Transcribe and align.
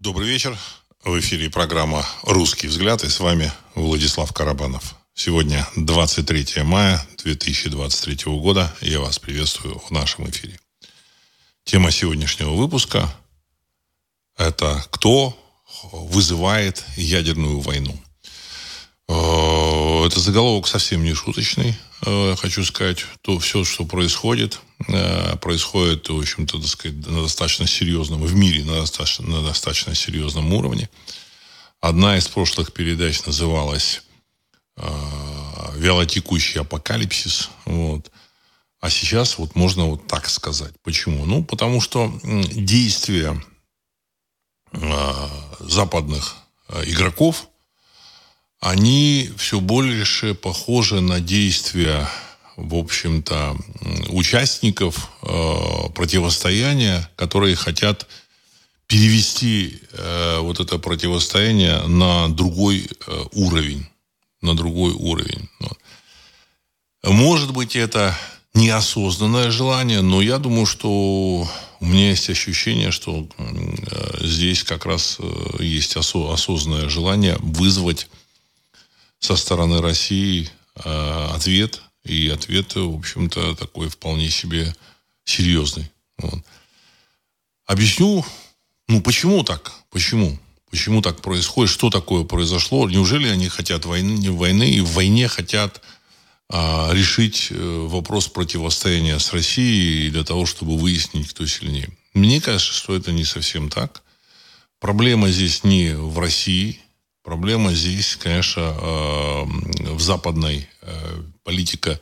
Добрый 0.00 0.28
вечер. 0.28 0.56
В 1.02 1.18
эфире 1.18 1.50
программа 1.50 2.06
«Русский 2.22 2.68
взгляд» 2.68 3.02
и 3.02 3.08
с 3.08 3.18
вами 3.18 3.50
Владислав 3.74 4.32
Карабанов. 4.32 4.94
Сегодня 5.12 5.66
23 5.74 6.62
мая 6.62 7.04
2023 7.24 8.32
года. 8.38 8.72
Я 8.80 9.00
вас 9.00 9.18
приветствую 9.18 9.80
в 9.80 9.90
нашем 9.90 10.30
эфире. 10.30 10.60
Тема 11.64 11.90
сегодняшнего 11.90 12.50
выпуска– 12.50 13.12
это 14.36 14.84
кто 14.90 15.36
вызывает 15.90 16.84
ядерную 16.96 17.58
войну. 17.58 18.00
Э, 19.08 20.04
это 20.06 20.20
заголовок 20.20 20.66
совсем 20.68 21.02
не 21.02 21.14
шуточный. 21.14 21.74
Э, 22.04 22.36
хочу 22.36 22.64
сказать, 22.64 23.04
то 23.22 23.38
все, 23.38 23.64
что 23.64 23.84
происходит, 23.84 24.60
э, 24.86 25.36
происходит, 25.36 26.08
в 26.08 26.18
общем-то, 26.18 26.58
так 26.58 26.68
сказать, 26.68 27.06
на 27.06 27.22
достаточно 27.22 27.66
серьезном, 27.66 28.22
в 28.22 28.34
мире 28.34 28.64
на 28.64 28.80
достаточно, 28.80 29.26
на 29.26 29.42
достаточно 29.42 29.94
серьезном 29.94 30.52
уровне. 30.52 30.90
Одна 31.80 32.18
из 32.18 32.28
прошлых 32.28 32.72
передач 32.72 33.24
называлась 33.24 34.02
«Вялотекущий 35.76 36.60
апокалипсис». 36.60 37.50
Вот. 37.66 38.10
А 38.80 38.90
сейчас 38.90 39.38
вот 39.38 39.54
можно 39.54 39.84
вот 39.84 40.08
так 40.08 40.28
сказать. 40.28 40.72
Почему? 40.82 41.24
Ну, 41.24 41.44
потому 41.44 41.80
что 41.80 42.12
действия 42.22 43.40
западных 45.60 46.36
игроков– 46.84 47.48
они 48.60 49.30
все 49.36 49.60
больше 49.60 50.34
похожи 50.34 51.00
на 51.00 51.20
действия, 51.20 52.08
в 52.56 52.74
общем-то, 52.74 53.56
участников 54.08 55.10
э, 55.22 55.90
противостояния, 55.94 57.08
которые 57.14 57.54
хотят 57.54 58.08
перевести 58.88 59.80
э, 59.92 60.38
вот 60.40 60.58
это 60.58 60.78
противостояние 60.78 61.82
на 61.86 62.28
другой 62.28 62.88
э, 63.06 63.24
уровень. 63.32 63.86
На 64.40 64.56
другой 64.56 64.92
уровень. 64.92 65.48
Вот. 65.60 65.78
Может 67.04 67.52
быть, 67.52 67.76
это 67.76 68.16
неосознанное 68.54 69.50
желание, 69.50 70.00
но 70.00 70.20
я 70.20 70.38
думаю, 70.38 70.66
что 70.66 71.48
у 71.80 71.86
меня 71.86 72.10
есть 72.10 72.28
ощущение, 72.28 72.90
что 72.90 73.28
э, 73.38 74.26
здесь 74.26 74.64
как 74.64 74.84
раз 74.84 75.18
э, 75.20 75.62
есть 75.62 75.96
осо- 75.96 76.32
осознанное 76.32 76.88
желание 76.88 77.36
вызвать 77.40 78.08
со 79.18 79.36
стороны 79.36 79.80
России 79.80 80.48
э, 80.76 81.28
ответ. 81.34 81.82
И 82.04 82.28
ответ, 82.28 82.74
в 82.74 82.94
общем-то, 82.94 83.54
такой 83.56 83.88
вполне 83.88 84.30
себе 84.30 84.74
серьезный. 85.24 85.90
Вот. 86.18 86.42
Объясню, 87.66 88.24
ну, 88.88 89.02
почему 89.02 89.44
так? 89.44 89.72
Почему? 89.90 90.38
Почему 90.70 91.02
так 91.02 91.20
происходит? 91.20 91.70
Что 91.70 91.90
такое 91.90 92.24
произошло? 92.24 92.88
Неужели 92.88 93.28
они 93.28 93.48
хотят 93.48 93.84
войны, 93.84 94.30
войны 94.30 94.70
и 94.70 94.80
в 94.80 94.90
войне 94.92 95.28
хотят 95.28 95.82
а, 96.50 96.90
решить 96.92 97.48
э, 97.50 97.86
вопрос 97.88 98.28
противостояния 98.28 99.18
с 99.18 99.32
Россией 99.32 100.10
для 100.10 100.24
того, 100.24 100.46
чтобы 100.46 100.78
выяснить, 100.78 101.28
кто 101.28 101.46
сильнее? 101.46 101.90
Мне 102.14 102.40
кажется, 102.40 102.72
что 102.72 102.94
это 102.94 103.12
не 103.12 103.24
совсем 103.24 103.68
так. 103.68 104.02
Проблема 104.80 105.30
здесь 105.30 105.64
не 105.64 105.94
в 105.94 106.18
России, 106.18 106.80
Проблема 107.28 107.74
здесь, 107.74 108.16
конечно, 108.16 108.62
э, 108.62 109.44
в 109.92 110.00
западной 110.00 110.66
э, 110.80 111.22
политико 111.44 112.00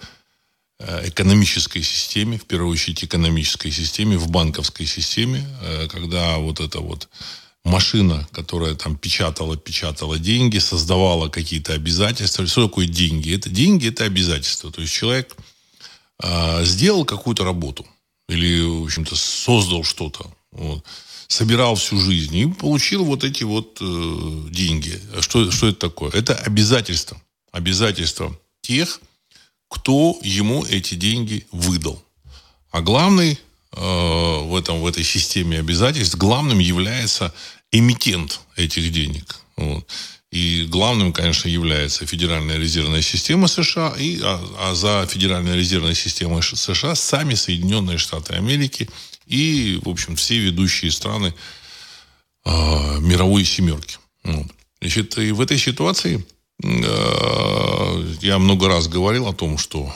э, 0.79 1.09
экономической 1.09 1.83
системе, 1.83 2.39
в 2.39 2.45
первую 2.45 2.71
очередь 2.71 3.03
экономической 3.03 3.73
системе, 3.73 4.19
в 4.19 4.31
банковской 4.31 4.87
системе, 4.87 5.45
когда 5.91 6.39
вот 6.39 6.61
эта 6.61 6.79
вот 6.79 7.09
машина, 7.65 8.29
которая 8.31 8.77
там 8.77 8.97
печатала, 8.97 9.57
печатала 9.57 10.17
деньги, 10.17 10.59
создавала 10.59 11.29
какие-то 11.29 11.73
обязательства. 11.73 12.47
Что 12.47 12.69
такое 12.69 12.87
деньги? 12.87 13.35
Это 13.35 13.51
деньги, 13.51 13.89
это 13.89 14.05
обязательства. 14.05 14.71
То 14.71 14.81
есть 14.81 14.93
человек 14.93 15.35
сделал 16.63 17.05
какую-то 17.05 17.43
работу 17.43 17.85
или, 18.29 18.63
в 18.63 18.85
общем-то, 18.85 19.17
создал 19.17 19.83
что-то. 19.83 20.31
Вот 20.53 20.85
собирал 21.29 21.75
всю 21.75 21.99
жизнь 21.99 22.37
и 22.37 22.47
получил 22.47 23.05
вот 23.05 23.25
эти 23.25 23.45
вот 23.45 23.79
э, 23.81 24.49
деньги. 24.51 25.01
Что, 25.21 25.51
что 25.51 25.69
это 25.69 25.79
такое? 25.79 26.11
Это 26.13 26.35
обязательство. 26.35 27.21
Обязательство 27.53 28.39
тех, 28.63 29.01
кто 29.69 30.19
ему 30.23 30.65
эти 30.65 30.95
деньги 30.95 31.47
выдал. 31.51 32.03
А 32.71 32.81
главный 32.81 33.39
э, 33.73 33.79
в, 33.81 34.57
этом, 34.57 34.81
в 34.81 34.87
этой 34.87 35.05
системе 35.05 35.59
обязательств, 35.59 36.17
главным 36.17 36.59
является 36.59 37.33
эмитент 37.73 38.41
этих 38.57 38.93
денег. 38.93 39.41
Вот. 39.57 39.87
И 40.31 40.67
главным, 40.69 41.13
конечно, 41.13 41.49
является 41.49 42.07
Федеральная 42.07 42.59
резервная 42.59 43.01
система 43.01 43.49
США, 43.49 43.95
и, 43.99 44.21
а, 44.23 44.41
а 44.59 44.75
за 44.75 45.07
Федеральной 45.07 45.57
резервной 45.57 45.95
системой 45.95 46.43
США 46.43 46.95
сами 46.95 47.35
Соединенные 47.35 47.99
Штаты 47.99 48.35
Америки– 48.35 48.89
и, 49.27 49.81
в 49.83 49.89
общем, 49.89 50.17
все 50.17 50.39
ведущие 50.39 50.91
страны 50.91 51.35
э, 52.45 52.51
мировой 53.01 53.45
семерки. 53.45 53.99
Вот. 54.25 54.47
Значит, 54.81 55.19
и 55.19 55.33
в 55.33 55.41
этой 55.41 55.59
ситуации 55.59 56.25
э, 56.63 58.15
я 58.23 58.39
много 58.39 58.69
раз 58.69 58.89
говорил 58.89 59.27
о 59.27 59.35
том, 59.35 59.59
что 59.59 59.93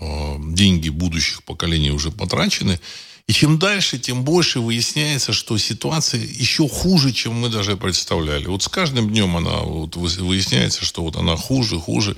э, 0.00 0.36
деньги 0.40 0.90
будущих 0.90 1.42
поколений 1.44 1.90
уже 1.90 2.10
потрачены. 2.10 2.78
И 3.26 3.32
чем 3.32 3.58
дальше, 3.58 3.98
тем 3.98 4.22
больше 4.22 4.60
выясняется, 4.60 5.32
что 5.32 5.56
ситуация 5.56 6.20
еще 6.20 6.68
хуже, 6.68 7.10
чем 7.10 7.34
мы 7.34 7.48
даже 7.48 7.76
представляли. 7.78 8.46
Вот 8.46 8.62
с 8.62 8.68
каждым 8.68 9.08
днем 9.08 9.34
она 9.36 9.60
вот 9.60 9.96
выясняется, 9.96 10.84
что 10.84 11.02
вот 11.02 11.16
она 11.16 11.36
хуже, 11.36 11.78
хуже. 11.78 12.16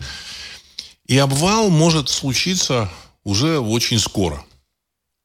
И 1.07 1.17
обвал 1.17 1.71
может 1.71 2.09
случиться 2.09 2.91
уже 3.23 3.61
очень 3.61 4.01
скоро. 4.01 4.45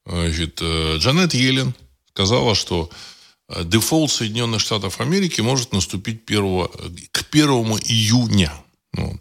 Значит, 0.06 0.60
э, 0.62 0.98
Джанет 0.98 1.34
Йеллен 1.34 1.76
сказала, 2.14 2.56
что 2.56 2.90
э, 3.50 3.64
дефолт 3.64 4.12
Соединенных 4.12 4.62
Штатов 4.62 5.00
Америки 5.00 5.42
может 5.42 5.74
наступить 5.74 6.22
1, 6.26 6.68
к 7.12 7.26
1 7.32 7.50
июня. 7.86 8.54
Вот. 8.94 9.18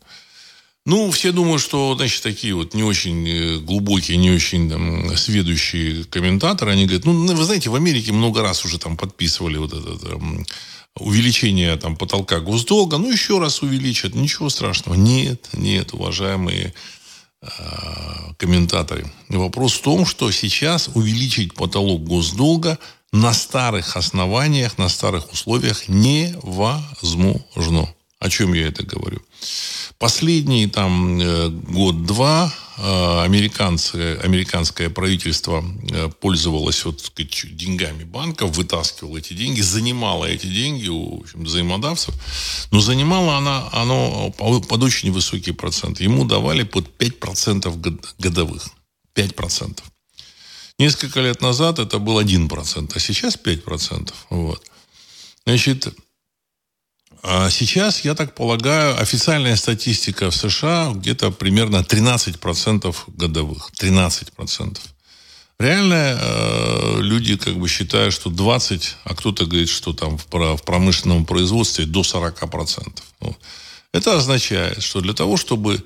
Ну, 0.86 1.10
все 1.10 1.30
думают, 1.30 1.62
что, 1.62 1.94
значит, 1.94 2.22
такие 2.22 2.54
вот 2.54 2.74
не 2.74 2.82
очень 2.82 3.28
э, 3.28 3.58
глубокие, 3.58 4.16
не 4.16 4.30
очень 4.30 4.70
там, 4.70 5.14
сведущие 5.16 6.04
комментаторы, 6.04 6.72
они 6.72 6.86
говорят, 6.86 7.04
ну, 7.04 7.34
вы 7.34 7.44
знаете, 7.44 7.68
в 7.68 7.74
Америке 7.74 8.12
много 8.12 8.42
раз 8.42 8.64
уже 8.64 8.78
там 8.78 8.96
подписывали 8.96 9.58
вот 9.58 9.74
это 9.74 9.98
там, 9.98 10.46
увеличение 10.96 11.76
там 11.76 11.96
потолка 11.96 12.40
госдолга, 12.40 12.96
ну, 12.96 13.12
еще 13.12 13.38
раз 13.38 13.62
увеличат, 13.62 14.14
ничего 14.14 14.48
страшного. 14.48 14.96
Нет, 14.96 15.48
нет, 15.52 15.92
уважаемые 15.92 16.72
комментаторы. 18.36 19.10
Вопрос 19.28 19.74
в 19.74 19.82
том, 19.82 20.06
что 20.06 20.30
сейчас 20.30 20.90
увеличить 20.94 21.54
потолок 21.54 22.04
госдолга 22.04 22.78
на 23.12 23.32
старых 23.32 23.96
основаниях, 23.96 24.78
на 24.78 24.88
старых 24.88 25.32
условиях 25.32 25.88
невозможно. 25.88 27.88
О 28.18 28.28
чем 28.28 28.52
я 28.52 28.68
это 28.68 28.84
говорю? 28.84 29.20
Последний 29.98 30.66
там 30.66 31.20
э, 31.20 31.48
год-два 31.48 32.52
американцы, 32.82 34.18
американское 34.22 34.88
правительство 34.88 35.62
пользовалось 36.20 36.84
вот, 36.84 37.00
сказать, 37.00 37.56
деньгами 37.56 38.04
банков, 38.04 38.56
вытаскивало 38.56 39.18
эти 39.18 39.34
деньги, 39.34 39.60
занимало 39.60 40.24
эти 40.24 40.46
деньги 40.46 40.88
у 40.88 41.20
общем, 41.20 41.44
взаимодавцев, 41.44 42.14
но 42.70 42.80
занимало 42.80 43.36
она, 43.36 43.68
оно 43.72 44.30
под 44.32 44.82
очень 44.82 45.12
высокий 45.12 45.52
процент. 45.52 46.00
Ему 46.00 46.24
давали 46.24 46.62
под 46.62 46.88
5% 46.98 48.00
годовых. 48.18 48.68
5%. 49.14 49.82
Несколько 50.78 51.20
лет 51.20 51.42
назад 51.42 51.78
это 51.78 51.98
был 51.98 52.20
1%, 52.20 52.92
а 52.94 52.98
сейчас 53.00 53.36
5%. 53.36 54.14
Вот. 54.30 54.62
Значит, 55.44 55.88
а 57.22 57.50
сейчас, 57.50 58.04
я 58.04 58.14
так 58.14 58.34
полагаю, 58.34 59.00
официальная 59.00 59.56
статистика 59.56 60.30
в 60.30 60.34
США 60.34 60.92
где-то 60.94 61.30
примерно 61.30 61.78
13% 61.78 62.96
годовых. 63.08 63.70
13%. 63.78 64.78
Реально 65.58 66.18
э, 66.18 67.00
люди 67.00 67.36
как 67.36 67.58
бы 67.58 67.68
считают, 67.68 68.14
что 68.14 68.30
20, 68.30 68.96
а 69.04 69.14
кто-то 69.14 69.44
говорит, 69.44 69.68
что 69.68 69.92
там 69.92 70.16
в, 70.16 70.26
в 70.30 70.62
промышленном 70.62 71.26
производстве 71.26 71.84
до 71.84 72.00
40%. 72.00 73.02
Вот. 73.20 73.36
Это 73.92 74.16
означает, 74.16 74.82
что 74.82 75.02
для 75.02 75.12
того, 75.12 75.36
чтобы 75.36 75.84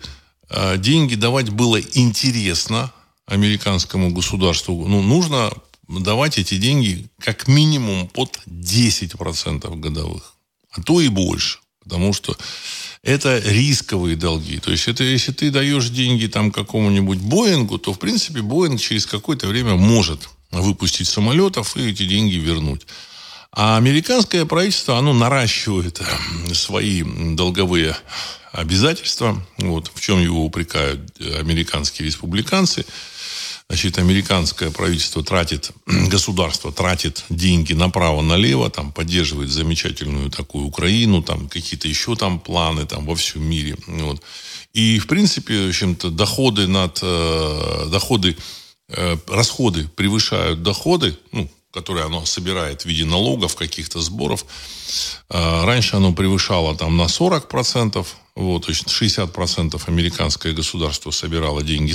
э, 0.50 0.78
деньги 0.78 1.16
давать 1.16 1.50
было 1.50 1.80
интересно 1.80 2.92
американскому 3.26 4.10
государству, 4.10 4.86
ну, 4.86 5.02
нужно 5.02 5.50
давать 5.88 6.38
эти 6.38 6.56
деньги 6.58 7.08
как 7.18 7.48
минимум 7.48 8.06
под 8.06 8.38
10% 8.46 9.74
годовых 9.80 10.33
а 10.74 10.82
то 10.82 11.00
и 11.00 11.08
больше. 11.08 11.58
Потому 11.82 12.12
что 12.12 12.36
это 13.02 13.38
рисковые 13.38 14.16
долги. 14.16 14.58
То 14.58 14.70
есть, 14.70 14.88
это 14.88 15.04
если 15.04 15.32
ты 15.32 15.50
даешь 15.50 15.88
деньги 15.90 16.26
там 16.26 16.50
какому-нибудь 16.50 17.18
Боингу, 17.18 17.78
то, 17.78 17.92
в 17.92 17.98
принципе, 17.98 18.40
Боинг 18.40 18.80
через 18.80 19.06
какое-то 19.06 19.46
время 19.46 19.74
может 19.74 20.28
выпустить 20.50 21.08
самолетов 21.08 21.76
и 21.76 21.90
эти 21.90 22.06
деньги 22.06 22.36
вернуть. 22.36 22.86
А 23.52 23.76
американское 23.76 24.44
правительство, 24.46 24.98
оно 24.98 25.12
наращивает 25.12 26.00
э, 26.00 26.54
свои 26.54 27.02
долговые 27.34 27.96
обязательства. 28.52 29.44
Вот, 29.58 29.90
в 29.94 30.00
чем 30.00 30.22
его 30.22 30.44
упрекают 30.44 31.12
американские 31.38 32.06
республиканцы. 32.06 32.86
Значит, 33.70 33.96
американское 33.98 34.70
правительство 34.70 35.24
тратит, 35.24 35.70
государство 35.86 36.70
тратит 36.70 37.24
деньги 37.30 37.72
направо-налево, 37.72 38.68
там, 38.70 38.92
поддерживает 38.92 39.50
замечательную 39.50 40.30
такую 40.30 40.66
Украину, 40.66 41.22
там, 41.22 41.48
какие-то 41.48 41.88
еще 41.88 42.14
там 42.14 42.40
планы 42.40 42.84
там, 42.84 43.06
во 43.06 43.14
всем 43.14 43.42
мире. 43.42 43.76
Вот. 43.86 44.22
И, 44.74 44.98
в 44.98 45.06
принципе, 45.06 45.64
в 45.64 45.68
общем-то, 45.68 46.10
доходы 46.10 46.66
над, 46.66 46.98
э, 47.02 47.86
доходы, 47.90 48.36
э, 48.90 49.16
расходы 49.28 49.88
превышают 49.96 50.62
доходы, 50.62 51.16
ну, 51.32 51.48
которые 51.72 52.04
оно 52.04 52.26
собирает 52.26 52.82
в 52.82 52.86
виде 52.86 53.04
налогов, 53.04 53.56
каких-то 53.56 54.00
сборов. 54.02 54.44
Э, 55.30 55.64
раньше 55.64 55.96
оно 55.96 56.12
превышало 56.12 56.76
там 56.76 56.98
на 56.98 57.08
40%, 57.08 58.06
вот, 58.36 58.66
то 58.66 58.70
есть 58.70 58.88
60% 58.88 59.80
американское 59.86 60.52
государство 60.52 61.10
собирало 61.12 61.62
деньги 61.62 61.94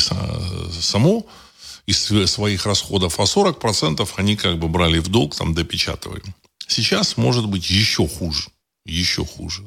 само, 0.82 1.28
из 1.90 2.32
своих 2.32 2.66
расходов, 2.66 3.20
а 3.20 3.24
40% 3.24 4.08
они 4.18 4.36
как 4.36 4.60
бы 4.60 4.68
брали 4.68 5.00
в 5.00 5.08
долг, 5.08 5.36
там 5.36 5.54
допечатывали. 5.54 6.22
Сейчас 6.68 7.18
может 7.18 7.48
быть 7.48 7.70
еще 7.70 8.08
хуже. 8.08 8.50
Еще 8.86 9.26
хуже. 9.26 9.64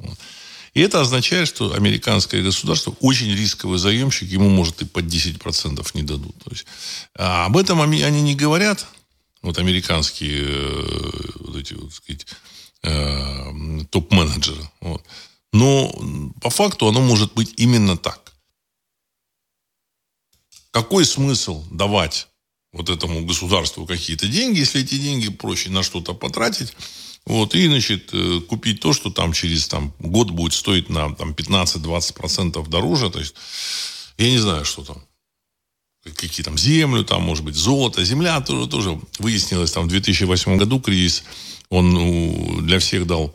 И 0.74 0.80
это 0.80 1.00
означает, 1.00 1.48
что 1.48 1.74
американское 1.74 2.42
государство 2.42 2.96
очень 3.00 3.30
рисковый 3.30 3.78
заемщик, 3.78 4.28
ему 4.28 4.48
может 4.48 4.82
и 4.82 4.84
под 4.84 5.04
10% 5.06 5.86
не 5.94 6.02
дадут. 6.02 6.36
То 6.44 6.50
есть, 6.50 6.66
а 7.16 7.46
об 7.46 7.56
этом 7.56 7.82
они 7.82 8.22
не 8.22 8.34
говорят, 8.34 8.86
вот 9.42 9.58
американские 9.58 10.44
э, 10.44 11.30
вот 11.40 11.56
эти, 11.56 11.74
вот, 11.74 11.92
сказать, 11.92 12.26
э, 12.84 13.84
топ-менеджеры. 13.90 14.70
Вот. 14.80 15.02
Но 15.52 15.92
по 16.40 16.50
факту 16.50 16.88
оно 16.88 17.00
может 17.00 17.34
быть 17.34 17.52
именно 17.56 17.96
так 17.96 18.31
какой 20.72 21.04
смысл 21.04 21.64
давать 21.70 22.28
вот 22.72 22.88
этому 22.88 23.24
государству 23.24 23.86
какие-то 23.86 24.26
деньги, 24.26 24.60
если 24.60 24.80
эти 24.80 24.96
деньги 24.96 25.30
проще 25.30 25.70
на 25.70 25.82
что-то 25.82 26.14
потратить, 26.14 26.74
вот, 27.24 27.54
и, 27.54 27.68
значит, 27.68 28.10
э, 28.12 28.40
купить 28.48 28.80
то, 28.80 28.92
что 28.92 29.10
там 29.10 29.32
через 29.32 29.68
там, 29.68 29.94
год 30.00 30.30
будет 30.30 30.54
стоить 30.54 30.88
на 30.88 31.14
там, 31.14 31.32
15-20% 31.32 32.68
дороже. 32.68 33.10
То 33.10 33.20
есть, 33.20 33.34
я 34.18 34.30
не 34.30 34.38
знаю, 34.38 34.64
что 34.64 34.82
там. 34.82 35.04
Какие 36.02 36.42
там 36.42 36.58
землю, 36.58 37.04
там, 37.04 37.22
может 37.22 37.44
быть, 37.44 37.54
золото. 37.54 38.04
Земля 38.04 38.40
тоже, 38.40 38.68
тоже 38.68 39.00
выяснилось 39.20 39.70
там 39.70 39.84
в 39.84 39.88
2008 39.88 40.56
году 40.56 40.80
кризис. 40.80 41.22
Он 41.68 42.66
для 42.66 42.80
всех 42.80 43.06
дал 43.06 43.32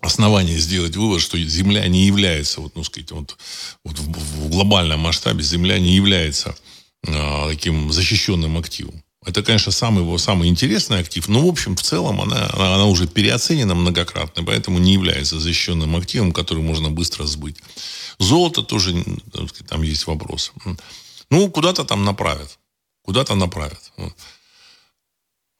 основание 0.00 0.58
сделать 0.58 0.96
вывод, 0.96 1.20
что 1.20 1.38
Земля 1.38 1.86
не 1.88 2.06
является, 2.06 2.60
вот, 2.60 2.76
ну, 2.76 2.84
сказать, 2.84 3.10
вот, 3.10 3.36
вот 3.84 3.98
в, 3.98 4.46
в 4.46 4.50
глобальном 4.50 5.00
масштабе 5.00 5.42
Земля 5.42 5.78
не 5.78 5.94
является 5.94 6.56
э, 7.06 7.48
таким 7.50 7.92
защищенным 7.92 8.58
активом. 8.58 9.02
Это, 9.24 9.42
конечно, 9.42 9.72
самый 9.72 10.04
его 10.04 10.16
самый 10.16 10.48
интересный 10.48 11.00
актив, 11.00 11.28
но, 11.28 11.44
в 11.44 11.48
общем, 11.48 11.76
в 11.76 11.82
целом 11.82 12.20
она, 12.20 12.48
она, 12.52 12.74
она 12.76 12.86
уже 12.86 13.06
переоценена 13.06 13.74
многократно, 13.74 14.44
поэтому 14.44 14.78
не 14.78 14.94
является 14.94 15.40
защищенным 15.40 15.96
активом, 15.96 16.32
который 16.32 16.62
можно 16.62 16.90
быстро 16.90 17.24
сбыть. 17.24 17.56
Золото 18.18 18.62
тоже, 18.62 19.04
там 19.68 19.82
есть 19.82 20.06
вопрос. 20.06 20.52
Ну, 21.30 21.50
куда-то 21.50 21.84
там 21.84 22.04
направят. 22.04 22.58
Куда-то 23.02 23.34
направят. 23.34 23.92
Вот. 23.96 24.14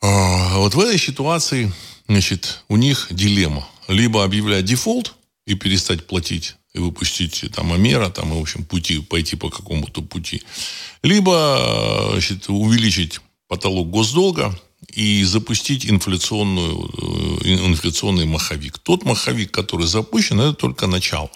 А, 0.01 0.59
вот 0.59 0.75
в 0.75 0.81
этой 0.81 0.99
ситуации, 0.99 1.73
значит, 2.07 2.63
у 2.69 2.77
них 2.77 3.09
дилемма 3.11 3.67
либо 3.89 4.23
объявлять 4.23 4.65
дефолт 4.65 5.15
и 5.47 5.55
перестать 5.55 6.07
платить 6.07 6.57
и 6.75 6.79
выпустить 6.79 7.45
там 7.55 7.73
Амера, 7.73 8.11
там, 8.11 8.33
и, 8.33 8.39
в 8.39 8.43
общем, 8.43 8.65
пути, 8.65 9.01
пойти 9.01 9.37
по 9.37 9.51
какому-то 9.51 10.03
пути. 10.03 10.43
Либо 11.03 12.11
значит, 12.13 12.49
увеличить 12.49 13.21
потолок 13.49 13.91
госдолга 13.91 14.55
и 14.95 15.25
запустить 15.25 15.87
инфляционную, 15.87 16.91
э, 17.43 17.49
инфляционный 17.49 18.27
маховик. 18.27 18.79
Тот 18.79 19.05
маховик, 19.05 19.51
который 19.51 19.87
запущен, 19.87 20.41
это 20.41 20.53
только 20.53 20.87
начало. 20.87 21.31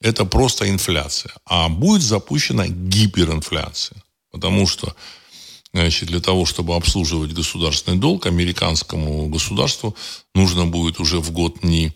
Это 0.00 0.26
просто 0.26 0.68
инфляция. 0.68 1.32
А 1.46 1.68
будет 1.68 2.02
запущена 2.02 2.66
гиперинфляция. 2.68 4.02
Потому 4.30 4.66
что 4.66 4.94
Значит, 5.74 6.08
для 6.08 6.20
того, 6.20 6.46
чтобы 6.46 6.76
обслуживать 6.76 7.32
государственный 7.32 7.98
долг, 7.98 8.26
американскому 8.26 9.26
государству 9.26 9.96
нужно 10.32 10.66
будет 10.66 11.00
уже 11.00 11.18
в 11.18 11.32
год 11.32 11.64
не 11.64 11.92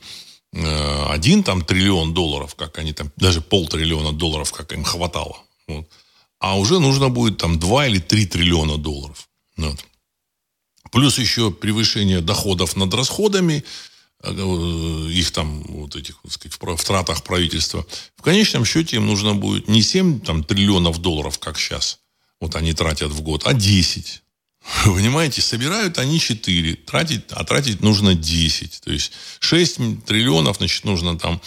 э, 0.53 1.05
один 1.11 1.45
там 1.45 1.65
триллион 1.65 2.13
долларов, 2.13 2.57
как 2.57 2.79
они 2.79 2.93
там, 2.93 3.13
даже 3.17 3.41
полтриллиона 3.41 4.13
долларов, 4.13 4.51
как 4.51 4.73
им 4.73 4.83
хватало. 4.83 5.37
Вот. 5.69 5.89
А 6.41 6.59
уже 6.59 6.81
нужно 6.81 7.09
будет 7.09 7.39
там 7.39 7.61
2 7.61 7.87
или 7.87 7.99
3 8.01 8.27
триллиона 8.27 8.79
долларов. 8.79 9.29
Вот. 9.57 9.85
Плюс 10.91 11.17
еще 11.21 11.53
превышение 11.53 12.21
доходов 12.21 12.75
над 12.75 12.93
расходами, 12.95 13.63
э, 14.25 15.09
их 15.13 15.31
там, 15.31 15.63
вот 15.69 15.95
этих, 15.95 16.21
так 16.23 16.33
сказать, 16.33 16.59
в 16.61 16.85
тратах 16.85 17.23
правительства. 17.23 17.87
В 18.17 18.23
конечном 18.23 18.65
счете 18.65 18.97
им 18.97 19.07
нужно 19.07 19.35
будет 19.37 19.69
не 19.69 19.83
7 19.83 20.19
там, 20.19 20.43
триллионов 20.43 20.99
долларов, 20.99 21.39
как 21.39 21.61
сейчас, 21.61 22.01
вот 22.41 22.55
они 22.57 22.73
тратят 22.73 23.11
в 23.11 23.21
год, 23.23 23.43
а 23.47 23.55
10. 23.55 24.23
Вы 24.85 24.95
понимаете, 24.95 25.41
собирают 25.41 25.99
они 25.99 26.21
4, 26.21 26.75
тратить, 26.75 27.23
а 27.31 27.45
тратить 27.45 27.81
нужно 27.81 28.15
10. 28.15 28.81
То 28.81 28.93
есть 28.93 29.13
6 29.41 30.05
триллионов, 30.05 30.59
значит, 30.59 30.85
нужно 30.85 31.19
там 31.19 31.41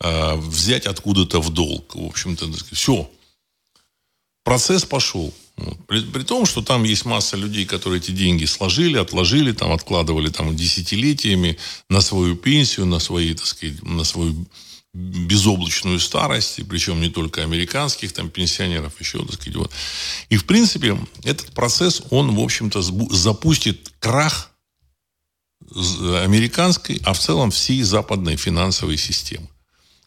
э, 0.00 0.36
взять 0.36 0.86
откуда-то 0.86 1.40
в 1.40 1.50
долг. 1.50 1.94
В 1.94 2.06
общем-то, 2.06 2.50
все. 2.72 3.10
Процесс 4.44 4.84
пошел. 4.84 5.34
При, 5.88 6.02
при 6.02 6.22
том, 6.22 6.44
что 6.44 6.62
там 6.62 6.84
есть 6.84 7.06
масса 7.06 7.36
людей, 7.36 7.64
которые 7.64 7.98
эти 7.98 8.10
деньги 8.10 8.44
сложили, 8.44 8.98
отложили, 8.98 9.52
там, 9.52 9.72
откладывали 9.72 10.28
там, 10.28 10.54
десятилетиями 10.54 11.56
на 11.88 12.00
свою 12.02 12.36
пенсию, 12.36 12.86
на 12.86 12.98
свои, 12.98 13.34
так 13.34 13.46
сказать, 13.46 13.82
на 13.82 14.04
свою 14.04 14.46
безоблачную 14.96 16.00
старость, 16.00 16.58
и 16.58 16.62
причем 16.62 17.00
не 17.00 17.10
только 17.10 17.42
американских 17.42 18.12
там 18.12 18.30
пенсионеров, 18.30 18.98
еще, 18.98 19.18
так 19.24 19.34
сказать, 19.34 19.56
вот. 19.56 19.70
И, 20.30 20.36
в 20.36 20.46
принципе, 20.46 20.98
этот 21.22 21.52
процесс, 21.52 22.02
он, 22.10 22.34
в 22.34 22.40
общем-то, 22.40 22.80
запустит 22.80 23.92
крах 23.98 24.52
американской, 25.70 27.00
а 27.04 27.12
в 27.12 27.18
целом 27.18 27.50
всей 27.50 27.82
западной 27.82 28.36
финансовой 28.36 28.96
системы. 28.96 29.48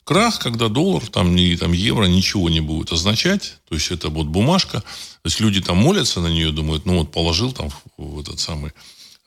Крах, 0.05 0.39
когда 0.39 0.69
доллар, 0.69 1.05
там, 1.05 1.35
ни, 1.35 1.55
там, 1.55 1.71
евро 1.71 2.05
ничего 2.05 2.49
не 2.49 2.61
будет 2.61 2.91
означать, 2.91 3.57
то 3.67 3.75
есть 3.75 3.91
это 3.91 4.09
вот 4.09 4.25
бумажка, 4.25 4.81
то 4.81 5.25
есть 5.25 5.39
люди 5.39 5.61
там 5.61 5.77
молятся 5.77 6.19
на 6.19 6.27
нее, 6.27 6.51
думают, 6.51 6.87
ну 6.87 6.97
вот 6.97 7.11
положил 7.11 7.51
там 7.51 7.69
в 7.97 8.19
этот 8.19 8.39
самый 8.39 8.71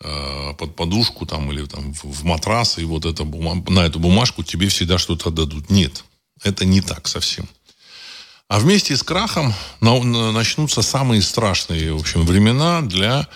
Э, 0.05 0.55
под 0.59 0.75
подушку 0.75 1.27
там 1.27 1.53
или 1.53 1.65
там 1.65 1.93
в 1.93 2.25
матрас, 2.25 2.79
и 2.79 2.85
вот 2.85 3.05
это, 3.05 3.25
на 3.25 3.81
эту 3.87 4.01
бумажку 4.01 4.43
тебе 4.43 4.67
всегда 4.67 4.99
что-то 4.99 5.31
дадут. 5.31 5.71
Нет, 5.71 6.05
это 6.43 6.65
не 6.65 6.81
так 6.81 7.07
совсем. 7.07 7.49
А 8.49 8.59
вместе 8.59 8.97
с 8.97 9.03
крахом 9.05 9.55
начнутся 9.81 10.83
самые 10.83 11.23
страшные, 11.23 11.93
в 11.95 12.01
общем, 12.01 12.27
времена 12.27 12.83
для 12.83 13.29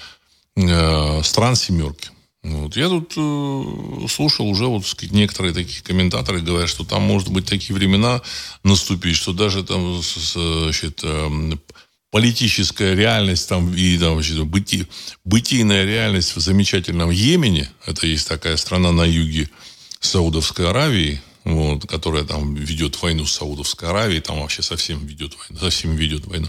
э, 0.56 1.22
стран 1.22 1.54
семерки. 1.54 2.10
Вот. 2.42 2.76
Я 2.76 2.88
тут 2.88 3.12
э, 3.16 4.08
слушал 4.08 4.48
уже 4.48 4.66
вот 4.66 4.84
некоторые 5.12 5.54
такие 5.54 5.82
комментаторы 5.84 6.40
говорят, 6.40 6.68
что 6.68 6.84
там 6.84 7.02
может 7.02 7.28
быть 7.28 7.46
такие 7.46 7.76
времена 7.76 8.22
наступить, 8.64 9.16
что 9.16 9.32
даже 9.32 9.62
там 9.62 10.02
с, 10.02 10.32
значит, 10.32 11.00
э, 11.04 11.56
политическая 12.16 12.94
реальность 12.94 13.46
там, 13.46 13.74
и 13.74 13.98
там, 13.98 14.14
вообще, 14.14 14.42
быти, 14.42 14.86
бытийная 15.26 15.84
реальность 15.84 16.34
в 16.34 16.40
замечательном 16.40 17.10
Йемене, 17.10 17.70
это 17.84 18.06
есть 18.06 18.26
такая 18.26 18.56
страна 18.56 18.90
на 18.90 19.04
юге 19.04 19.50
Саудовской 20.00 20.66
Аравии, 20.70 21.20
вот, 21.44 21.86
которая 21.86 22.24
там 22.24 22.54
ведет 22.54 23.02
войну 23.02 23.26
с 23.26 23.34
Саудовской 23.34 23.90
Аравией, 23.90 24.22
там 24.22 24.40
вообще 24.40 24.62
совсем 24.62 25.04
ведет 25.04 25.36
войну, 25.36 25.60
совсем 25.60 25.94
ведет 25.94 26.24
войну. 26.24 26.48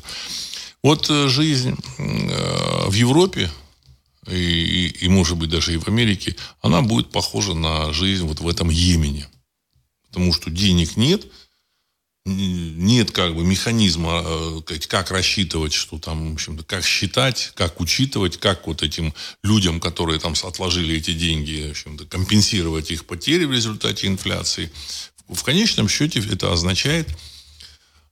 Вот 0.83 1.09
э, 1.09 1.27
жизнь 1.27 1.75
э, 1.97 2.87
в 2.87 2.93
Европе 2.93 3.51
и, 4.25 4.35
и, 4.35 4.87
и, 5.03 5.09
может 5.09 5.35
быть, 5.35 5.49
даже 5.49 5.73
и 5.73 5.77
в 5.77 5.89
Америке, 5.89 6.37
она 6.61 6.81
будет 6.81 7.11
похожа 7.11 7.53
на 7.53 7.91
жизнь 7.91 8.25
вот 8.25 8.39
в 8.39 8.47
этом 8.47 8.69
Йемене. 8.69 9.27
Потому 10.07 10.31
что 10.31 10.49
денег 10.49 10.95
нет– 10.95 11.25
нет 12.27 13.11
как 13.11 13.35
бы 13.35 13.43
механизма, 13.43 14.21
э, 14.23 14.61
как 14.87 15.11
рассчитывать, 15.11 15.73
что 15.73 15.97
там, 15.97 16.31
в 16.31 16.33
общем-то, 16.33 16.63
как 16.63 16.85
считать, 16.85 17.51
как 17.55 17.79
учитывать, 17.79 18.37
как 18.37 18.67
вот 18.67 18.83
этим 18.83 19.13
людям, 19.43 19.79
которые 19.79 20.19
там 20.19 20.33
отложили 20.43 20.97
эти 20.97 21.13
деньги, 21.13 21.67
в 21.67 21.71
общем-то, 21.71 22.05
компенсировать 22.05 22.91
их 22.91 23.05
потери 23.05 23.45
в 23.45 23.53
результате 23.53 24.07
инфляции. 24.07 24.71
В 25.27 25.43
конечном 25.43 25.89
счете 25.89 26.19
это 26.19 26.51
означает 26.51 27.07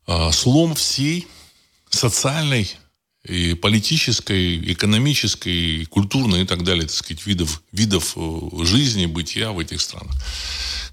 а, 0.07 0.31
слом 0.31 0.75
всей 0.75 1.27
социальной 1.89 2.69
и 3.24 3.53
политической, 3.55 4.72
экономической, 4.72 5.86
культурной 5.86 6.43
и 6.43 6.45
так 6.45 6.63
далее, 6.63 6.84
так 6.84 6.91
сказать, 6.91 7.25
видов, 7.25 7.63
видов 7.72 8.13
э, 8.15 8.65
жизни, 8.65 9.07
бытия 9.07 9.51
в 9.51 9.60
этих 9.60 9.81
странах. 9.81 10.15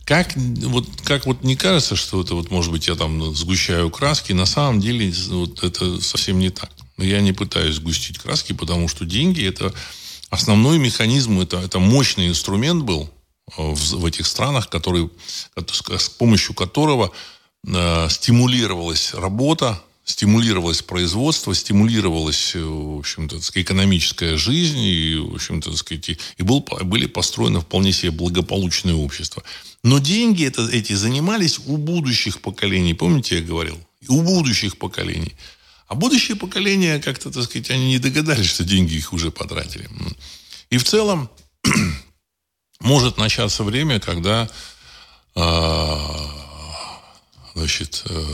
Как 0.05 0.35
вот, 0.37 0.87
как 1.05 1.27
вот 1.27 1.45
не 1.45 1.57
кажется, 1.57 1.95
что 1.95 2.23
это 2.23 2.35
вот, 2.35 2.51
может 2.51 2.73
быть, 2.73 2.89
я 2.89 2.97
там 2.97 3.35
сгущаю 3.35 3.91
краски, 3.91 4.33
на 4.33 4.47
самом 4.47 4.81
деле 4.81 5.13
вот, 5.29 5.63
это 5.63 6.01
совсем 6.01 6.39
не 6.39 6.51
так. 6.51 6.71
Я 6.99 7.21
не 7.21 7.33
пытаюсь 7.33 7.77
сгустить 7.77 8.19
краски, 8.19 8.53
потому 8.53 8.89
что 8.89 9.05
деньги 9.05 9.45
это 9.47 9.73
основной 10.31 10.79
механизм, 10.79 11.41
это, 11.41 11.59
это 11.59 11.79
мощный 11.79 12.29
инструмент 12.29 12.83
был 12.85 13.11
э, 13.57 13.63
в, 13.63 13.77
в 13.77 14.07
этих 14.07 14.27
странах, 14.27 14.69
который, 14.69 15.11
с 15.57 16.09
помощью 16.09 16.55
которого 16.55 17.13
э, 17.67 18.09
стимулировалась 18.09 19.15
работа, 19.15 19.83
стимулировалось 20.05 20.83
производство, 20.83 21.55
стимулировалась, 21.55 22.55
э, 22.55 22.61
в 22.61 22.99
общем-то, 22.99 23.39
экономическая 23.55 24.37
жизнь, 24.37 24.81
и, 24.81 25.17
в 25.17 25.35
общем-то, 25.35 25.77
сказать, 25.77 26.11
и 26.11 26.43
был, 26.43 26.61
были 26.83 27.07
построены 27.07 27.61
вполне 27.61 27.93
себе 27.93 28.11
благополучные 28.11 28.95
общества. 28.95 29.43
Но 29.83 29.99
деньги 29.99 30.45
это, 30.45 30.69
эти 30.69 30.93
занимались 30.95 31.61
у 31.67 31.77
будущих 31.77 32.41
поколений. 32.41 32.95
Помните, 32.95 33.37
я 33.37 33.43
говорил? 33.43 33.79
У 34.09 34.23
будущих 34.23 34.77
поколений. 34.77 35.35
А 35.87 35.95
будущие 35.95 36.37
поколения 36.37 36.99
как-то, 36.99 37.31
так 37.31 37.45
сказать, 37.45 37.71
они 37.71 37.89
не 37.89 37.99
догадались, 37.99 38.47
что 38.47 38.65
деньги 38.65 38.95
их 38.95 39.13
уже 39.13 39.31
потратили. 39.31 39.89
И 40.71 40.79
в 40.79 40.85
целом 40.85 41.31
может 42.81 43.19
начаться 43.19 43.63
время, 43.63 44.01
когда 44.01 44.49
а, 45.35 46.43
значит, 47.55 48.03
э, 48.07 48.25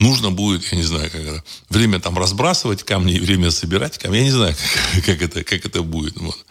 нужно 0.00 0.30
будет, 0.30 0.70
я 0.72 0.78
не 0.78 0.84
знаю, 0.84 1.10
как 1.10 1.20
это, 1.20 1.44
время 1.68 2.00
там 2.00 2.18
разбрасывать 2.18 2.82
камни 2.82 3.18
время 3.18 3.50
собирать 3.50 3.98
камни. 3.98 4.18
Я 4.18 4.24
не 4.24 4.30
знаю, 4.30 4.54
как, 4.94 5.04
как, 5.06 5.22
это, 5.22 5.44
как 5.44 5.64
это 5.64 5.82
будет. 5.82 6.16
Вот. 6.16 6.46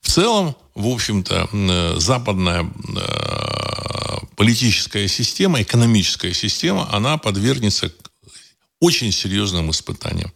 В 0.00 0.10
целом, 0.10 0.56
в 0.74 0.88
общем-то, 0.88 1.48
э, 1.52 1.94
западная 1.98 2.64
э, 2.64 4.18
политическая 4.36 5.08
система, 5.08 5.62
экономическая 5.62 6.34
система, 6.34 6.92
она 6.92 7.18
подвергнется 7.18 7.92
очень 8.80 9.12
серьезным 9.12 9.70
испытаниям. 9.70 10.32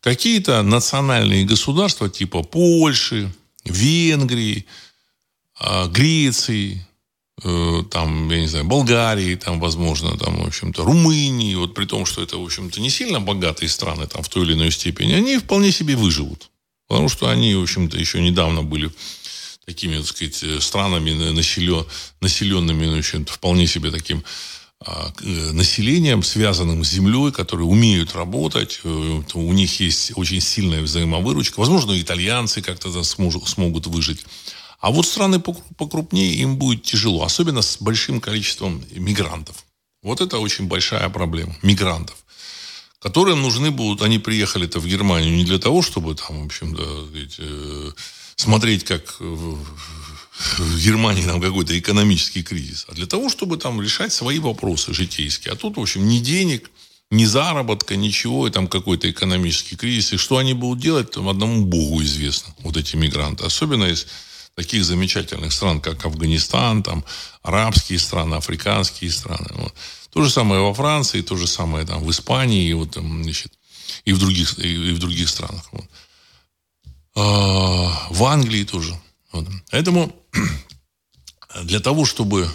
Какие-то 0.00 0.62
национальные 0.62 1.44
государства 1.44 2.08
типа 2.08 2.42
Польши, 2.42 3.32
Венгрии, 3.64 4.66
Греции, 5.88 6.84
Э, 6.84 6.91
там, 7.90 8.30
я 8.30 8.40
не 8.40 8.46
знаю, 8.46 8.64
Болгарии, 8.64 9.34
там, 9.34 9.60
возможно, 9.60 10.16
там, 10.16 10.42
в 10.42 10.46
общем-то, 10.46 10.84
Румынии, 10.84 11.54
вот 11.56 11.74
при 11.74 11.86
том, 11.86 12.06
что 12.06 12.22
это, 12.22 12.38
в 12.38 12.44
общем-то, 12.44 12.80
не 12.80 12.90
сильно 12.90 13.20
богатые 13.20 13.68
страны, 13.68 14.06
там, 14.06 14.22
в 14.22 14.28
той 14.28 14.44
или 14.44 14.54
иной 14.54 14.70
степени, 14.70 15.12
они 15.12 15.38
вполне 15.38 15.72
себе 15.72 15.96
выживут. 15.96 16.50
Потому 16.88 17.08
что 17.08 17.28
они, 17.28 17.54
в 17.54 17.62
общем-то, 17.62 17.98
еще 17.98 18.20
недавно 18.20 18.62
были 18.62 18.90
такими, 19.64 19.96
так 19.96 20.06
сказать, 20.06 20.42
э, 20.42 20.60
странами 20.60 21.12
населен, 21.32 21.84
населенными, 22.20 22.86
в 22.94 22.98
общем-то, 22.98 23.32
вполне 23.32 23.66
себе 23.66 23.90
таким 23.90 24.22
а, 24.84 25.12
э, 25.22 25.52
населением, 25.52 26.22
связанным 26.22 26.84
с 26.84 26.90
землей, 26.90 27.30
которые 27.30 27.66
умеют 27.66 28.14
работать, 28.14 28.80
у 28.84 29.52
них 29.52 29.80
есть 29.80 30.12
очень 30.16 30.40
сильная 30.40 30.82
взаимовыручка. 30.82 31.60
Возможно, 31.60 32.00
итальянцы 32.00 32.62
как-то 32.62 33.02
смогут 33.04 33.86
выжить. 33.86 34.20
А 34.82 34.90
вот 34.90 35.06
страны 35.06 35.38
покрупнее 35.38 36.34
им 36.34 36.56
будет 36.56 36.82
тяжело, 36.82 37.22
особенно 37.22 37.62
с 37.62 37.76
большим 37.80 38.20
количеством 38.20 38.84
мигрантов. 38.90 39.64
Вот 40.02 40.20
это 40.20 40.40
очень 40.40 40.66
большая 40.66 41.08
проблема. 41.08 41.54
Мигрантов. 41.62 42.16
Которым 42.98 43.42
нужны 43.42 43.70
будут, 43.70 44.02
они 44.02 44.18
приехали-то 44.18 44.80
в 44.80 44.86
Германию 44.86 45.36
не 45.36 45.44
для 45.44 45.58
того, 45.58 45.82
чтобы 45.82 46.16
там, 46.16 46.42
в 46.42 46.46
общем-то, 46.46 47.08
э, 47.38 47.92
смотреть, 48.34 48.82
как 48.82 49.20
в 49.20 50.78
Германии 50.80 51.22
там 51.22 51.40
какой-то 51.40 51.78
экономический 51.78 52.42
кризис, 52.42 52.86
а 52.88 52.94
для 52.94 53.06
того, 53.06 53.28
чтобы 53.28 53.58
там 53.58 53.80
решать 53.80 54.12
свои 54.12 54.40
вопросы 54.40 54.92
житейские. 54.92 55.52
А 55.52 55.56
тут, 55.56 55.76
в 55.76 55.80
общем, 55.80 56.08
ни 56.08 56.18
денег, 56.18 56.72
ни 57.12 57.24
заработка, 57.24 57.94
ничего, 57.94 58.48
и 58.48 58.50
там 58.50 58.66
какой-то 58.66 59.08
экономический 59.08 59.76
кризис. 59.76 60.14
И 60.14 60.16
что 60.16 60.38
они 60.38 60.54
будут 60.54 60.80
делать, 60.80 61.12
там 61.12 61.28
одному 61.28 61.64
Богу 61.66 62.02
известно, 62.02 62.52
вот 62.62 62.76
эти 62.76 62.96
мигранты. 62.96 63.44
Особенно 63.44 63.84
если 63.84 64.08
таких 64.54 64.84
замечательных 64.84 65.52
стран, 65.52 65.80
как 65.80 66.04
Афганистан, 66.04 66.82
там, 66.82 67.04
арабские 67.42 67.98
страны, 67.98 68.34
африканские 68.34 69.10
страны. 69.10 69.48
Вот. 69.54 69.74
То 70.10 70.22
же 70.22 70.30
самое 70.30 70.60
во 70.60 70.74
Франции, 70.74 71.22
то 71.22 71.36
же 71.36 71.46
самое 71.46 71.86
там 71.86 72.02
в 72.02 72.10
Испании, 72.10 72.68
и, 72.68 72.72
вот, 72.74 72.90
там, 72.92 73.22
значит, 73.24 73.52
и, 74.04 74.12
в, 74.12 74.18
других, 74.18 74.58
и 74.58 74.92
в 74.92 74.98
других 74.98 75.28
странах. 75.28 75.64
Вот. 75.72 75.84
А, 77.14 78.08
в 78.10 78.24
Англии 78.24 78.64
тоже. 78.64 78.98
Вот. 79.32 79.46
Поэтому 79.70 80.14
для 81.62 81.80
того, 81.80 82.04
чтобы 82.04 82.50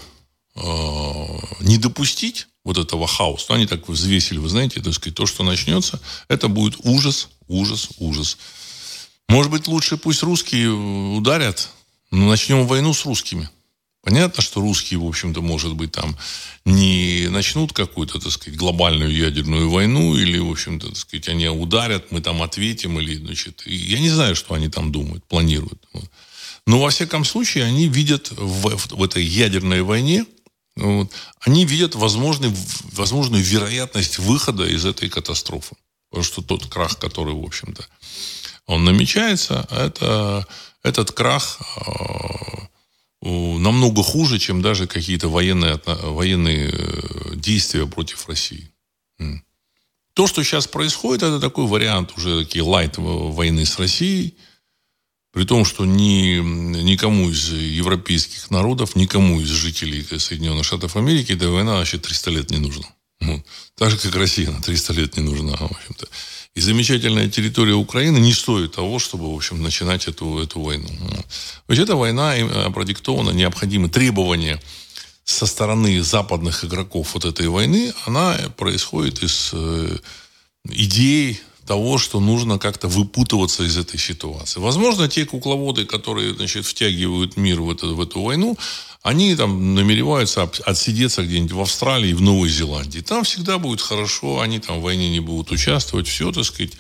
а, 0.55 1.39
не 1.61 1.77
допустить 1.77 2.47
вот 2.63 2.77
этого 2.77 3.07
хаоса, 3.07 3.47
ну, 3.49 3.55
они 3.55 3.65
так 3.65 3.87
взвесили, 3.87 4.37
вы 4.37 4.49
знаете, 4.49 4.81
так 4.81 4.93
сказать, 4.93 5.15
то, 5.15 5.25
что 5.25 5.43
начнется, 5.43 5.99
это 6.27 6.47
будет 6.47 6.79
ужас, 6.83 7.29
ужас, 7.47 7.89
ужас. 7.97 8.37
Может 9.29 9.51
быть, 9.51 9.67
лучше 9.67 9.97
пусть 9.97 10.21
русские 10.21 10.71
ударят 10.71 11.69
ну, 12.11 12.29
начнем 12.29 12.65
войну 12.67 12.93
с 12.93 13.05
русскими. 13.05 13.49
Понятно, 14.03 14.41
что 14.41 14.61
русские, 14.61 14.99
в 14.99 15.05
общем-то, 15.05 15.41
может 15.41 15.73
быть, 15.73 15.91
там 15.91 16.17
не 16.63 17.27
начнут 17.29 17.73
какую-то, 17.73 18.19
так 18.19 18.31
сказать, 18.31 18.57
глобальную 18.57 19.13
ядерную 19.13 19.69
войну, 19.69 20.15
или, 20.15 20.37
в 20.37 20.49
общем-то, 20.49 20.87
так 20.87 20.97
сказать, 20.97 21.27
они 21.27 21.49
ударят, 21.49 22.09
мы 22.11 22.21
там 22.21 22.41
ответим, 22.41 22.99
или, 22.99 23.15
значит, 23.15 23.63
я 23.65 23.99
не 23.99 24.09
знаю, 24.09 24.35
что 24.35 24.53
они 24.53 24.69
там 24.69 24.93
думают, 24.93 25.25
планируют. 25.25 25.85
Но, 26.65 26.79
во 26.79 26.89
всяком 26.89 27.25
случае, 27.25 27.65
они 27.65 27.89
видят 27.89 28.31
в, 28.31 28.77
в, 28.77 28.91
в 28.91 29.03
этой 29.03 29.25
ядерной 29.25 29.81
войне, 29.81 30.25
вот, 30.77 31.11
они 31.41 31.65
видят 31.65 31.95
возможный, 31.95 32.53
возможную 32.93 33.43
вероятность 33.43 34.19
выхода 34.19 34.65
из 34.65 34.85
этой 34.85 35.09
катастрофы. 35.09 35.75
Потому 36.09 36.23
что 36.23 36.41
тот 36.41 36.67
крах, 36.67 36.97
который, 36.97 37.33
в 37.33 37.43
общем-то, 37.43 37.85
он 38.67 38.85
намечается, 38.85 39.67
это 39.69 40.47
этот 40.87 41.11
крах 41.11 41.59
э, 41.75 43.27
намного 43.57 44.03
хуже, 44.03 44.39
чем 44.39 44.61
даже 44.61 44.87
какие-то 44.87 45.27
военные, 45.27 45.79
военные 45.85 46.69
э, 46.71 47.35
действия 47.35 47.85
против 47.85 48.27
России. 48.27 48.71
То, 50.13 50.25
что 50.25 50.43
сейчас 50.43 50.65
происходит, 50.65 51.21
это 51.21 51.39
такой 51.39 51.67
вариант 51.67 52.13
уже 52.17 52.43
такие 52.43 52.63
лайт 52.63 52.97
войны 52.97 53.65
с 53.65 53.77
Россией, 53.77 54.35
при 55.31 55.43
том, 55.45 55.63
что 55.65 55.85
ни, 55.85 56.39
никому 56.81 57.29
из 57.29 57.51
европейских 57.51 58.49
народов, 58.49 58.95
никому 58.95 59.39
из 59.39 59.49
жителей 59.49 60.03
Соединенных 60.17 60.65
Штатов 60.65 60.95
Америки 60.95 61.33
эта 61.33 61.49
война 61.49 61.75
вообще 61.75 61.99
300 61.99 62.31
лет 62.31 62.49
не 62.49 62.57
нужна. 62.57 62.87
Ну, 63.19 63.43
так 63.75 63.91
же, 63.91 63.97
как 63.97 64.15
Россия, 64.15 64.49
на 64.49 64.61
300 64.61 64.93
лет 64.93 65.17
не 65.17 65.23
нужна, 65.23 65.55
в 65.55 65.71
общем-то. 65.71 66.07
И 66.55 66.59
замечательная 66.59 67.29
территория 67.29 67.73
Украины 67.73 68.17
не 68.17 68.33
стоит 68.33 68.73
того, 68.73 68.99
чтобы, 68.99 69.31
в 69.31 69.35
общем, 69.35 69.61
начинать 69.61 70.07
эту, 70.07 70.39
эту 70.39 70.59
войну. 70.59 70.89
Есть 71.69 71.81
эта 71.81 71.95
война 71.95 72.35
э, 72.35 72.71
продиктована 72.71 73.31
необходимы 73.31 73.89
требования 73.89 74.59
со 75.27 75.45
стороны 75.45 76.01
западных 76.01 76.63
игроков 76.63 77.13
вот 77.13 77.25
этой 77.25 77.49
войны, 77.49 77.93
она 78.05 78.37
происходит 78.55 79.21
из 79.23 79.49
э, 79.53 79.97
идей 80.69 81.41
того, 81.67 81.97
что 81.97 82.21
нужно 82.21 82.57
как-то 82.57 82.87
выпутываться 82.87 83.63
из 83.63 83.77
этой 83.77 83.99
ситуации. 83.99 84.61
Возможно, 84.61 85.09
те 85.09 85.25
кукловоды, 85.25 85.85
которые 85.85 86.33
значит, 86.33 86.65
втягивают 86.65 87.35
мир 87.35 87.61
в 87.61 87.69
эту, 87.69 87.93
в 87.93 88.01
эту 88.01 88.21
войну, 88.21 88.57
они 89.01 89.35
там 89.35 89.75
намереваются 89.75 90.49
отсидеться 90.65 91.23
где-нибудь 91.23 91.51
в 91.51 91.61
Австралии, 91.61 92.13
в 92.13 92.21
Новой 92.21 92.49
Зеландии. 92.49 92.99
Там 92.99 93.23
всегда 93.23 93.57
будет 93.57 93.81
хорошо, 93.81 94.41
они 94.41 94.59
там 94.59 94.79
в 94.79 94.83
войне 94.83 95.09
не 95.09 95.19
будут 95.19 95.51
участвовать, 95.51 96.07
все, 96.07 96.31
так 96.31 96.43
сказать. 96.45 96.73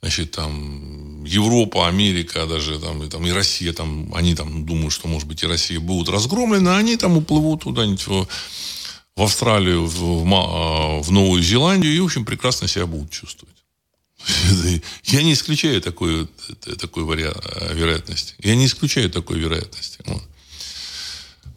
Значит, 0.00 0.30
там 0.30 1.24
Европа, 1.24 1.88
Америка, 1.88 2.46
даже 2.46 2.78
там 2.78 3.02
и, 3.02 3.08
там, 3.08 3.26
и 3.26 3.30
Россия, 3.30 3.72
там, 3.72 4.12
они 4.14 4.34
там 4.34 4.64
думают, 4.64 4.92
что, 4.92 5.08
может 5.08 5.26
быть, 5.26 5.42
и 5.42 5.46
Россия 5.46 5.80
будут 5.80 6.08
разгромлены, 6.08 6.68
а 6.68 6.76
они 6.76 6.96
там 6.96 7.16
уплывут 7.16 7.64
куда-нибудь 7.64 8.06
в, 8.06 8.28
в 9.16 9.22
Австралию, 9.22 9.84
в, 9.84 10.24
в, 10.24 10.34
а, 10.34 11.02
в 11.02 11.10
Новую 11.10 11.42
Зеландию 11.42 11.94
и, 11.94 12.00
в 12.00 12.04
общем, 12.04 12.24
прекрасно 12.24 12.68
себя 12.68 12.86
будут 12.86 13.10
чувствовать. 13.10 13.56
Я 15.04 15.22
не 15.22 15.32
исключаю 15.32 15.80
такой, 15.80 16.28
такой 16.78 17.04
вариа- 17.04 17.74
вероятности. 17.74 18.34
Я 18.38 18.56
не 18.56 18.66
исключаю 18.66 19.10
такой 19.10 19.38
вероятности. 19.38 19.98
Вот. 20.06 20.22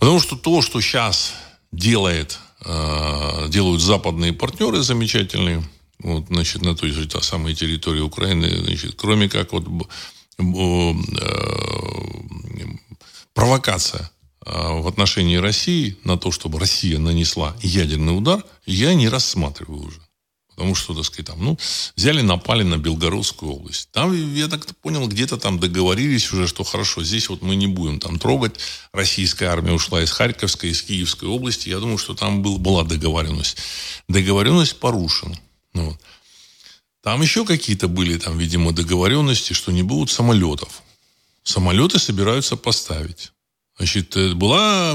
Потому 0.02 0.20
что 0.20 0.36
то, 0.36 0.64
что 0.64 0.82
сейчас 0.82 1.36
делает, 1.72 2.40
э, 2.66 3.48
делают 3.50 3.82
западные 3.84 4.34
партнеры 4.34 4.82
замечательные, 4.82 5.64
вот, 6.00 6.26
значит, 6.28 6.64
на 6.64 6.76
той 6.76 6.90
же 6.90 7.08
та 7.08 7.22
самой 7.22 7.54
территории 7.54 8.00
Украины, 8.00 8.50
значит, 8.66 8.96
кроме 8.98 9.30
как 9.30 9.54
вот 9.54 9.64
э, 10.40 10.94
провокация 13.36 14.10
э, 14.44 14.52
в 14.82 14.88
отношении 14.88 15.36
России 15.36 15.96
на 16.04 16.18
то, 16.18 16.32
чтобы 16.32 16.60
Россия 16.60 16.98
нанесла 16.98 17.56
ядерный 17.62 18.18
удар, 18.18 18.44
я 18.66 18.96
не 18.96 19.08
рассматриваю 19.08 19.84
уже. 19.84 20.02
Потому 20.62 20.76
что, 20.76 20.94
так 20.94 21.06
сказать, 21.06 21.26
там, 21.26 21.44
ну, 21.44 21.58
взяли, 21.96 22.22
напали 22.22 22.62
на 22.62 22.78
Белгородскую 22.78 23.52
область. 23.52 23.90
Там, 23.92 24.14
я 24.36 24.48
так 24.48 24.64
понял, 24.78 25.08
где-то 25.08 25.38
там 25.38 25.60
договорились 25.60 26.32
уже, 26.32 26.46
что 26.46 26.64
хорошо, 26.64 27.04
здесь 27.04 27.30
вот 27.30 27.42
мы 27.42 27.56
не 27.56 27.66
будем 27.66 28.00
там 28.00 28.20
трогать. 28.20 28.58
Российская 28.94 29.48
армия 29.48 29.72
ушла 29.72 30.04
из 30.04 30.12
Харьковской, 30.12 30.70
из 30.70 30.84
Киевской 30.84 31.28
области. 31.28 31.70
Я 31.70 31.80
думаю, 31.80 31.98
что 31.98 32.14
там 32.14 32.44
был, 32.44 32.60
была 32.60 32.84
договоренность. 32.84 33.58
Договоренность 34.08 34.80
порушена. 34.80 35.36
Ну, 35.74 35.86
вот. 35.86 36.00
Там 37.02 37.24
еще 37.24 37.44
какие-то 37.44 37.88
были, 37.88 38.20
там, 38.20 38.38
видимо, 38.38 38.72
договоренности, 38.72 39.54
что 39.54 39.72
не 39.72 39.82
будут 39.82 40.12
самолетов. 40.12 40.84
Самолеты 41.42 41.98
собираются 41.98 42.56
поставить. 42.56 43.32
Значит, 43.82 44.16
э, 44.16 44.36
была, 44.36 44.94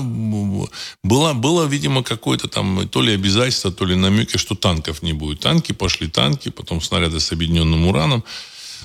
была, 1.02 1.34
было, 1.34 1.66
видимо, 1.66 2.04
какое-то 2.04 2.46
там 2.46 2.88
то 2.88 3.02
ли 3.02 3.14
обязательство, 3.14 3.72
то 3.72 3.84
ли 3.84 3.96
намеки, 3.96 4.36
что 4.36 4.54
танков 4.54 5.02
не 5.02 5.12
будет. 5.12 5.40
Танки 5.40 5.72
пошли 5.72 6.06
танки, 6.06 6.50
потом 6.50 6.80
снаряды 6.80 7.18
с 7.18 7.32
объединенным 7.32 7.88
ураном. 7.88 8.22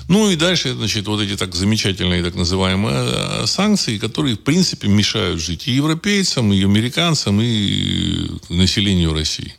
Ну 0.08 0.28
и 0.28 0.34
дальше, 0.34 0.74
значит, 0.74 1.06
вот 1.06 1.20
эти 1.20 1.36
так 1.36 1.54
замечательные 1.54 2.24
так 2.24 2.34
называемые 2.34 2.96
э, 2.96 3.46
санкции, 3.46 3.96
которые, 3.98 4.34
в 4.34 4.40
принципе, 4.40 4.88
мешают 4.88 5.40
жить 5.40 5.68
и 5.68 5.70
европейцам, 5.70 6.52
и 6.52 6.64
американцам, 6.64 7.40
и 7.40 8.28
населению 8.48 9.14
России. 9.14 9.54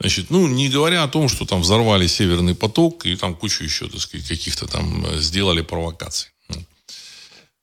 Значит, 0.00 0.30
ну, 0.30 0.48
не 0.48 0.70
говоря 0.70 1.02
о 1.02 1.08
том, 1.08 1.28
что 1.28 1.44
там 1.44 1.60
взорвали 1.60 2.06
Северный 2.06 2.54
поток 2.54 3.04
и 3.04 3.14
там 3.14 3.34
кучу 3.34 3.62
еще, 3.62 3.88
так 3.88 4.00
сказать, 4.00 4.26
каких-то 4.26 4.66
там 4.66 5.04
э, 5.04 5.20
сделали 5.20 5.60
провокаций. 5.60 6.33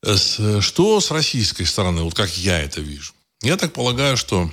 Что 0.03 0.99
с 0.99 1.11
российской 1.11 1.65
стороны, 1.65 2.01
вот 2.01 2.15
как 2.15 2.35
я 2.37 2.59
это 2.59 2.81
вижу? 2.81 3.13
Я 3.41 3.55
так 3.57 3.73
полагаю, 3.73 4.17
что 4.17 4.51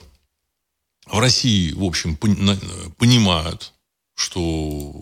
в 1.06 1.18
России, 1.18 1.72
в 1.72 1.84
общем, 1.84 2.16
понимают, 2.16 3.72
что 4.14 4.92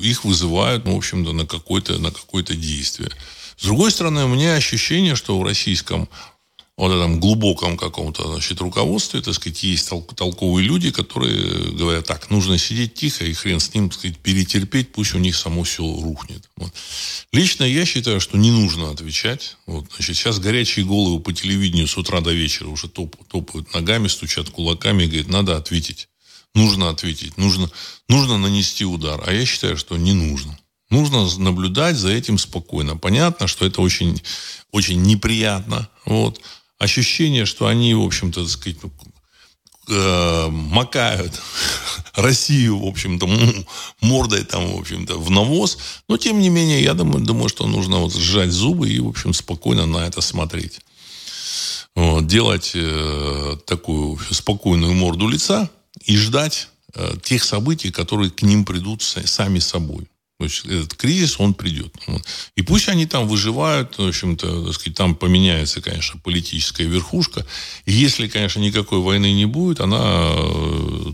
их 0.00 0.24
вызывают, 0.24 0.84
ну, 0.86 0.94
в 0.94 0.98
общем-то, 0.98 1.32
на 1.32 1.46
какое-то 1.46 1.98
на 1.98 2.10
какое-то 2.10 2.54
действие. 2.54 3.10
С 3.56 3.64
другой 3.64 3.92
стороны, 3.92 4.24
у 4.24 4.28
меня 4.28 4.54
ощущение, 4.54 5.14
что 5.14 5.38
в 5.38 5.44
российском 5.44 6.08
вот 6.76 6.90
этом 6.90 7.20
глубоком 7.20 7.76
каком-то, 7.76 8.26
значит, 8.32 8.60
руководстве, 8.60 9.20
так 9.20 9.34
сказать, 9.34 9.62
есть 9.62 9.90
тол- 9.90 10.14
толковые 10.14 10.66
люди, 10.66 10.90
которые 10.90 11.70
говорят, 11.72 12.06
так, 12.06 12.30
нужно 12.30 12.56
сидеть 12.56 12.94
тихо 12.94 13.26
и 13.26 13.34
хрен 13.34 13.60
с 13.60 13.74
ним, 13.74 13.90
так 13.90 13.98
сказать, 13.98 14.18
перетерпеть, 14.18 14.90
пусть 14.92 15.14
у 15.14 15.18
них 15.18 15.36
само 15.36 15.64
все 15.64 15.82
рухнет. 15.82 16.48
Вот. 16.56 16.72
Лично 17.30 17.64
я 17.64 17.84
считаю, 17.84 18.20
что 18.20 18.38
не 18.38 18.50
нужно 18.50 18.90
отвечать. 18.90 19.58
Вот, 19.66 19.86
значит, 19.94 20.16
сейчас 20.16 20.38
горячие 20.38 20.86
головы 20.86 21.20
по 21.20 21.32
телевидению 21.32 21.86
с 21.86 21.96
утра 21.98 22.20
до 22.20 22.32
вечера 22.32 22.68
уже 22.68 22.88
топ, 22.88 23.16
топают 23.28 23.72
ногами, 23.74 24.08
стучат 24.08 24.48
кулаками 24.48 25.04
говорят, 25.04 25.28
надо 25.28 25.56
ответить. 25.56 26.08
Нужно 26.54 26.88
ответить, 26.88 27.36
нужно, 27.36 27.70
нужно 28.08 28.38
нанести 28.38 28.84
удар. 28.84 29.22
А 29.26 29.32
я 29.32 29.44
считаю, 29.44 29.76
что 29.76 29.96
не 29.96 30.12
нужно. 30.14 30.58
Нужно 30.90 31.26
наблюдать 31.38 31.96
за 31.96 32.10
этим 32.10 32.36
спокойно. 32.36 32.98
Понятно, 32.98 33.46
что 33.46 33.64
это 33.64 33.80
очень, 33.80 34.20
очень 34.70 35.00
неприятно. 35.00 35.88
Вот 36.04 36.42
ощущение, 36.82 37.46
что 37.46 37.66
они, 37.66 37.94
в 37.94 38.02
общем-то, 38.02 38.42
так 38.42 38.50
сказать, 38.50 38.78
э, 39.88 40.48
макают 40.50 41.40
Россию, 42.14 42.78
в 42.78 42.86
общем-то, 42.86 43.28
мордой 44.00 44.44
там, 44.44 44.72
в 44.72 44.80
общем-то, 44.80 45.18
в 45.18 45.30
навоз. 45.30 45.78
Но, 46.08 46.16
тем 46.16 46.40
не 46.40 46.48
менее, 46.48 46.82
я 46.82 46.94
думаю, 46.94 47.24
думаю 47.24 47.48
что 47.48 47.66
нужно 47.66 47.98
вот 47.98 48.14
сжать 48.14 48.50
зубы 48.50 48.90
и, 48.90 49.00
в 49.00 49.08
общем, 49.08 49.34
спокойно 49.34 49.86
на 49.86 50.06
это 50.06 50.20
смотреть. 50.20 50.80
Вот, 51.94 52.26
делать 52.26 52.72
э, 52.74 53.56
такую 53.66 54.18
спокойную 54.30 54.94
морду 54.94 55.28
лица 55.28 55.68
и 56.04 56.16
ждать 56.16 56.68
э, 56.94 57.14
тех 57.22 57.44
событий, 57.44 57.90
которые 57.90 58.30
к 58.30 58.42
ним 58.42 58.64
придут 58.64 59.02
сами 59.02 59.58
собой. 59.58 60.08
То 60.42 60.46
есть 60.46 60.66
этот 60.66 60.94
кризис, 60.94 61.38
он 61.38 61.54
придет. 61.54 61.94
И 62.56 62.62
пусть 62.62 62.88
они 62.88 63.06
там 63.06 63.28
выживают, 63.28 63.96
в 63.96 64.08
общем-то, 64.08 64.72
сказать, 64.72 64.96
там 64.96 65.14
поменяется, 65.14 65.80
конечно, 65.80 66.18
политическая 66.18 66.84
верхушка. 66.84 67.46
И 67.84 67.92
если, 67.92 68.26
конечно, 68.26 68.58
никакой 68.58 68.98
войны 68.98 69.32
не 69.32 69.46
будет, 69.46 69.78
она 69.78 70.32
э, 70.34 71.12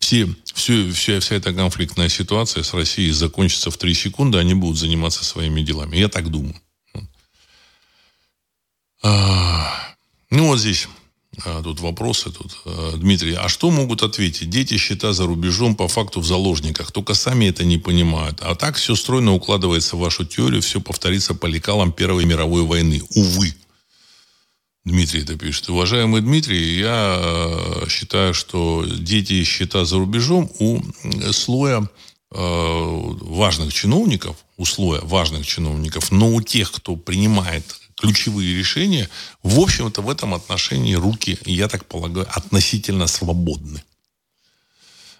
все, 0.00 0.28
все, 0.52 0.92
вся, 0.92 1.20
вся 1.20 1.34
эта 1.36 1.54
конфликтная 1.54 2.10
ситуация 2.10 2.62
с 2.62 2.74
Россией 2.74 3.12
закончится 3.12 3.70
в 3.70 3.78
три 3.78 3.94
секунды, 3.94 4.36
они 4.36 4.52
будут 4.52 4.78
заниматься 4.78 5.24
своими 5.24 5.62
делами. 5.62 5.96
Я 5.96 6.10
так 6.10 6.30
думаю. 6.30 6.60
А, 9.02 9.94
ну, 10.28 10.48
вот 10.48 10.58
здесь 10.58 10.88
тут 11.62 11.80
вопросы. 11.80 12.30
Тут. 12.30 12.56
А, 12.64 12.96
Дмитрий, 12.96 13.34
а 13.34 13.48
что 13.48 13.70
могут 13.70 14.02
ответить? 14.02 14.50
Дети 14.50 14.76
счета 14.76 15.12
за 15.12 15.26
рубежом 15.26 15.76
по 15.76 15.88
факту 15.88 16.20
в 16.20 16.26
заложниках. 16.26 16.92
Только 16.92 17.14
сами 17.14 17.46
это 17.46 17.64
не 17.64 17.78
понимают. 17.78 18.40
А 18.40 18.54
так 18.54 18.76
все 18.76 18.94
стройно 18.94 19.34
укладывается 19.34 19.96
в 19.96 20.00
вашу 20.00 20.24
теорию. 20.24 20.62
Все 20.62 20.80
повторится 20.80 21.34
по 21.34 21.46
лекалам 21.46 21.92
Первой 21.92 22.24
мировой 22.24 22.62
войны. 22.62 23.02
Увы. 23.14 23.54
Дмитрий 24.84 25.22
это 25.22 25.36
пишет. 25.36 25.68
Уважаемый 25.68 26.20
Дмитрий, 26.20 26.78
я 26.78 27.16
а, 27.18 27.86
считаю, 27.88 28.34
что 28.34 28.84
дети 28.86 29.42
счета 29.44 29.84
за 29.84 29.96
рубежом 29.96 30.50
у 30.58 30.80
слоя 31.32 31.88
важных 32.28 33.72
чиновников, 33.72 34.36
у 34.56 34.64
слоя 34.64 35.00
важных 35.02 35.46
чиновников, 35.46 36.10
но 36.10 36.34
у 36.34 36.42
тех, 36.42 36.70
кто 36.72 36.96
принимает 36.96 37.85
ключевые 37.96 38.56
решения, 38.58 39.08
в 39.42 39.58
общем-то, 39.58 40.02
в 40.02 40.10
этом 40.10 40.34
отношении 40.34 40.94
руки, 40.94 41.38
я 41.44 41.68
так 41.68 41.86
полагаю, 41.86 42.26
относительно 42.30 43.06
свободны. 43.06 43.82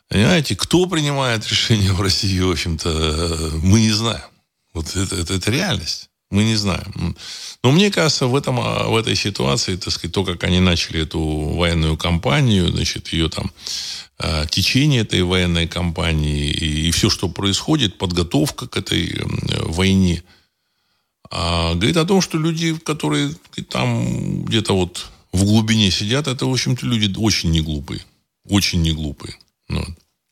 Понимаете, 0.08 0.54
кто 0.54 0.86
принимает 0.86 1.48
решения 1.48 1.92
в 1.92 2.00
России, 2.00 2.38
в 2.38 2.50
общем-то, 2.50 3.60
мы 3.62 3.80
не 3.80 3.90
знаем. 3.90 4.28
Вот 4.72 4.94
это, 4.94 5.16
это, 5.16 5.34
это 5.34 5.50
реальность. 5.50 6.10
Мы 6.30 6.44
не 6.44 6.56
знаем. 6.56 7.16
Но 7.62 7.70
мне 7.70 7.90
кажется, 7.90 8.26
в, 8.26 8.36
этом, 8.36 8.56
в 8.56 8.96
этой 8.96 9.14
ситуации, 9.16 9.76
так 9.76 9.92
сказать, 9.92 10.12
то, 10.12 10.24
как 10.24 10.44
они 10.44 10.60
начали 10.60 11.02
эту 11.02 11.20
военную 11.20 11.96
кампанию, 11.96 12.70
значит, 12.70 13.08
ее 13.12 13.28
там 13.28 13.50
э, 14.18 14.44
течение 14.50 15.02
этой 15.02 15.22
военной 15.22 15.68
кампании 15.68 16.50
и, 16.50 16.88
и 16.88 16.90
все, 16.90 17.10
что 17.10 17.28
происходит, 17.28 17.96
подготовка 17.96 18.68
к 18.68 18.76
этой 18.76 19.18
войне– 19.64 20.22
а 21.30 21.74
говорит 21.74 21.96
о 21.96 22.04
том, 22.04 22.20
что 22.20 22.38
люди, 22.38 22.76
которые 22.78 23.34
там 23.68 24.44
где-то 24.44 24.74
вот 24.74 25.06
в 25.32 25.44
глубине 25.44 25.90
сидят, 25.90 26.26
это, 26.26 26.46
в 26.46 26.52
общем-то, 26.52 26.86
люди 26.86 27.12
очень 27.18 27.50
не 27.50 27.60
глупые. 27.60 28.04
Очень 28.48 28.82
не 28.82 28.92
глупые. 28.92 29.36
Ну, 29.68 29.84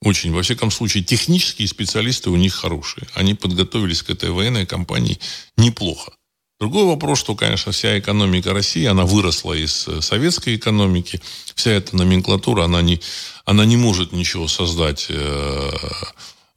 очень. 0.03 0.33
Во 0.33 0.43
всяком 0.43 0.71
случае, 0.71 1.03
технические 1.03 1.69
специалисты 1.69 2.31
у 2.31 2.37
них 2.37 2.55
хорошие. 2.55 3.07
Они 3.15 3.35
подготовились 3.35 4.03
к 4.03 4.11
этой 4.11 4.31
военной 4.31 4.67
кампании 4.67 5.19
неплохо. 5.57 6.13
Другой 6.61 6.85
вопрос, 6.85 7.19
что, 7.19 7.35
конечно, 7.35 7.73
вся 7.73 7.99
экономика 7.99 8.53
России, 8.53 8.85
она 8.85 9.05
выросла 9.05 9.55
из 9.55 9.89
э, 9.89 10.01
советской 10.01 10.55
экономики. 10.55 11.21
Вся 11.55 11.73
эта 11.73 11.97
номенклатура, 11.97 12.65
она 12.65 12.81
не, 12.81 13.01
она 13.45 13.65
не 13.65 13.77
может 13.77 14.13
ничего 14.13 14.47
создать 14.47 15.07
э, 15.09 15.71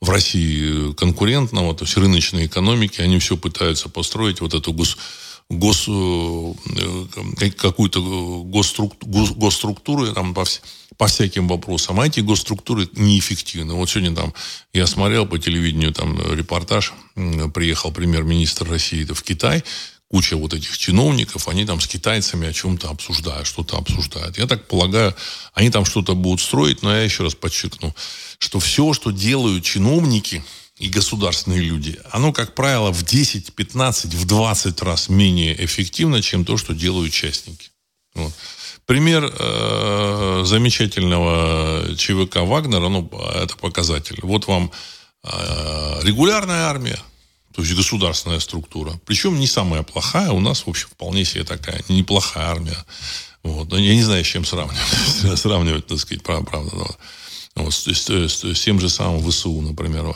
в 0.02 0.10
России 0.10 0.94
конкурентного, 0.94 1.76
то 1.76 1.86
есть 1.86 1.98
рыночной 1.98 2.46
экономики, 2.46 3.02
они 3.02 3.20
все 3.20 3.36
пытаются 3.36 3.90
построить 3.90 4.42
вот 4.42 4.54
эту 4.54 4.72
гос, 4.72 4.98
гос, 5.50 5.86
э, 5.88 7.50
какую-то 7.58 8.44
госструктуру, 8.44 9.12
гос, 9.12 9.32
госструктуру 9.32 10.14
там 10.14 10.34
по, 10.34 10.46
по 10.98 11.08
всяким 11.08 11.48
вопросам. 11.48 12.00
А 12.00 12.06
эти 12.06 12.20
госструктуры 12.20 12.88
неэффективны. 12.94 13.74
Вот 13.74 13.90
сегодня 13.90 14.16
там 14.16 14.34
я 14.74 14.86
смотрел 14.86 15.26
по 15.26 15.40
телевидению 15.40 15.94
там 15.94 16.20
репортаж, 16.32 16.94
приехал 17.54 17.92
премьер-министр 17.92 18.70
России 18.70 19.04
в 19.04 19.24
Китай, 19.24 19.64
куча 20.10 20.38
вот 20.38 20.54
этих 20.54 20.78
чиновников, 20.78 21.48
они 21.48 21.65
там 21.65 21.82
с 21.82 21.88
китайцами 21.88 22.48
о 22.48 22.54
чем-то 22.54 22.89
обсуждают, 22.89 23.48
что-то 23.48 23.78
обсуждают. 23.78 24.38
Я 24.38 24.48
так 24.48 24.67
полагаю, 24.67 25.15
они 25.54 25.70
там 25.70 25.86
что-то 25.86 26.15
будут 26.15 26.41
строить, 26.41 26.82
но 26.82 26.96
я 26.96 27.04
еще 27.04 27.24
раз 27.24 27.36
подчеркну, 27.36 27.93
что 28.38 28.60
все, 28.60 28.93
что 28.93 29.12
делают 29.12 29.65
чиновники 29.65 30.43
и 30.78 30.89
государственные 30.89 31.62
люди, 31.62 32.00
оно, 32.12 32.32
как 32.32 32.56
правило, 32.56 32.91
в 32.91 33.04
10, 33.04 33.54
15, 33.54 34.13
в 34.13 34.26
20 34.26 34.82
раз 34.82 35.10
менее 35.10 35.65
эффективно, 35.65 36.22
чем 36.22 36.46
то, 36.46 36.56
что 36.58 36.74
делают 36.74 37.13
частники. 37.13 37.72
Вот. 38.13 38.34
Пример 38.86 39.30
э, 39.38 40.43
замечательного 40.46 41.96
ЧВК 41.98 42.38
Вагнера, 42.38 42.88
ну, 42.88 43.10
это 43.36 43.58
показатель. 43.58 44.20
Вот 44.22 44.48
вам 44.48 44.72
э, 45.24 46.00
регулярная 46.04 46.67
армия, 46.67 47.00
то 47.58 47.63
есть 47.63 47.74
государственная 47.74 48.39
структура. 48.39 49.02
Причем 49.08 49.39
не 49.39 49.48
самая 49.48 49.82
плохая, 49.82 50.30
у 50.30 50.39
нас, 50.39 50.67
в 50.67 50.70
общем, 50.70 50.89
вполне 50.89 51.26
себе 51.26 51.43
такая 51.43 51.84
неплохая 51.89 52.46
армия. 52.46 52.86
Вот. 53.41 53.74
Я 53.74 53.96
не 53.96 54.04
знаю, 54.04 54.24
с 54.24 54.28
чем 54.28 54.46
сравнивать. 54.46 54.78
сравнивать, 55.39 55.88
так 55.88 55.98
сказать, 55.98 56.22
правда. 56.22 56.86
Вот, 57.56 57.74
с, 57.74 57.88
с, 57.88 58.10
с, 58.12 58.43
с 58.43 58.62
тем 58.62 58.80
же 58.80 58.89
самым 58.89 59.28
ВСУ, 59.28 59.60
например. 59.60 60.15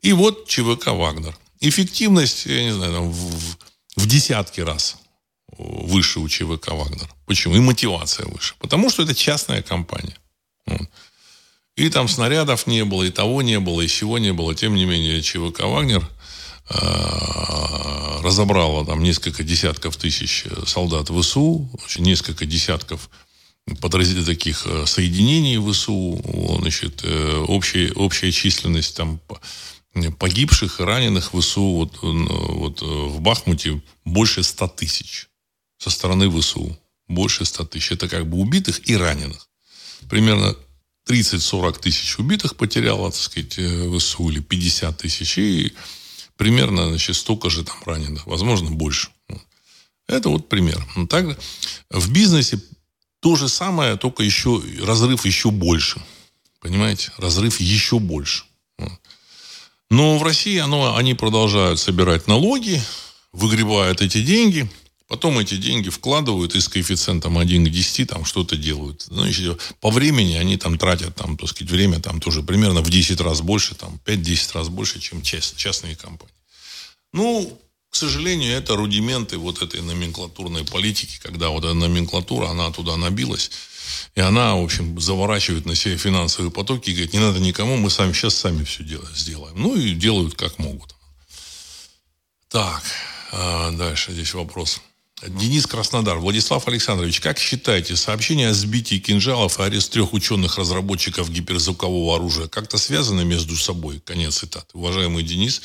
И 0.00 0.12
вот 0.12 0.48
ЧВК 0.48 0.88
«Вагнер». 0.88 1.38
Эффективность, 1.60 2.46
я 2.46 2.64
не 2.64 2.72
знаю, 2.72 2.92
там, 2.92 3.12
в, 3.12 3.56
в 3.94 4.06
десятки 4.08 4.60
раз 4.60 4.96
выше 5.56 6.18
у 6.18 6.28
ЧВК 6.28 6.72
«Вагнер». 6.72 7.08
Почему? 7.26 7.54
И 7.54 7.60
мотивация 7.60 8.26
выше. 8.26 8.54
Потому 8.58 8.90
что 8.90 9.04
это 9.04 9.14
частная 9.14 9.62
компания. 9.62 10.16
Вот. 10.66 10.88
И 11.76 11.88
там 11.90 12.08
снарядов 12.08 12.66
не 12.66 12.84
было, 12.84 13.04
и 13.04 13.10
того 13.12 13.40
не 13.40 13.60
было, 13.60 13.82
и 13.82 13.86
всего 13.86 14.18
не 14.18 14.32
было. 14.32 14.52
Тем 14.56 14.74
не 14.74 14.84
менее, 14.84 15.22
ЧВК 15.22 15.60
«Вагнер» 15.60 16.02
э, 16.02 16.21
разобрала 18.22 18.84
там 18.86 19.02
несколько 19.02 19.42
десятков 19.42 19.96
тысяч 19.96 20.44
солдат 20.66 21.08
ВСУ, 21.10 21.68
несколько 21.98 22.46
десятков 22.46 23.10
подразделений 23.80 24.26
таких 24.26 24.66
э, 24.66 24.86
соединений 24.86 25.58
ВСУ, 25.58 26.20
значит, 26.60 27.02
э, 27.04 27.44
общая, 27.48 27.92
общая 27.92 28.32
численность 28.32 28.96
там 28.96 29.20
погибших 30.18 30.80
и 30.80 30.84
раненых 30.84 31.32
ВСУ 31.32 31.62
вот, 31.62 31.98
вот 32.00 32.80
в 32.80 33.20
Бахмуте 33.20 33.82
больше 34.04 34.42
100 34.42 34.68
тысяч 34.68 35.28
со 35.78 35.90
стороны 35.90 36.30
ВСУ. 36.30 36.78
Больше 37.08 37.44
100 37.44 37.64
тысяч. 37.66 37.92
Это 37.92 38.08
как 38.08 38.26
бы 38.26 38.38
убитых 38.38 38.88
и 38.88 38.96
раненых. 38.96 39.48
Примерно 40.08 40.56
30-40 41.08 41.78
тысяч 41.80 42.18
убитых 42.18 42.56
потеряло, 42.56 43.10
так 43.10 43.20
сказать, 43.20 43.52
ВСУ, 43.52 44.30
или 44.30 44.40
50 44.40 44.96
тысяч. 44.96 45.36
И 45.36 45.74
примерно 46.36 46.88
значит, 46.88 47.16
столько 47.16 47.50
же 47.50 47.64
там 47.64 47.76
раненых. 47.84 48.26
Возможно, 48.26 48.70
больше. 48.70 49.10
Это 50.06 50.28
вот 50.28 50.48
пример. 50.48 50.84
Так, 51.08 51.38
в 51.90 52.12
бизнесе 52.12 52.60
то 53.20 53.36
же 53.36 53.48
самое, 53.48 53.96
только 53.96 54.22
еще 54.24 54.60
разрыв 54.82 55.24
еще 55.24 55.50
больше. 55.50 56.02
Понимаете? 56.60 57.12
Разрыв 57.18 57.60
еще 57.60 57.98
больше. 57.98 58.44
Но 59.90 60.18
в 60.18 60.22
России 60.22 60.58
оно, 60.58 60.96
они 60.96 61.14
продолжают 61.14 61.78
собирать 61.78 62.26
налоги, 62.26 62.82
выгребают 63.32 64.00
эти 64.00 64.22
деньги, 64.22 64.70
потом 65.12 65.38
эти 65.38 65.58
деньги 65.58 65.90
вкладывают 65.90 66.54
и 66.54 66.60
с 66.62 66.68
коэффициентом 66.68 67.36
1 67.36 67.66
к 67.66 67.68
10 67.68 68.08
там 68.08 68.24
что-то 68.24 68.56
делают. 68.56 69.02
Значит, 69.02 69.60
по 69.78 69.90
времени 69.90 70.36
они 70.36 70.56
там 70.56 70.78
тратят, 70.78 71.14
там, 71.14 71.36
так 71.36 71.50
сказать, 71.50 71.70
время 71.70 72.00
там 72.00 72.18
тоже 72.18 72.42
примерно 72.42 72.80
в 72.80 72.88
10 72.88 73.20
раз 73.20 73.42
больше, 73.42 73.74
там 73.74 74.00
5-10 74.06 74.52
раз 74.54 74.70
больше, 74.70 75.00
чем 75.00 75.20
частные 75.20 75.96
компании. 75.96 76.34
Ну, 77.12 77.60
к 77.90 77.96
сожалению, 77.96 78.54
это 78.54 78.74
рудименты 78.74 79.36
вот 79.36 79.60
этой 79.60 79.82
номенклатурной 79.82 80.64
политики, 80.64 81.20
когда 81.22 81.50
вот 81.50 81.64
эта 81.64 81.74
номенклатура, 81.74 82.48
она 82.48 82.70
туда 82.70 82.96
набилась, 82.96 83.50
и 84.14 84.22
она, 84.22 84.54
в 84.54 84.64
общем, 84.64 84.98
заворачивает 84.98 85.66
на 85.66 85.74
себе 85.74 85.98
финансовые 85.98 86.50
потоки 86.50 86.88
и 86.88 86.94
говорит, 86.94 87.12
не 87.12 87.20
надо 87.20 87.38
никому, 87.38 87.76
мы 87.76 87.90
сами 87.90 88.14
сейчас 88.14 88.34
сами 88.34 88.64
все 88.64 88.82
делаем, 88.82 89.14
сделаем. 89.14 89.60
Ну 89.60 89.76
и 89.76 89.92
делают 89.92 90.36
как 90.36 90.58
могут. 90.58 90.94
Так, 92.48 92.82
а 93.30 93.72
дальше 93.72 94.12
здесь 94.12 94.32
вопрос. 94.32 94.80
Денис 95.28 95.66
Краснодар. 95.66 96.18
Владислав 96.18 96.66
Александрович, 96.66 97.20
как 97.20 97.38
считаете, 97.38 97.96
сообщение 97.96 98.48
о 98.48 98.54
сбитии 98.54 98.98
кинжалов 98.98 99.60
и 99.60 99.62
арест 99.62 99.92
трех 99.92 100.12
ученых-разработчиков 100.12 101.30
гиперзвукового 101.30 102.16
оружия 102.16 102.48
как-то 102.48 102.78
связаны 102.78 103.24
между 103.24 103.56
собой? 103.56 104.00
Конец 104.00 104.38
цитаты. 104.38 104.66
Уважаемый 104.74 105.22
Денис, 105.22 105.62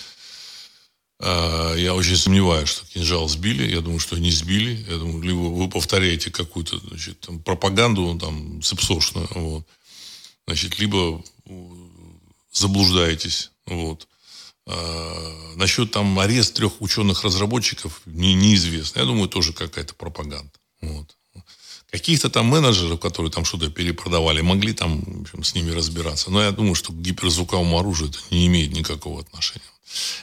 а, 1.20 1.74
я 1.76 1.96
очень 1.96 2.18
сомневаюсь, 2.18 2.70
что 2.70 2.86
кинжал 2.86 3.28
сбили. 3.28 3.70
Я 3.70 3.82
думаю, 3.82 4.00
что 4.00 4.18
не 4.18 4.30
сбили. 4.30 4.86
Я 4.88 4.98
думаю, 4.98 5.22
либо 5.24 5.40
вы 5.40 5.70
повторяете 5.70 6.30
какую-то 6.30 6.80
значит, 6.90 7.20
там, 7.22 7.40
пропаганду 7.40 8.18
там, 8.20 8.62
цепсошную, 8.62 9.28
вот. 9.32 9.66
значит, 10.46 10.78
либо 10.78 11.24
заблуждаетесь. 12.52 13.52
Вот. 13.66 14.08
А, 14.70 15.54
насчет 15.56 15.92
там 15.92 16.20
арест 16.20 16.56
трех 16.56 16.82
ученых-разработчиков 16.82 18.02
не, 18.06 18.34
неизвестно. 18.34 19.00
Я 19.00 19.06
думаю, 19.06 19.30
тоже 19.30 19.54
какая-то 19.54 19.96
пропаганда. 19.96 20.52
Вот. 20.82 21.16
Каких-то 21.90 22.30
там 22.30 22.48
менеджеров, 22.48 23.00
которые 23.00 23.32
там 23.32 23.46
что-то 23.46 23.70
перепродавали, 23.70 24.42
могли 24.42 24.74
там 24.74 25.02
в 25.02 25.22
общем, 25.22 25.46
с 25.46 25.56
ними 25.56 25.72
разбираться. 25.72 26.30
Но 26.30 26.44
я 26.44 26.52
думаю, 26.52 26.76
что 26.76 26.92
к 26.92 27.02
гиперзвуковому 27.02 27.80
оружию 27.80 28.10
это 28.10 28.20
не 28.30 28.48
имеет 28.48 28.74
никакого 28.74 29.22
отношения. 29.22 29.64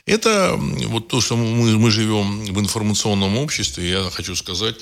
Это 0.05 0.61
вот 0.89 1.09
то, 1.09 1.23
что 1.23 1.37
мы, 1.37 1.79
мы 1.79 1.91
живем 1.91 2.45
в 2.45 2.61
информационном 2.61 3.39
обществе, 3.39 3.89
я 3.89 4.11
хочу 4.11 4.37
сказать, 4.37 4.77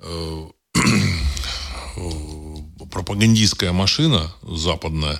э, 0.00 0.48
пропагандистская 2.90 3.70
машина 3.70 4.34
западная, 4.42 5.14
э, 5.14 5.18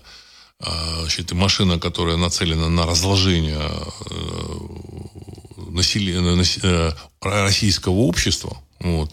значит, 0.61 1.33
машина, 1.33 1.79
которая 1.79 2.17
нацелена 2.17 2.69
на 2.69 2.87
разложение 2.87 3.71
э, 4.11 4.59
населения, 5.71 6.45
э, 6.63 6.93
российского 7.21 7.95
общества, 7.95 8.57
вот, 8.81 9.13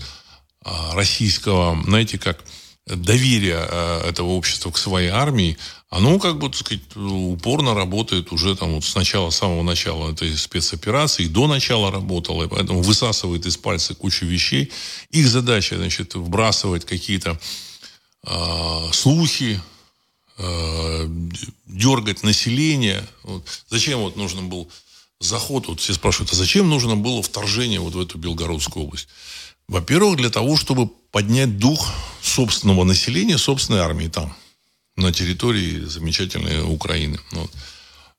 а 0.63 0.95
российского, 0.95 1.81
знаете, 1.83 2.17
как 2.17 2.43
доверие 2.85 3.65
э, 3.69 4.09
этого 4.09 4.29
общества 4.29 4.71
к 4.71 4.77
своей 4.77 5.09
армии, 5.09 5.57
оно, 5.89 6.19
как 6.19 6.39
бы, 6.39 6.49
так 6.49 6.57
сказать, 6.57 6.83
упорно 6.95 7.75
работает 7.75 8.31
уже 8.31 8.55
там 8.55 8.73
вот 8.73 8.83
с 8.83 8.95
начала, 8.95 9.29
с 9.29 9.37
самого 9.37 9.61
начала 9.63 10.11
этой 10.11 10.35
спецоперации, 10.35 11.27
до 11.27 11.47
начала 11.47 11.91
работало, 11.91 12.45
и 12.45 12.47
поэтому 12.47 12.81
высасывает 12.81 13.45
из 13.45 13.57
пальца 13.57 13.93
кучу 13.93 14.25
вещей. 14.25 14.71
Их 15.11 15.27
задача, 15.27 15.77
значит, 15.77 16.15
вбрасывать 16.15 16.85
какие-то 16.85 17.39
э, 18.25 18.89
слухи, 18.91 19.61
э, 19.61 19.72
дергать 21.67 22.23
население. 22.23 23.07
Вот. 23.23 23.45
Зачем 23.69 23.99
вот 23.99 24.15
нужно 24.15 24.41
был 24.43 24.69
заход, 25.19 25.67
вот 25.67 25.79
все 25.79 25.93
спрашивают, 25.93 26.33
а 26.33 26.35
зачем 26.35 26.69
нужно 26.69 26.95
было 26.95 27.21
вторжение 27.21 27.79
вот 27.79 27.93
в 27.93 27.99
эту 27.99 28.17
Белгородскую 28.17 28.85
область? 28.85 29.07
Во-первых, 29.67 30.17
для 30.17 30.29
того, 30.29 30.57
чтобы 30.57 30.87
поднять 31.11 31.57
дух 31.57 31.87
собственного 32.21 32.83
населения, 32.83 33.37
собственной 33.37 33.79
армии 33.79 34.07
там, 34.07 34.35
на 34.95 35.11
территории 35.11 35.85
замечательной 35.85 36.61
Украины. 36.63 37.19
Вот. 37.31 37.51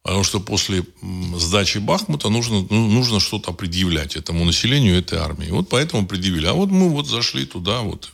Потому 0.03 0.25
что 0.25 0.41
после 0.41 0.85
сдачи 1.39 1.79
Бахмута 1.79 2.29
нужно, 2.29 2.67
ну, 2.69 2.89
нужно 2.89 3.21
что-то 3.21 3.53
предъявлять 3.53 4.17
этому 4.17 4.45
населению, 4.45 4.99
этой 4.99 5.19
армии. 5.19 5.51
Вот 5.51 5.69
поэтому 5.69 6.07
предъявили. 6.07 6.47
А 6.47 6.53
вот 6.53 6.71
мы 6.71 6.91
вот 6.91 7.07
зашли 7.09 7.47
туда, 7.47 7.81
вот 7.81 8.11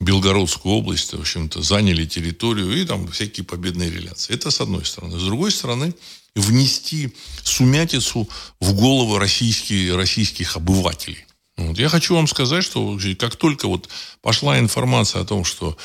Белгородскую 0.00 0.76
область, 0.76 1.12
в 1.12 1.20
общем-то, 1.20 1.62
заняли 1.62 2.06
территорию 2.06 2.72
и 2.74 2.84
там 2.86 3.06
всякие 3.08 3.44
победные 3.44 3.90
реляции. 3.90 4.34
Это 4.34 4.50
с 4.50 4.60
одной 4.60 4.84
стороны. 4.86 5.18
С 5.18 5.22
другой 5.22 5.50
стороны, 5.50 5.94
внести 6.34 7.14
сумятицу 7.42 8.28
в 8.60 8.74
головы 8.74 9.18
российских, 9.18 9.94
российских 9.94 10.56
обывателей. 10.56 11.26
Вот. 11.56 11.78
Я 11.78 11.90
хочу 11.90 12.14
вам 12.14 12.28
сказать, 12.28 12.64
что 12.64 12.98
как 13.18 13.36
только 13.36 13.68
вот 13.68 13.88
пошла 14.22 14.58
информация 14.58 15.20
о 15.20 15.26
том, 15.26 15.44
что 15.44 15.76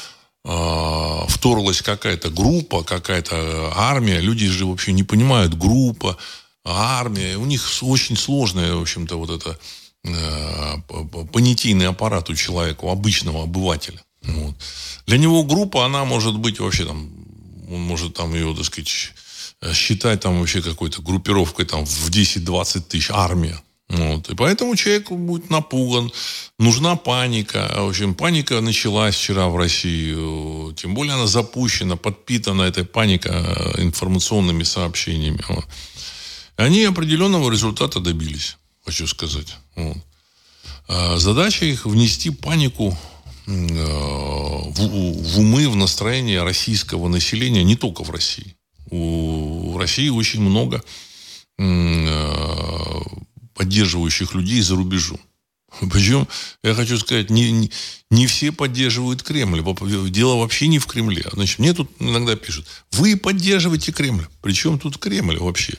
э, 0.45 1.28
вторглась 1.28 1.82
какая-то 1.82 2.30
группа, 2.30 2.84
какая-то 2.84 3.73
армия, 3.75 4.21
люди 4.21 4.47
же 4.47 4.65
вообще 4.65 4.93
не 4.93 5.04
понимают, 5.04 5.58
группа, 5.58 6.17
армия, 6.63 7.36
у 7.36 7.45
них 7.45 7.67
очень 7.82 8.15
сложная, 8.15 8.75
в 8.75 8.82
общем-то, 8.82 9.17
вот 9.17 9.30
это 9.30 9.60
э, 10.06 10.78
понятийный 11.34 11.88
аппарат 11.88 12.30
у 12.30 12.36
человека, 12.36 12.86
у 12.86 12.89
обычного 12.89 13.43
обывателя. 13.43 14.04
Вот. 14.27 14.55
Для 15.05 15.17
него 15.17 15.43
группа, 15.43 15.85
она 15.85 16.05
может 16.05 16.38
быть 16.38 16.59
вообще 16.59 16.85
там, 16.85 17.09
он 17.69 17.81
может 17.81 18.13
там 18.13 18.33
ее, 18.33 18.55
так 18.55 18.65
сказать, 18.65 19.13
считать 19.73 20.21
там 20.21 20.39
вообще 20.39 20.61
какой-то 20.61 21.01
группировкой 21.01 21.65
там 21.65 21.85
в 21.85 22.09
10-20 22.09 22.81
тысяч, 22.81 23.09
армия. 23.11 23.59
Вот. 23.88 24.29
И 24.29 24.35
поэтому 24.35 24.75
человек 24.75 25.11
будет 25.11 25.49
напуган. 25.49 26.11
Нужна 26.57 26.95
паника. 26.95 27.71
В 27.77 27.89
общем, 27.89 28.15
паника 28.15 28.59
началась 28.61 29.15
вчера 29.15 29.47
в 29.47 29.57
России. 29.57 30.73
Тем 30.73 30.95
более 30.95 31.13
она 31.13 31.27
запущена, 31.27 31.95
подпитана 31.95 32.63
этой 32.63 32.83
паникой 32.83 33.31
э, 33.33 33.81
информационными 33.83 34.63
сообщениями. 34.63 35.43
Они 36.55 36.83
определенного 36.83 37.51
результата 37.51 37.99
добились, 37.99 38.57
хочу 38.83 39.07
сказать. 39.07 39.55
Вот. 39.75 39.97
А 40.88 41.17
задача 41.17 41.65
их 41.65 41.85
внести 41.85 42.31
панику 42.31 42.91
э, 42.91 43.14
в, 43.45 44.79
в 44.79 45.39
умы, 45.39 45.69
в 45.69 45.75
настроение 45.75 46.43
российского 46.43 47.08
населения, 47.08 47.63
не 47.63 47.75
только 47.75 48.03
в 48.03 48.10
России. 48.10 48.55
У, 48.89 49.77
России 49.77 50.10
очень 50.10 50.41
много 50.41 50.84
э, 51.58 53.01
поддерживающих 53.53 54.34
людей 54.36 54.62
за 54.62 54.75
рубежом. 54.75 55.19
Причем, 55.91 56.27
я 56.63 56.73
хочу 56.73 56.97
сказать, 56.97 57.29
не, 57.29 57.51
не, 57.51 57.71
не 58.10 58.27
все 58.27 58.51
поддерживают 58.51 59.23
Кремль. 59.23 59.63
Дело 60.10 60.36
вообще 60.36 60.67
не 60.67 60.79
в 60.79 60.86
Кремле. 60.86 61.25
Значит, 61.34 61.60
мне 61.60 61.73
тут 61.73 61.91
иногда 61.99 62.36
пишут, 62.36 62.67
вы 62.91 63.17
поддерживаете 63.17 63.91
Кремль. 63.91 64.27
Причем 64.41 64.79
тут 64.79 64.97
Кремль 64.97 65.38
вообще? 65.38 65.77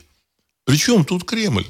Причем 0.64 1.04
тут 1.04 1.24
Кремль? 1.24 1.66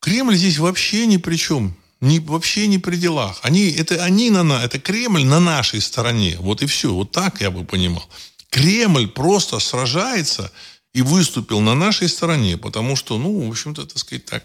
Кремль 0.00 0.36
здесь 0.36 0.58
вообще 0.58 1.06
ни 1.06 1.16
при 1.16 1.36
чем. 1.36 1.76
Ни, 2.02 2.18
вообще 2.18 2.66
не 2.66 2.78
при 2.78 2.96
делах. 2.96 3.38
Они, 3.42 3.70
это 3.70 4.04
они 4.04 4.30
на 4.30 4.42
нас, 4.42 4.64
это 4.64 4.80
Кремль 4.80 5.24
на 5.24 5.38
нашей 5.38 5.80
стороне. 5.80 6.36
Вот 6.40 6.60
и 6.60 6.66
все. 6.66 6.92
Вот 6.92 7.12
так 7.12 7.40
я 7.40 7.52
бы 7.52 7.64
понимал. 7.64 8.04
Кремль 8.50 9.06
просто 9.06 9.60
сражается 9.60 10.50
и 10.92 11.00
выступил 11.00 11.60
на 11.60 11.76
нашей 11.76 12.08
стороне, 12.08 12.58
потому 12.58 12.96
что, 12.96 13.18
ну, 13.18 13.46
в 13.46 13.50
общем-то, 13.50 13.86
так 13.86 13.98
сказать, 13.98 14.24
так 14.24 14.44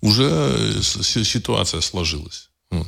уже 0.00 0.80
ситуация 0.80 1.80
сложилась. 1.80 2.50
Вот. 2.70 2.86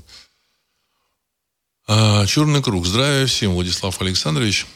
А, 1.88 2.24
Черный 2.27 2.62
круг. 2.62 2.87
Здравия 2.87 3.27
всем, 3.27 3.55
Владислав 3.55 4.00
Александрович. 4.00 4.66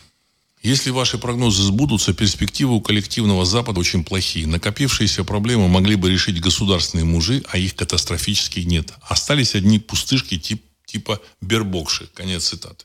Если 0.69 0.91
ваши 0.91 1.17
прогнозы 1.17 1.63
сбудутся, 1.63 2.13
перспективы 2.13 2.75
у 2.75 2.83
коллективного 2.83 3.47
Запада 3.47 3.81
очень 3.81 4.05
плохие. 4.05 4.47
Накопившиеся 4.47 5.25
проблемы 5.25 5.67
могли 5.67 5.97
бы 5.97 6.11
решить 6.11 6.43
государственные 6.43 7.07
мужи, 7.07 7.43
а 7.49 7.57
их 7.57 7.75
катастрофически 7.75 8.61
нет. 8.61 8.93
Остались 9.01 9.55
одни 9.55 9.79
пустышки 9.79 10.39
тип, 10.39 10.63
типа 10.85 11.23
бербокши. 11.41 12.11
Конец 12.13 12.49
цитаты. 12.49 12.85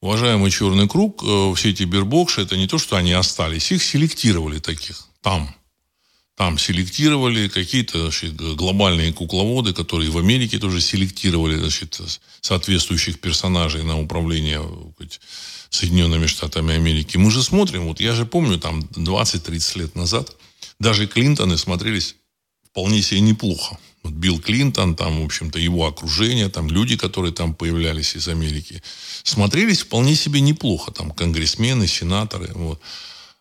Уважаемый 0.00 0.50
черный 0.50 0.88
круг, 0.88 1.22
э, 1.22 1.52
все 1.54 1.72
эти 1.72 1.82
бербокши, 1.82 2.40
это 2.40 2.56
не 2.56 2.66
то, 2.66 2.78
что 2.78 2.96
они 2.96 3.12
остались, 3.12 3.70
их 3.70 3.82
селектировали 3.82 4.58
таких 4.58 5.06
там. 5.20 5.54
Там 6.36 6.58
селектировали 6.58 7.48
какие-то 7.48 8.10
глобальные 8.54 9.12
кукловоды, 9.12 9.74
которые 9.74 10.10
в 10.10 10.16
Америке 10.16 10.58
тоже 10.58 10.80
селектировали 10.80 11.58
значит, 11.58 12.00
соответствующих 12.40 13.20
персонажей 13.20 13.82
на 13.82 14.00
управление 14.00 14.62
сказать, 14.94 15.20
Соединенными 15.74 16.26
Штатами 16.26 16.74
Америки. 16.74 17.16
Мы 17.16 17.30
же 17.30 17.42
смотрим, 17.42 17.86
вот 17.86 18.00
я 18.00 18.14
же 18.14 18.26
помню, 18.26 18.58
там 18.58 18.80
20-30 18.80 19.78
лет 19.78 19.96
назад 19.96 20.36
даже 20.78 21.08
Клинтоны 21.08 21.58
смотрелись 21.58 22.14
вполне 22.64 23.02
себе 23.02 23.20
неплохо. 23.20 23.76
Вот 24.04 24.12
Билл 24.12 24.38
Клинтон, 24.38 24.94
там, 24.94 25.22
в 25.22 25.24
общем-то, 25.24 25.58
его 25.58 25.86
окружение, 25.86 26.48
там 26.48 26.68
люди, 26.70 26.96
которые 26.96 27.32
там 27.32 27.54
появлялись 27.54 28.14
из 28.14 28.28
Америки, 28.28 28.82
смотрелись 29.24 29.80
вполне 29.82 30.14
себе 30.14 30.40
неплохо. 30.40 30.92
Там 30.92 31.10
конгрессмены, 31.10 31.88
сенаторы. 31.88 32.52
Вот. 32.54 32.80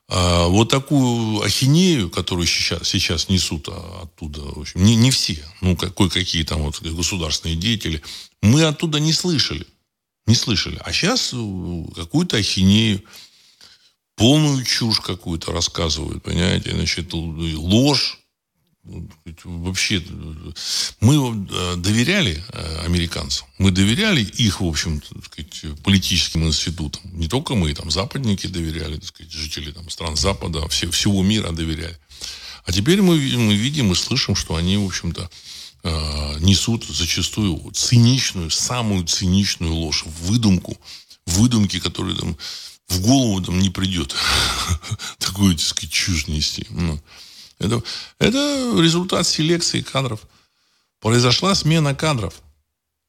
А 0.09 0.47
вот 0.47 0.69
такую 0.69 1.43
ахинею, 1.43 2.09
которую 2.09 2.47
сейчас, 2.47 2.87
сейчас 2.87 3.29
несут 3.29 3.67
оттуда, 3.67 4.41
в 4.41 4.59
общем, 4.59 4.83
не, 4.83 4.95
не 4.95 5.11
все, 5.11 5.43
ну, 5.61 5.75
кое-какие 5.75 6.43
там 6.43 6.63
вот 6.63 6.81
государственные 6.81 7.57
деятели, 7.57 8.01
мы 8.41 8.63
оттуда 8.63 8.99
не 8.99 9.13
слышали. 9.13 9.65
Не 10.25 10.35
слышали. 10.35 10.79
А 10.83 10.93
сейчас 10.93 11.31
э, 11.33 11.83
какую-то 11.95 12.37
ахинею, 12.37 13.03
полную 14.15 14.63
чушь 14.63 15.01
какую-то 15.01 15.51
рассказывают, 15.51 16.23
понимаете, 16.23 16.71
значит, 16.71 17.13
ложь. 17.13 18.19
Вообще, 19.45 20.03
мы 20.99 21.47
э, 21.49 21.75
доверяли 21.77 22.43
э, 22.49 22.85
американцам, 22.85 23.47
мы 23.57 23.71
доверяли 23.71 24.21
их, 24.21 24.59
в 24.59 24.65
общем, 24.65 25.01
сказать, 25.23 25.81
политическим 25.83 26.45
институтам. 26.45 27.01
Не 27.17 27.29
только 27.29 27.55
мы, 27.55 27.73
там, 27.73 27.89
западники 27.89 28.47
доверяли, 28.47 28.95
так 28.95 29.05
сказать, 29.05 29.31
жители 29.31 29.71
там, 29.71 29.89
стран 29.89 30.17
Запада, 30.17 30.67
все, 30.67 30.91
всего 30.91 31.23
мира 31.23 31.51
доверяли. 31.51 31.97
А 32.65 32.73
теперь 32.73 33.01
мы, 33.01 33.15
мы 33.15 33.55
видим 33.55 33.93
и 33.93 33.95
слышим, 33.95 34.35
что 34.35 34.55
они, 34.55 34.75
в 34.77 34.85
общем-то, 34.85 35.21
Э, 35.23 35.29
несут 35.83 36.85
зачастую 36.85 37.71
циничную, 37.73 38.49
самую 38.49 39.05
циничную 39.05 39.73
ложь, 39.73 40.03
выдумку, 40.05 40.77
выдумки, 41.25 41.79
которые 41.79 42.17
там 42.17 42.37
в 42.87 43.01
голову 43.01 43.41
там 43.41 43.59
не 43.59 43.69
придет 43.69 44.15
такую, 45.17 45.55
так 45.55 45.65
сказать, 45.65 45.91
чушь 45.91 46.27
нести. 46.27 46.65
Ну, 46.69 46.99
это, 47.59 47.81
это 48.19 48.73
результат 48.79 49.27
селекции 49.27 49.81
кадров. 49.81 50.21
Произошла 50.99 51.55
смена 51.55 51.95
кадров. 51.95 52.33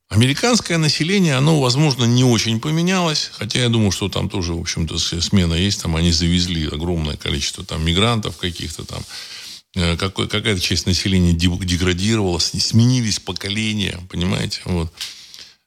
Американское 0.09 0.79
население, 0.79 1.37
оно, 1.37 1.61
возможно, 1.61 2.05
не 2.05 2.25
очень 2.25 2.61
поменялось, 2.61 3.31
хотя 3.33 3.61
я 3.61 3.69
думаю, 3.69 3.91
что 3.91 4.09
там 4.09 4.29
тоже, 4.29 4.53
в 4.53 4.61
общем-то, 4.61 4.99
смена 4.99 5.55
есть, 5.55 5.83
там 5.83 5.97
они 5.97 6.13
завезли 6.13 6.67
огромное 6.67 7.17
количество 7.17 7.65
там 7.65 7.85
мигрантов 7.85 8.37
каких-то 8.37 8.85
там, 8.85 9.03
Э, 9.03 9.44
какой, 9.75 10.29
какая-то 10.29 10.61
часть 10.61 10.87
населения 10.87 11.33
деградировала, 11.33 12.39
сменились 12.39 13.19
поколения, 13.19 14.01
понимаете? 14.09 14.61
Вот. 14.65 14.93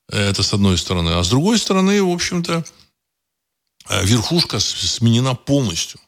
Это 0.10 0.44
с 0.44 0.54
одной 0.54 0.78
стороны. 0.78 1.10
А 1.10 1.24
с 1.24 1.30
другой 1.30 1.60
стороны, 1.60 2.02
в 2.02 2.10
общем-то, 2.10 2.66
э, 3.90 4.06
верхушка 4.06 4.60
сменена 4.60 5.36
полностью. 5.36 6.00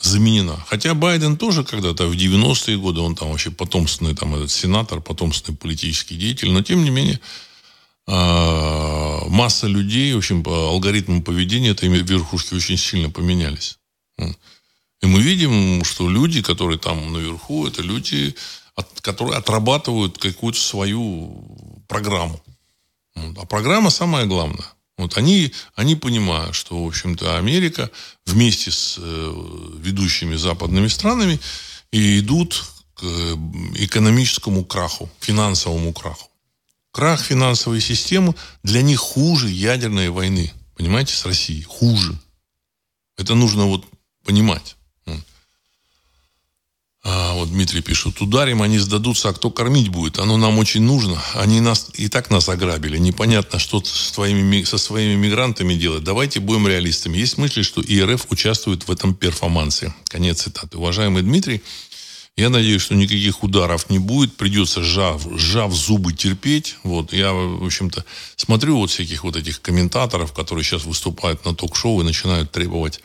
Заменена. 0.00 0.56
Хотя 0.68 0.94
Байден 0.94 1.36
тоже 1.36 1.64
когда-то 1.64 2.06
в 2.06 2.14
90-е 2.14 2.78
годы, 2.78 3.00
он 3.00 3.16
там 3.16 3.30
вообще 3.30 3.50
потомственный 3.50 4.14
там, 4.14 4.34
этот 4.34 4.50
сенатор, 4.50 5.00
потомственный 5.00 5.58
политический 5.58 6.16
деятель, 6.16 6.50
но 6.50 6.62
тем 6.62 6.84
не 6.84 6.90
менее 6.90 7.20
э, 8.06 9.28
масса 9.28 9.66
людей, 9.66 10.14
в 10.14 10.18
общем, 10.18 10.42
по 10.42 10.68
алгоритмам 10.68 11.22
поведения 11.22 11.70
этой 11.70 11.88
верхушки 11.88 12.54
очень 12.54 12.78
сильно 12.78 13.10
поменялись. 13.10 13.76
И 15.00 15.06
мы 15.06 15.20
видим, 15.20 15.84
что 15.84 16.08
люди, 16.08 16.42
которые 16.42 16.78
там 16.78 17.12
наверху, 17.12 17.66
это 17.66 17.82
люди, 17.82 18.34
которые 19.00 19.38
отрабатывают 19.38 20.18
какую-то 20.18 20.58
свою 20.58 21.84
программу. 21.86 22.40
А 23.14 23.46
программа 23.46 23.90
самая 23.90 24.26
главная. 24.26 24.66
Вот 24.96 25.16
они, 25.16 25.52
они 25.76 25.94
понимают, 25.94 26.56
что, 26.56 26.84
в 26.84 26.88
общем-то, 26.88 27.38
Америка 27.38 27.90
вместе 28.26 28.72
с 28.72 28.96
э, 28.98 29.72
ведущими 29.78 30.34
западными 30.34 30.88
странами 30.88 31.38
и 31.92 32.18
идут 32.18 32.64
к 32.94 33.04
э, 33.04 33.34
экономическому 33.76 34.64
краху, 34.64 35.08
финансовому 35.20 35.92
краху. 35.92 36.28
Крах 36.90 37.22
финансовой 37.22 37.80
системы 37.80 38.34
для 38.64 38.82
них 38.82 38.98
хуже 38.98 39.48
ядерной 39.48 40.08
войны. 40.08 40.52
Понимаете, 40.74 41.14
с 41.14 41.24
Россией. 41.24 41.62
Хуже. 41.62 42.18
Это 43.16 43.36
нужно 43.36 43.66
вот 43.66 43.84
понимать. 44.24 44.77
Дмитрий 47.58 47.80
пишет, 47.80 48.20
ударим, 48.20 48.62
они 48.62 48.78
сдадутся, 48.78 49.30
а 49.30 49.32
кто 49.32 49.50
кормить 49.50 49.88
будет? 49.88 50.20
Оно 50.20 50.36
нам 50.36 50.60
очень 50.60 50.82
нужно. 50.82 51.20
Они 51.34 51.60
нас 51.60 51.90
и 51.94 52.06
так 52.06 52.30
нас 52.30 52.48
ограбили. 52.48 52.98
Непонятно, 52.98 53.58
что 53.58 53.82
с 53.84 54.12
твоими, 54.12 54.62
со 54.62 54.78
своими 54.78 55.16
мигрантами 55.16 55.74
делать. 55.74 56.04
Давайте 56.04 56.38
будем 56.38 56.68
реалистами. 56.68 57.18
Есть 57.18 57.36
мысли, 57.36 57.62
что 57.62 57.82
ИРФ 57.82 58.26
участвует 58.30 58.86
в 58.86 58.92
этом 58.92 59.12
перформансе. 59.12 59.92
Конец 60.04 60.42
цитаты. 60.42 60.78
Уважаемый 60.78 61.22
Дмитрий, 61.22 61.60
я 62.36 62.48
надеюсь, 62.48 62.82
что 62.82 62.94
никаких 62.94 63.42
ударов 63.42 63.90
не 63.90 63.98
будет. 63.98 64.36
Придется, 64.36 64.84
сжав, 64.84 65.26
сжав 65.36 65.72
зубы, 65.74 66.12
терпеть. 66.12 66.76
Вот. 66.84 67.12
Я, 67.12 67.32
в 67.32 67.64
общем-то, 67.64 68.04
смотрю 68.36 68.76
вот 68.76 68.90
всяких 68.90 69.24
вот 69.24 69.34
этих 69.34 69.60
комментаторов, 69.60 70.32
которые 70.32 70.62
сейчас 70.62 70.84
выступают 70.84 71.44
на 71.44 71.56
ток-шоу 71.56 72.02
и 72.02 72.04
начинают 72.04 72.52
требовать 72.52 73.00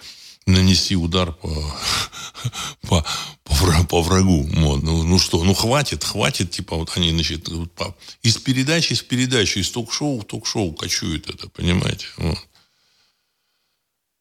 нанести 0.45 0.95
удар 0.95 1.31
по, 1.33 1.49
по, 2.81 3.05
по, 3.43 3.83
по 3.89 4.01
врагу. 4.01 4.43
Вот. 4.53 4.83
Ну, 4.83 5.03
ну 5.03 5.19
что, 5.19 5.43
ну 5.43 5.53
хватит, 5.53 6.03
хватит, 6.03 6.51
типа 6.51 6.75
вот 6.75 6.91
они, 6.95 7.11
значит, 7.11 7.49
по, 7.75 7.95
из 8.21 8.37
передачи 8.37 8.95
в 8.95 9.05
передачу, 9.05 9.59
из 9.59 9.71
ток-шоу 9.71 10.23
ток-шоу 10.23 10.73
кочуют 10.73 11.29
это, 11.29 11.49
понимаете? 11.49 12.07
Вот. 12.17 12.37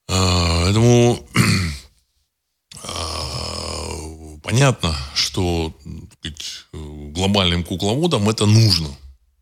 А, 0.09 0.65
поэтому 0.65 1.27
а, 2.85 4.39
понятно, 4.43 4.97
что 5.15 5.75
сказать, 6.19 6.67
глобальным 6.73 7.65
кукловодам 7.65 8.29
это 8.29 8.47
нужно. 8.47 8.89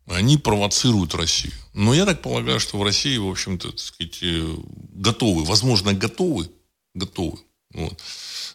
Они 0.07 0.37
провоцируют 0.37 1.15
Россию. 1.15 1.53
Но 1.73 1.95
я 1.95 2.05
так 2.05 2.21
полагаю, 2.21 2.59
что 2.59 2.79
в 2.79 2.83
России, 2.83 3.17
в 3.17 3.29
общем-то, 3.29 3.77
сказать, 3.77 4.19
э, 4.23 4.57
готовы, 4.93 5.45
возможно, 5.45 5.93
готовы 5.95 6.51
готовы. 6.95 7.39
Вот. 7.73 8.01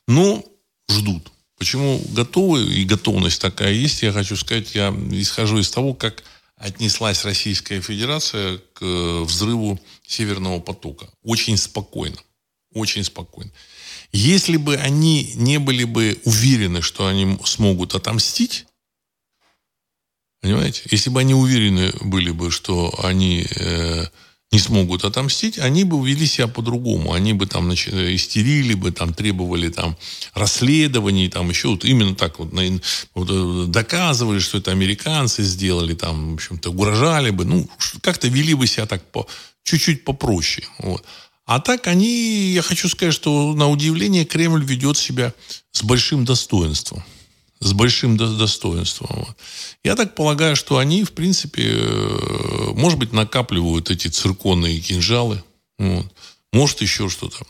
Но 0.07 0.43
ждут. 0.89 1.31
Почему 1.57 2.01
готовы 2.09 2.65
и 2.65 2.83
готовность 2.83 3.41
такая 3.41 3.71
есть, 3.71 4.01
я 4.01 4.11
хочу 4.11 4.35
сказать, 4.35 4.75
я 4.75 4.89
исхожу 5.11 5.59
из 5.59 5.69
того, 5.69 5.93
как 5.93 6.23
отнеслась 6.57 7.23
Российская 7.23 7.81
Федерация 7.81 8.57
к 8.73 8.81
э, 8.81 9.21
взрыву 9.23 9.79
Северного 10.05 10.59
потока. 10.59 11.09
Очень 11.23 11.57
спокойно. 11.57 12.17
Очень 12.73 13.03
спокойно. 13.03 13.51
Если 14.11 14.57
бы 14.57 14.75
они 14.75 15.31
не 15.35 15.59
были 15.59 15.83
бы 15.85 16.19
уверены, 16.25 16.81
что 16.81 17.07
они 17.07 17.37
смогут 17.45 17.95
отомстить, 17.95 18.65
понимаете, 20.41 20.83
если 20.91 21.09
бы 21.09 21.19
они 21.21 21.33
уверены 21.33 21.93
были 22.01 22.31
бы, 22.31 22.51
что 22.51 22.93
они 23.03 23.45
э, 23.49 24.05
не 24.55 24.59
смогут 24.59 25.03
отомстить, 25.03 25.59
они 25.59 25.83
бы 25.83 25.97
вели 26.07 26.25
себя 26.25 26.47
по-другому. 26.47 27.11
Они 27.11 27.33
бы 27.33 27.45
там 27.45 27.65
значит, 27.65 27.93
истерили 27.93 28.73
бы, 28.73 28.91
там, 28.91 29.13
требовали 29.13 29.67
там, 29.67 29.97
расследований, 30.33 31.27
там, 31.27 31.49
еще 31.49 31.67
вот 31.67 31.83
именно 31.83 32.15
так 32.15 32.39
вот, 32.39 32.53
вот 33.15 33.29
э, 33.29 33.65
доказывали, 33.67 34.39
что 34.39 34.59
это 34.59 34.71
американцы 34.71 35.43
сделали, 35.43 35.93
там, 35.93 36.31
в 36.31 36.33
общем-то, 36.35 36.69
угрожали 36.69 37.31
бы, 37.31 37.43
ну, 37.43 37.69
как-то 37.99 38.29
вели 38.29 38.53
бы 38.53 38.65
себя 38.65 38.85
так 38.85 39.03
по, 39.11 39.27
чуть-чуть 39.63 40.05
попроще. 40.05 40.65
Вот. 40.79 41.03
А 41.45 41.59
так 41.59 41.87
они, 41.87 42.53
я 42.53 42.61
хочу 42.61 42.87
сказать, 42.87 43.13
что 43.13 43.53
на 43.53 43.69
удивление 43.69 44.23
Кремль 44.23 44.63
ведет 44.63 44.97
себя 44.97 45.33
с 45.73 45.83
большим 45.83 46.23
достоинством 46.23 47.03
с 47.59 47.73
большим 47.73 48.17
достоинством. 48.17 49.27
Я 49.83 49.95
так 49.95 50.15
полагаю, 50.15 50.55
что 50.55 50.77
они, 50.77 51.03
в 51.03 51.13
принципе, 51.13 51.63
э, 51.75 52.71
может 52.75 52.99
быть, 52.99 53.13
накапливают 53.13 53.89
эти 53.89 54.07
цирконные 54.07 54.79
кинжалы. 54.79 55.43
Вот. 55.77 56.11
Может, 56.51 56.81
еще 56.81 57.09
что-то. 57.09 57.45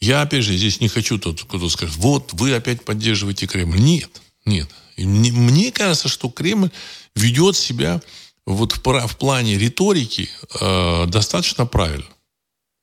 Я, 0.00 0.22
опять 0.22 0.44
же, 0.44 0.56
здесь 0.56 0.80
не 0.80 0.88
хочу 0.88 1.18
тот, 1.18 1.42
кто 1.42 1.68
скажет, 1.68 1.96
вот, 1.96 2.32
вы 2.32 2.54
опять 2.54 2.84
поддерживаете 2.84 3.46
Кремль. 3.46 3.78
Нет, 3.78 4.22
нет. 4.46 4.68
Мне, 4.96 5.70
кажется, 5.72 6.08
что 6.08 6.30
Кремль 6.30 6.70
ведет 7.14 7.56
себя 7.56 8.00
вот 8.46 8.72
в, 8.72 9.06
в 9.06 9.16
плане 9.16 9.58
риторики 9.58 10.30
э, 10.60 11.06
достаточно 11.06 11.66
правильно. 11.66 12.08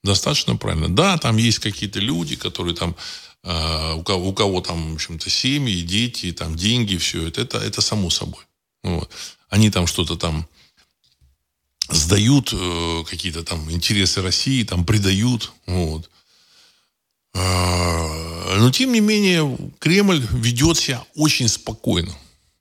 Достаточно 0.03 0.55
правильно. 0.55 0.89
Да, 0.89 1.17
там 1.17 1.37
есть 1.37 1.59
какие-то 1.59 1.99
люди, 1.99 2.35
которые 2.35 2.75
там 2.75 2.95
у, 3.95 4.03
кого, 4.03 4.29
у 4.29 4.33
кого 4.33 4.61
там, 4.61 4.91
в 4.91 4.95
общем-то, 4.95 5.29
семьи, 5.29 5.81
дети, 5.81 6.31
там 6.31 6.55
деньги, 6.55 6.97
все 6.97 7.27
это, 7.27 7.41
это, 7.41 7.57
это 7.59 7.81
само 7.81 8.09
собой. 8.09 8.43
Вот. 8.83 9.09
Они 9.49 9.69
там 9.69 9.87
что-то 9.87 10.15
там 10.15 10.47
сдают, 11.89 12.51
э, 12.53 13.03
какие-то 13.09 13.43
там 13.43 13.71
интересы 13.71 14.21
России, 14.21 14.63
там 14.63 14.85
предают. 14.85 15.51
Вот. 15.65 16.09
А, 17.33 18.55
но, 18.57 18.71
тем 18.71 18.91
не 18.91 18.99
менее, 18.99 19.57
Кремль 19.79 20.25
ведет 20.31 20.77
себя 20.77 21.03
очень 21.15 21.47
спокойно. 21.47 22.13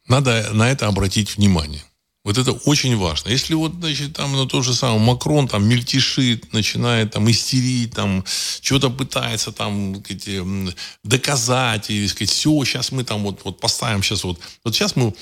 Надо 0.06 0.50
на 0.52 0.70
это 0.70 0.86
обратить 0.86 1.36
внимание. 1.36 1.82
Вот 2.26 2.38
это 2.38 2.50
очень 2.50 2.96
важно. 2.96 3.28
Если 3.28 3.54
вот, 3.54 3.74
значит, 3.78 4.14
там 4.14 4.32
ну, 4.32 4.46
то 4.46 4.60
же 4.60 4.74
самое 4.74 4.98
Макрон 4.98 5.46
там 5.46 5.64
мельтешит, 5.64 6.52
начинает 6.52 7.12
там 7.12 7.30
истерить, 7.30 7.92
там 7.92 8.24
что-то 8.60 8.90
пытается 8.90 9.52
там 9.52 10.02
сказать, 10.02 10.74
доказать, 11.04 11.88
и 11.88 12.08
сказать, 12.08 12.30
все, 12.30 12.64
сейчас 12.64 12.90
мы 12.90 13.04
там 13.04 13.22
вот, 13.22 13.42
вот 13.44 13.60
поставим 13.60 14.02
сейчас 14.02 14.24
вот, 14.24 14.40
вот 14.64 14.74
сейчас 14.74 14.96
мы 14.96 15.14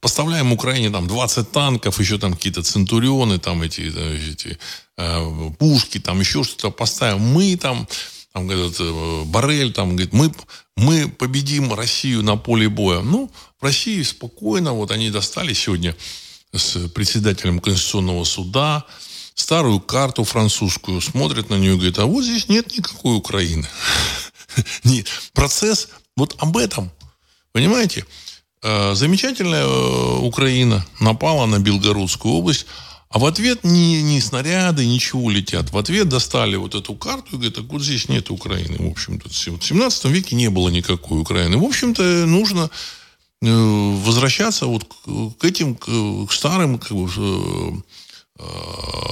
поставляем 0.00 0.52
Украине 0.52 0.90
там 0.90 1.06
20 1.06 1.50
танков, 1.50 1.98
еще 1.98 2.18
там 2.18 2.34
какие-то 2.34 2.62
центурионы, 2.62 3.38
там 3.38 3.62
эти, 3.62 3.80
эти 3.80 4.58
э, 4.98 5.50
пушки, 5.58 5.98
там 5.98 6.20
еще 6.20 6.44
что-то 6.44 6.70
поставим. 6.70 7.20
Мы 7.20 7.56
там, 7.56 7.88
там 8.34 8.46
говорят, 8.46 8.76
э, 8.78 9.22
Барель, 9.24 9.72
там, 9.72 9.96
говорит, 9.96 10.12
мы, 10.12 10.30
мы 10.76 11.08
победим 11.08 11.72
Россию 11.72 12.22
на 12.22 12.36
поле 12.36 12.68
боя. 12.68 13.00
Ну, 13.00 13.30
в 13.58 13.64
России 13.64 14.02
спокойно, 14.02 14.74
вот 14.74 14.90
они 14.90 15.08
достали 15.08 15.54
сегодня 15.54 15.96
с 16.52 16.88
председателем 16.88 17.60
Конституционного 17.60 18.24
суда 18.24 18.84
старую 19.34 19.80
карту 19.80 20.24
французскую, 20.24 21.00
смотрят 21.00 21.50
на 21.50 21.54
нее 21.54 21.74
и 21.74 21.76
говорят, 21.76 21.98
а 21.98 22.06
вот 22.06 22.24
здесь 22.24 22.48
нет 22.48 22.76
никакой 22.76 23.16
Украины. 23.16 23.66
Процесс 25.32 25.88
вот 26.16 26.36
об 26.38 26.56
этом. 26.56 26.90
Понимаете? 27.52 28.04
Э, 28.62 28.94
замечательная 28.94 29.64
э, 29.64 30.18
Украина 30.18 30.84
напала 31.00 31.46
на 31.46 31.58
Белгородскую 31.58 32.34
область, 32.34 32.66
а 33.08 33.18
в 33.18 33.24
ответ 33.24 33.64
ни, 33.64 34.00
ни 34.02 34.20
снаряды, 34.20 34.86
ничего 34.86 35.30
летят. 35.30 35.72
В 35.72 35.78
ответ 35.78 36.08
достали 36.08 36.56
вот 36.56 36.74
эту 36.74 36.94
карту 36.94 37.30
и 37.32 37.34
говорят, 37.36 37.54
так 37.54 37.64
вот 37.64 37.82
здесь 37.82 38.08
нет 38.08 38.30
Украины. 38.30 38.76
В 38.78 38.90
общем-то, 38.90 39.28
в 39.28 39.34
17 39.34 40.04
веке 40.06 40.36
не 40.36 40.48
было 40.48 40.68
никакой 40.68 41.20
Украины. 41.20 41.56
В 41.56 41.64
общем-то, 41.64 42.02
нужно 42.26 42.70
возвращаться 43.42 44.66
вот 44.66 44.84
к 45.38 45.44
этим, 45.44 45.74
к 45.76 46.32
старым 46.32 46.78
как 46.78 46.92
бы, 46.92 47.82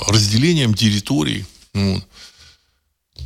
разделениям 0.07 0.75
территорий. 0.75 1.47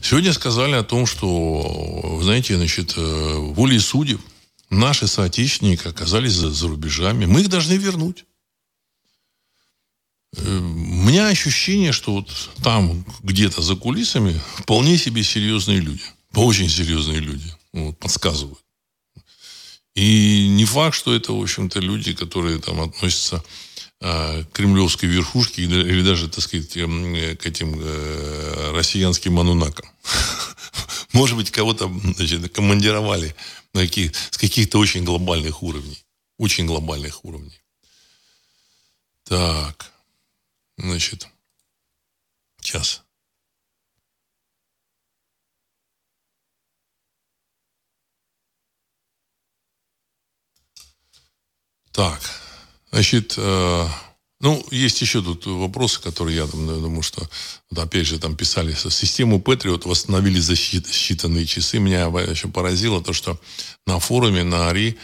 Сегодня 0.02 0.32
сказали 0.32 0.74
о 0.74 0.84
том, 0.84 1.06
что, 1.06 2.20
знаете, 2.22 2.56
значит, 2.56 2.94
волей 2.96 3.78
судеб 3.78 4.20
наши 4.72 5.06
соотечественники 5.06 5.86
оказались 5.86 6.32
за, 6.32 6.50
за 6.50 6.68
рубежами. 6.68 7.26
Мы 7.26 7.42
их 7.42 7.48
должны 7.48 7.74
вернуть. 7.74 8.24
Э, 10.36 10.58
у 10.58 11.04
меня 11.06 11.28
ощущение, 11.28 11.92
что 11.92 12.14
вот 12.14 12.50
там, 12.62 13.04
где-то 13.22 13.62
за 13.62 13.76
кулисами, 13.76 14.40
вполне 14.56 14.96
себе 14.98 15.22
серьезные 15.22 15.78
люди. 15.78 16.02
Очень 16.34 16.70
серьезные 16.70 17.20
люди. 17.20 17.54
Вот, 17.72 17.98
подсказывают. 17.98 18.61
И 19.94 20.48
не 20.48 20.64
факт, 20.64 20.96
что 20.96 21.14
это, 21.14 21.32
в 21.32 21.42
общем-то, 21.42 21.80
люди, 21.80 22.14
которые 22.14 22.58
там 22.58 22.80
относятся 22.80 23.44
э, 24.00 24.44
к 24.44 24.52
кремлевской 24.52 25.08
верхушке 25.08 25.62
или, 25.62 26.02
даже, 26.02 26.28
так 26.28 26.42
сказать, 26.42 26.72
к 26.72 27.46
этим 27.46 27.78
э, 27.78 28.72
россиянским 28.74 29.38
анунакам. 29.38 29.86
Может 31.12 31.36
быть, 31.36 31.50
кого-то 31.50 31.92
значит, 32.16 32.52
командировали 32.54 33.34
каких, 33.74 34.12
с 34.30 34.38
каких-то 34.38 34.78
очень 34.78 35.04
глобальных 35.04 35.62
уровней. 35.62 36.02
Очень 36.38 36.66
глобальных 36.66 37.24
уровней. 37.24 37.60
Так. 39.24 39.92
Значит. 40.78 41.28
Сейчас. 42.60 43.02
Так. 51.92 52.20
Значит, 52.90 53.34
э, 53.36 53.86
ну, 54.40 54.66
есть 54.70 55.00
еще 55.00 55.22
тут 55.22 55.46
вопросы, 55.46 56.00
которые 56.00 56.36
я 56.36 56.46
там, 56.46 56.66
думаю, 56.66 57.02
что, 57.02 57.28
опять 57.76 58.06
же, 58.06 58.18
там 58.18 58.34
писали, 58.34 58.74
систему 58.74 59.38
Patriot 59.38 59.86
восстановили 59.86 60.40
за 60.40 60.54
считанные 60.54 61.44
часы. 61.44 61.78
Меня 61.78 62.06
еще 62.06 62.48
поразило 62.48 63.02
то, 63.02 63.12
что 63.12 63.38
на 63.86 63.98
форуме, 64.00 64.42
на 64.42 64.68
АРИ, 64.68 64.98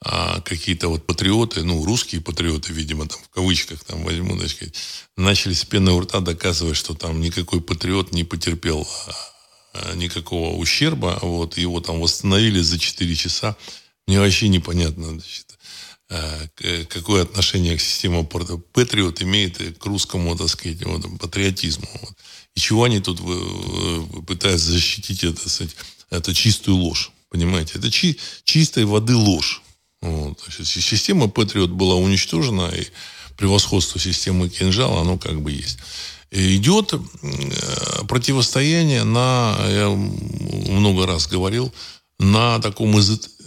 а, 0.00 0.40
какие-то 0.42 0.88
вот 0.88 1.06
патриоты, 1.06 1.64
ну, 1.64 1.84
русские 1.84 2.20
патриоты, 2.20 2.72
видимо, 2.72 3.08
там, 3.08 3.18
в 3.22 3.30
кавычках 3.30 3.82
там 3.84 4.04
возьму, 4.04 4.38
так 4.38 4.50
сказать, 4.50 4.74
начали 5.16 5.54
с 5.54 5.64
пены 5.64 5.92
у 5.92 6.00
рта 6.00 6.20
доказывать, 6.20 6.76
что 6.76 6.94
там 6.94 7.20
никакой 7.20 7.62
патриот 7.62 8.12
не 8.12 8.22
потерпел 8.22 8.86
а, 9.72 9.94
никакого 9.94 10.56
ущерба, 10.56 11.18
вот, 11.22 11.56
его 11.56 11.80
там 11.80 12.00
восстановили 12.00 12.60
за 12.60 12.78
4 12.78 13.14
часа. 13.16 13.56
Мне 14.06 14.20
вообще 14.20 14.48
непонятно, 14.48 15.08
значит, 15.08 15.53
какое 16.08 17.22
отношение 17.22 17.76
к 17.76 17.80
системе 17.80 18.24
Патриот 18.24 19.22
имеет 19.22 19.78
к 19.78 19.86
русскому, 19.86 20.36
так 20.36 20.48
сказать, 20.48 20.84
вот, 20.84 21.18
патриотизму. 21.18 21.88
Вот. 22.00 22.14
И 22.54 22.60
чего 22.60 22.84
они 22.84 23.00
тут 23.00 23.20
пытаются 24.26 24.70
защитить 24.70 25.24
это, 25.24 25.48
сказать, 25.48 25.74
это 26.10 26.34
чистую 26.34 26.76
ложь. 26.76 27.10
Понимаете? 27.30 27.78
Это 27.78 27.90
чи, 27.90 28.18
чистой 28.44 28.84
воды 28.84 29.16
ложь. 29.16 29.62
Вот. 30.00 30.38
Система 30.50 31.28
Патриот 31.28 31.70
была 31.70 31.94
уничтожена, 31.96 32.68
и 32.68 32.86
превосходство 33.36 33.98
системы 33.98 34.48
кинжала, 34.48 35.00
оно 35.00 35.18
как 35.18 35.40
бы 35.40 35.50
есть. 35.50 35.78
И 36.30 36.56
идет 36.56 36.92
э, 36.92 36.98
противостояние 38.06 39.04
на, 39.04 39.56
я 39.68 39.88
много 39.88 41.06
раз 41.06 41.26
говорил, 41.26 41.72
на 42.18 42.60
таком, 42.60 42.94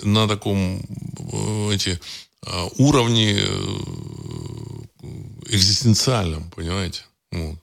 на 0.04 0.28
таком 0.28 0.82
э, 1.32 1.72
эти, 1.74 1.92
Э, 1.92 2.27
уровне 2.78 3.38
э, 3.40 3.48
экзистенциальном, 5.50 6.50
понимаете? 6.52 7.04
Вот. 7.32 7.58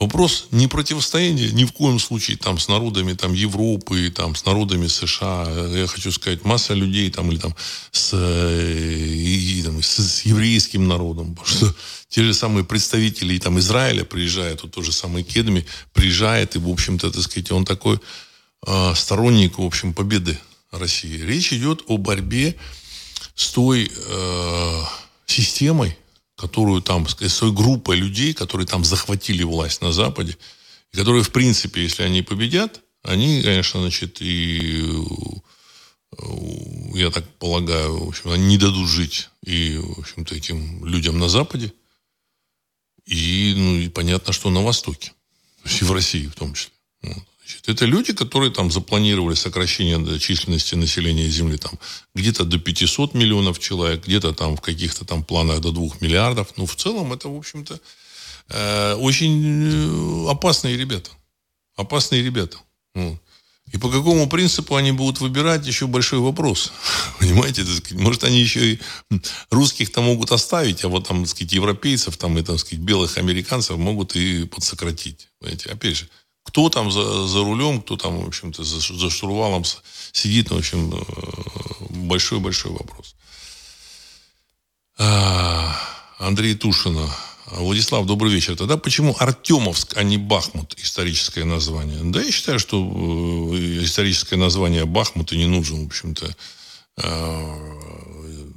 Вопрос 0.00 0.46
не 0.52 0.68
противостояния 0.68 1.50
ни 1.50 1.64
в 1.64 1.72
коем 1.72 1.98
случае 1.98 2.36
там 2.36 2.60
с 2.60 2.68
народами 2.68 3.14
там 3.14 3.32
Европы, 3.32 4.12
там 4.14 4.36
с 4.36 4.44
народами 4.44 4.86
США. 4.86 5.48
Я 5.74 5.88
хочу 5.88 6.12
сказать, 6.12 6.44
масса 6.44 6.74
людей 6.74 7.10
там 7.10 7.32
или 7.32 7.38
там 7.38 7.56
с, 7.90 8.12
э, 8.12 9.12
и, 9.12 9.60
там, 9.64 9.82
с, 9.82 9.98
с 9.98 10.22
еврейским 10.22 10.86
народом. 10.86 11.34
Потому 11.34 11.48
что 11.48 11.74
те 12.08 12.22
же 12.22 12.32
самые 12.32 12.64
представители 12.64 13.38
там 13.38 13.58
Израиля 13.58 14.04
приезжают, 14.04 14.62
вот 14.62 14.70
тоже 14.70 14.92
самый 14.92 15.24
Кедми 15.24 15.66
приезжает, 15.92 16.54
и, 16.54 16.60
в 16.60 16.68
общем-то, 16.68 17.10
так 17.10 17.22
сказать, 17.22 17.50
он 17.50 17.64
такой 17.64 17.98
э, 18.68 18.94
сторонник, 18.94 19.58
в 19.58 19.64
общем, 19.64 19.94
победы 19.94 20.38
России. 20.70 21.20
Речь 21.20 21.52
идет 21.52 21.82
о 21.88 21.96
борьбе 21.96 22.54
с 23.38 23.52
той 23.52 23.88
э, 23.94 24.82
системой, 25.26 25.96
которую 26.36 26.82
там, 26.82 27.06
с 27.08 27.38
той 27.38 27.52
группой 27.52 27.96
людей, 27.96 28.34
которые 28.34 28.66
там 28.66 28.84
захватили 28.84 29.44
власть 29.44 29.80
на 29.80 29.92
Западе, 29.92 30.36
и 30.92 30.96
которые, 30.96 31.22
в 31.22 31.30
принципе, 31.30 31.84
если 31.84 32.02
они 32.02 32.22
победят, 32.22 32.80
они, 33.04 33.40
конечно, 33.42 33.80
значит, 33.80 34.20
и 34.20 34.82
э, 36.18 36.24
я 36.94 37.10
так 37.10 37.28
полагаю, 37.38 38.06
в 38.06 38.08
общем, 38.08 38.30
они 38.32 38.44
не 38.46 38.58
дадут 38.58 38.88
жить 38.88 39.28
и, 39.44 39.76
в 39.76 40.00
общем-то, 40.00 40.34
этим 40.34 40.84
людям 40.84 41.16
на 41.20 41.28
Западе, 41.28 41.72
и, 43.06 43.54
ну, 43.56 43.76
и 43.76 43.88
понятно, 43.88 44.32
что 44.32 44.50
на 44.50 44.62
Востоке, 44.62 45.12
и 45.64 45.84
в 45.84 45.92
России 45.92 46.26
в 46.26 46.34
том 46.34 46.54
числе. 46.54 46.72
Вот. 47.02 47.22
Значит, 47.48 47.68
это 47.70 47.86
люди, 47.86 48.12
которые 48.12 48.50
там 48.50 48.70
запланировали 48.70 49.34
сокращение 49.34 50.18
численности 50.18 50.74
населения 50.74 51.28
Земли 51.28 51.56
там 51.56 51.78
где-то 52.14 52.44
до 52.44 52.58
500 52.58 53.14
миллионов 53.14 53.58
человек, 53.58 54.06
где-то 54.06 54.34
там 54.34 54.54
в 54.54 54.60
каких-то 54.60 55.06
там 55.06 55.24
планах 55.24 55.60
до 55.60 55.70
2 55.70 55.88
миллиардов. 56.00 56.48
Но 56.58 56.66
в 56.66 56.76
целом 56.76 57.14
это, 57.14 57.30
в 57.30 57.36
общем-то, 57.36 57.80
э, 58.50 58.94
очень 58.96 60.26
э, 60.26 60.30
опасные 60.30 60.76
ребята. 60.76 61.10
Опасные 61.74 62.22
ребята. 62.22 62.58
Вот. 62.94 63.18
И 63.72 63.78
по 63.78 63.88
какому 63.88 64.28
принципу 64.28 64.76
они 64.76 64.92
будут 64.92 65.22
выбирать, 65.22 65.66
еще 65.66 65.86
большой 65.86 66.18
вопрос. 66.18 66.70
Понимаете, 67.18 67.64
может, 67.92 68.24
они 68.24 68.40
еще 68.40 68.74
и 68.74 68.80
русских-то 69.48 70.02
могут 70.02 70.32
оставить, 70.32 70.84
а 70.84 70.88
вот 70.88 71.08
там, 71.08 71.22
так 71.22 71.30
сказать, 71.30 71.52
европейцев, 71.54 72.18
там, 72.18 72.36
и, 72.36 72.42
так 72.42 72.58
сказать, 72.58 72.84
белых 72.84 73.16
американцев 73.16 73.78
могут 73.78 74.16
и 74.16 74.44
подсократить. 74.44 75.28
Понимаете, 75.40 75.70
опять 75.70 75.96
же, 75.96 76.08
кто 76.48 76.70
там 76.70 76.90
за, 76.90 77.26
за 77.26 77.44
рулем, 77.44 77.82
кто 77.82 77.98
там, 77.98 78.24
в 78.24 78.26
общем-то, 78.26 78.64
за, 78.64 78.80
за 78.80 79.10
штурвалом 79.10 79.64
сидит, 80.12 80.48
ну, 80.48 80.56
в 80.56 80.58
общем, 80.60 80.94
э, 80.94 81.84
большой-большой 81.90 82.72
вопрос. 82.72 83.14
А, 84.98 85.78
Андрей 86.18 86.54
Тушина. 86.54 87.06
Владислав, 87.50 88.06
добрый 88.06 88.32
вечер. 88.32 88.56
Тогда 88.56 88.78
почему 88.78 89.14
Артемовск, 89.18 89.96
а 89.96 90.02
не 90.02 90.16
Бахмут 90.16 90.74
историческое 90.78 91.44
название? 91.44 92.00
Да, 92.02 92.22
я 92.22 92.32
считаю, 92.32 92.58
что 92.58 92.78
э, 92.78 93.84
историческое 93.84 94.36
название 94.36 94.86
Бахмута 94.86 95.36
не 95.36 95.46
нужно, 95.46 95.82
в 95.82 95.86
общем-то, 95.86 96.34
э, 96.96 97.58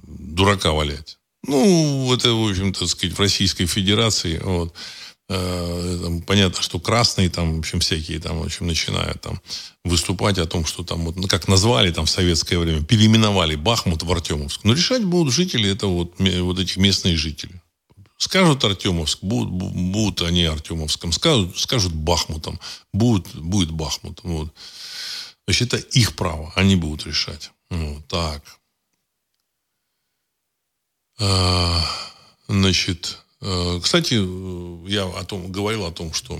дурака 0.07 0.71
валять. 0.71 1.17
Ну, 1.45 2.13
это, 2.13 2.31
в 2.31 2.49
общем-то, 2.49 2.87
сказать, 2.87 3.17
в 3.17 3.19
Российской 3.19 3.65
Федерации. 3.65 4.39
Вот. 4.39 4.73
Э, 5.33 5.99
там, 6.03 6.21
понятно, 6.23 6.61
что 6.61 6.77
красные 6.77 7.29
там, 7.29 7.55
в 7.55 7.59
общем, 7.59 7.79
всякие 7.79 8.19
там, 8.19 8.39
в 8.39 8.43
общем, 8.43 8.67
начинают 8.67 9.21
там 9.21 9.39
выступать 9.85 10.37
о 10.37 10.45
том, 10.45 10.65
что 10.65 10.83
там, 10.83 11.05
вот, 11.05 11.15
ну, 11.15 11.25
как 11.29 11.47
назвали 11.47 11.89
там 11.91 12.05
в 12.05 12.09
советское 12.09 12.57
время, 12.57 12.83
переименовали 12.83 13.55
Бахмут 13.55 14.03
в 14.03 14.11
Артемовск. 14.11 14.65
Но 14.65 14.73
решать 14.73 15.05
будут 15.05 15.33
жители, 15.33 15.71
это 15.71 15.87
вот, 15.87 16.15
вот 16.19 16.59
этих 16.59 16.75
местные 16.75 17.15
жители. 17.15 17.61
Скажут 18.17 18.65
Артемовск, 18.65 19.19
будут, 19.21 19.51
будут 19.51 20.21
они 20.21 20.43
Артемовском. 20.43 21.13
Скажут, 21.13 21.57
скажут 21.57 21.93
Бахмутом, 21.93 22.59
будут, 22.91 23.33
будет 23.33 23.71
Бахмутом. 23.71 24.35
Вот. 24.35 24.53
Значит, 25.47 25.73
это 25.73 25.77
их 25.97 26.17
право, 26.17 26.51
они 26.55 26.75
будут 26.75 27.07
решать. 27.07 27.51
Вот, 27.69 28.05
так. 28.07 28.43
А, 31.19 31.85
значит, 32.49 33.20
кстати, 33.81 34.13
я 34.87 35.05
о 35.05 35.23
том, 35.23 35.51
говорил 35.51 35.85
о 35.85 35.91
том, 35.91 36.13
что 36.13 36.39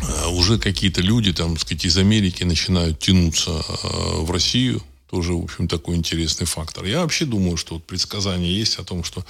э, 0.00 0.28
уже 0.28 0.58
какие-то 0.58 1.00
люди, 1.00 1.32
там, 1.32 1.58
сказать, 1.58 1.84
из 1.84 1.98
Америки 1.98 2.44
начинают 2.44 3.00
тянуться 3.00 3.50
э, 3.50 4.20
в 4.22 4.30
Россию. 4.30 4.82
Тоже, 5.10 5.32
в 5.32 5.42
общем, 5.42 5.66
такой 5.66 5.96
интересный 5.96 6.46
фактор. 6.46 6.84
Я 6.84 7.00
вообще 7.00 7.24
думаю, 7.24 7.56
что 7.56 7.74
вот 7.74 7.84
предсказание 7.84 8.56
есть 8.56 8.78
о 8.78 8.84
том, 8.84 9.02
что 9.02 9.24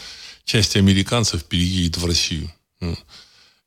часть 0.45 0.77
американцев 0.77 1.45
переедет 1.45 1.97
в 1.97 2.05
Россию. 2.05 2.53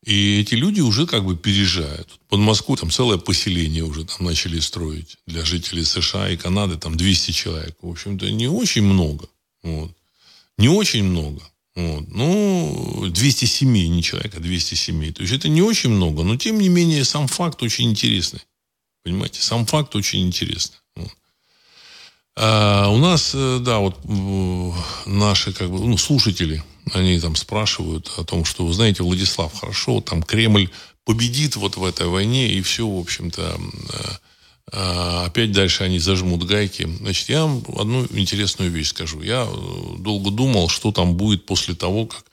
И 0.05 0.41
эти 0.41 0.53
люди 0.55 0.81
уже 0.81 1.07
как 1.07 1.23
бы 1.23 1.37
переезжают. 1.37 2.19
Под 2.27 2.39
Москву 2.39 2.75
там 2.75 2.91
целое 2.91 3.17
поселение 3.17 3.83
уже 3.83 4.05
там 4.05 4.25
начали 4.27 4.59
строить 4.59 5.17
для 5.25 5.45
жителей 5.45 5.85
США 5.85 6.29
и 6.29 6.37
Канады. 6.37 6.77
Там 6.77 6.97
200 6.97 7.31
человек. 7.31 7.77
В 7.81 7.89
общем-то, 7.89 8.29
не 8.29 8.47
очень 8.47 8.83
много. 8.83 9.27
Вот. 9.63 9.91
Не 10.57 10.67
очень 10.67 11.05
много. 11.05 11.41
Вот. 11.75 12.07
Ну, 12.09 13.05
207, 13.09 13.69
не 13.69 14.03
человека, 14.03 14.39
207. 14.39 15.13
То 15.13 15.21
есть 15.21 15.33
это 15.33 15.49
не 15.49 15.61
очень 15.61 15.89
много, 15.89 16.23
но 16.23 16.37
тем 16.37 16.59
не 16.59 16.69
менее 16.69 17.03
сам 17.03 17.27
факт 17.27 17.63
очень 17.63 17.89
интересный. 17.89 18.41
Понимаете, 19.03 19.41
сам 19.41 19.65
факт 19.65 19.95
очень 19.95 20.21
интересный. 20.21 20.77
А 22.35 22.89
у 22.89 22.97
нас, 22.97 23.31
э, 23.35 23.59
да, 23.59 23.77
вот 23.77 23.99
наши 25.05 25.53
как 25.53 25.69
бы, 25.69 25.79
ну, 25.79 25.97
слушатели, 25.97 26.63
они 26.91 27.19
там 27.19 27.35
спрашивают 27.35 28.11
о 28.17 28.23
том, 28.23 28.43
что, 28.43 28.65
вы 28.65 28.73
знаете, 28.73 29.03
Владислав, 29.03 29.53
хорошо, 29.53 30.01
там 30.01 30.23
Кремль 30.23 30.69
победит 31.05 31.55
вот 31.55 31.77
в 31.77 31.83
этой 31.83 32.07
войне, 32.07 32.49
и 32.49 32.61
все, 32.61 32.87
в 32.87 32.99
общем-то, 32.99 33.41
э, 33.41 33.55
а, 33.93 34.19
опять 34.71 35.51
дальше 35.51 35.83
они 35.83 35.99
зажмут 35.99 36.43
гайки. 36.43 36.89
Значит, 36.99 37.29
я 37.29 37.43
вам 37.43 37.63
одну 37.77 38.05
интересную 38.11 38.71
вещь 38.71 38.89
скажу. 38.89 39.21
Я 39.21 39.47
э, 39.47 39.97
долго 39.99 40.31
думал, 40.31 40.69
что 40.69 40.91
там 40.91 41.15
будет 41.15 41.45
после 41.45 41.75
того, 41.75 42.05
как 42.07 42.25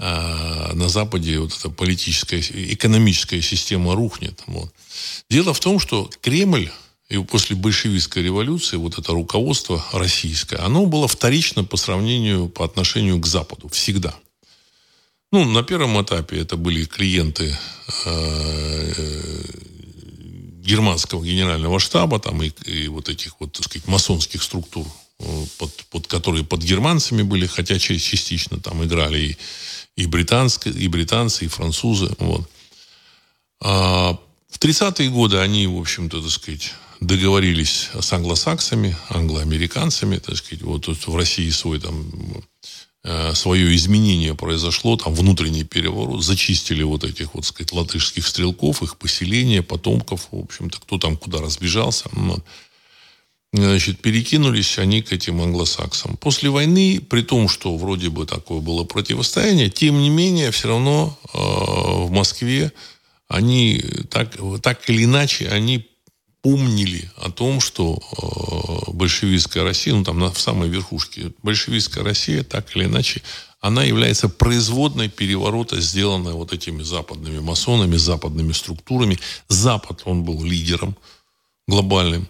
а, 0.00 0.72
на 0.74 0.88
Западе 0.88 1.40
вот 1.40 1.52
эта 1.52 1.70
политическая, 1.70 2.40
экономическая 2.40 3.42
система 3.42 3.96
рухнет. 3.96 4.42
Вот. 4.46 4.72
Дело 5.28 5.52
в 5.52 5.60
том, 5.60 5.80
что 5.80 6.08
Кремль 6.20 6.70
и 7.08 7.18
после 7.18 7.56
большевистской 7.56 8.22
революции 8.22 8.76
вот 8.76 8.98
это 8.98 9.12
руководство 9.12 9.84
российское, 9.92 10.56
оно 10.56 10.86
было 10.86 11.08
вторично 11.08 11.64
по 11.64 11.76
сравнению, 11.76 12.48
по 12.48 12.64
отношению 12.64 13.18
к 13.18 13.26
Западу. 13.26 13.68
Всегда. 13.68 14.14
Ну, 15.32 15.44
на 15.44 15.62
первом 15.62 16.00
этапе 16.00 16.38
это 16.38 16.56
были 16.56 16.84
клиенты 16.84 17.56
э, 18.04 18.92
германского 20.68 21.24
генерального 21.24 21.80
штаба 21.80 22.20
там, 22.20 22.42
и, 22.42 22.50
и 22.66 22.88
вот 22.88 23.08
этих 23.08 23.40
вот, 23.40 23.52
так 23.52 23.64
сказать, 23.64 23.88
масонских 23.88 24.42
структур, 24.42 24.86
э, 25.18 25.44
под, 25.58 25.72
под 25.90 26.06
которые 26.06 26.44
под 26.44 26.62
германцами 26.62 27.22
были, 27.22 27.46
хотя 27.46 27.78
частично 27.78 28.60
там 28.60 28.84
играли 28.84 29.18
и, 29.18 30.02
и, 30.02 30.06
британские, 30.06 30.74
и 30.74 30.88
британцы, 30.88 31.46
и 31.46 31.48
французы. 31.48 32.14
Вот. 32.18 32.50
А 33.60 34.18
в 34.50 34.58
30-е 34.58 35.08
годы 35.08 35.38
они, 35.38 35.66
в 35.66 35.80
общем-то, 35.80 36.20
так 36.20 36.30
сказать, 36.30 36.74
договорились 37.00 37.88
с 37.98 38.12
англосаксами, 38.12 38.96
англоамериканцами, 39.08 40.18
так 40.18 40.36
сказать, 40.36 40.62
вот 40.62 40.84
тут 40.84 41.06
в 41.06 41.16
России 41.16 41.50
свой 41.50 41.80
там 41.80 42.10
свое 43.32 43.74
изменение 43.76 44.34
произошло, 44.34 44.96
там 44.96 45.14
внутренний 45.14 45.64
переворот, 45.64 46.22
зачистили 46.22 46.82
вот 46.82 47.04
этих 47.04 47.34
вот, 47.34 47.46
сказать, 47.46 47.72
латышских 47.72 48.26
стрелков, 48.26 48.82
их 48.82 48.96
поселения, 48.96 49.62
потомков, 49.62 50.28
в 50.30 50.38
общем-то, 50.38 50.80
кто 50.80 50.98
там 50.98 51.16
куда 51.16 51.40
разбежался. 51.40 52.10
Значит, 53.52 54.02
перекинулись 54.02 54.78
они 54.78 55.00
к 55.00 55.12
этим 55.12 55.40
англосаксам. 55.40 56.18
После 56.18 56.50
войны, 56.50 57.00
при 57.00 57.22
том, 57.22 57.48
что 57.48 57.74
вроде 57.76 58.10
бы 58.10 58.26
такое 58.26 58.60
было 58.60 58.84
противостояние, 58.84 59.70
тем 59.70 59.98
не 60.00 60.10
менее, 60.10 60.50
все 60.50 60.68
равно 60.68 61.18
э, 61.32 61.38
в 61.38 62.10
Москве 62.10 62.72
они 63.26 63.82
так, 64.10 64.36
так 64.62 64.88
или 64.90 65.04
иначе, 65.04 65.48
они 65.48 65.86
помнили 66.42 67.10
о 67.16 67.30
том, 67.30 67.60
что 67.60 67.98
э, 67.98 68.92
большевистская 68.92 69.64
Россия, 69.64 69.94
ну 69.94 70.04
там 70.04 70.18
на, 70.18 70.30
в 70.30 70.40
самой 70.40 70.68
верхушке, 70.68 71.32
большевистская 71.42 72.04
Россия, 72.04 72.42
так 72.42 72.74
или 72.76 72.84
иначе, 72.84 73.22
она 73.60 73.82
является 73.82 74.28
производной 74.28 75.08
переворота, 75.08 75.80
сделанной 75.80 76.32
вот 76.32 76.52
этими 76.52 76.82
западными 76.82 77.40
масонами, 77.40 77.96
западными 77.96 78.52
структурами. 78.52 79.18
Запад, 79.48 80.02
он 80.04 80.22
был 80.22 80.44
лидером 80.44 80.96
глобальным. 81.66 82.28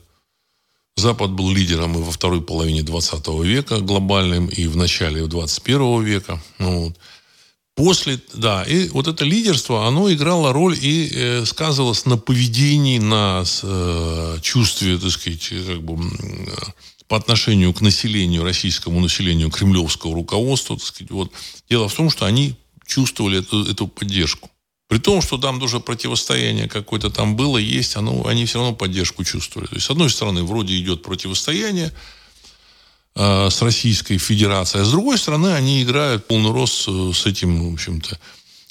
Запад 0.96 1.30
был 1.30 1.52
лидером 1.52 1.96
и 1.96 2.02
во 2.02 2.10
второй 2.10 2.42
половине 2.42 2.82
20 2.82 3.28
века 3.44 3.78
глобальным, 3.80 4.46
и 4.46 4.66
в 4.66 4.76
начале 4.76 5.26
21 5.26 6.02
века. 6.02 6.42
Ну, 6.58 6.86
вот. 6.86 6.98
После, 7.78 8.18
да, 8.34 8.64
и 8.64 8.88
вот 8.88 9.06
это 9.06 9.24
лидерство, 9.24 9.86
оно 9.86 10.12
играло 10.12 10.52
роль 10.52 10.76
и 10.80 11.08
э, 11.14 11.44
сказывалось 11.44 12.06
на 12.06 12.18
поведении, 12.18 12.98
на 12.98 13.44
э, 13.62 14.38
чувстве, 14.42 14.98
так 14.98 15.12
сказать, 15.12 15.48
как 15.64 15.82
бы, 15.84 15.94
э, 15.94 16.56
по 17.06 17.16
отношению 17.16 17.72
к 17.72 17.80
населению, 17.80 18.42
российскому 18.42 18.98
населению, 18.98 19.52
кремлевского 19.52 20.12
руководства, 20.12 20.76
так 20.76 20.86
сказать, 20.86 21.12
вот. 21.12 21.30
Дело 21.70 21.88
в 21.88 21.94
том, 21.94 22.10
что 22.10 22.26
они 22.26 22.56
чувствовали 22.84 23.38
эту, 23.38 23.64
эту 23.70 23.86
поддержку. 23.86 24.50
При 24.88 24.98
том, 24.98 25.22
что 25.22 25.38
там 25.38 25.60
тоже 25.60 25.78
противостояние 25.78 26.68
какое-то 26.68 27.10
там 27.10 27.36
было, 27.36 27.58
есть, 27.58 27.94
оно, 27.94 28.26
они 28.26 28.44
все 28.46 28.58
равно 28.58 28.74
поддержку 28.74 29.22
чувствовали. 29.22 29.68
То 29.68 29.76
есть, 29.76 29.86
с 29.86 29.90
одной 29.90 30.10
стороны, 30.10 30.42
вроде 30.42 30.76
идет 30.76 31.04
противостояние, 31.04 31.92
Э, 33.20 33.50
с 33.50 33.60
Российской 33.62 34.16
Федерацией. 34.16 34.82
А 34.82 34.84
с 34.84 34.92
другой 34.92 35.18
стороны, 35.18 35.48
они 35.48 35.82
играют 35.82 36.28
полный 36.28 36.52
рост 36.52 36.84
э, 36.86 37.10
с 37.12 37.26
этим, 37.26 37.68
в 37.68 37.72
общем-то, 37.72 38.16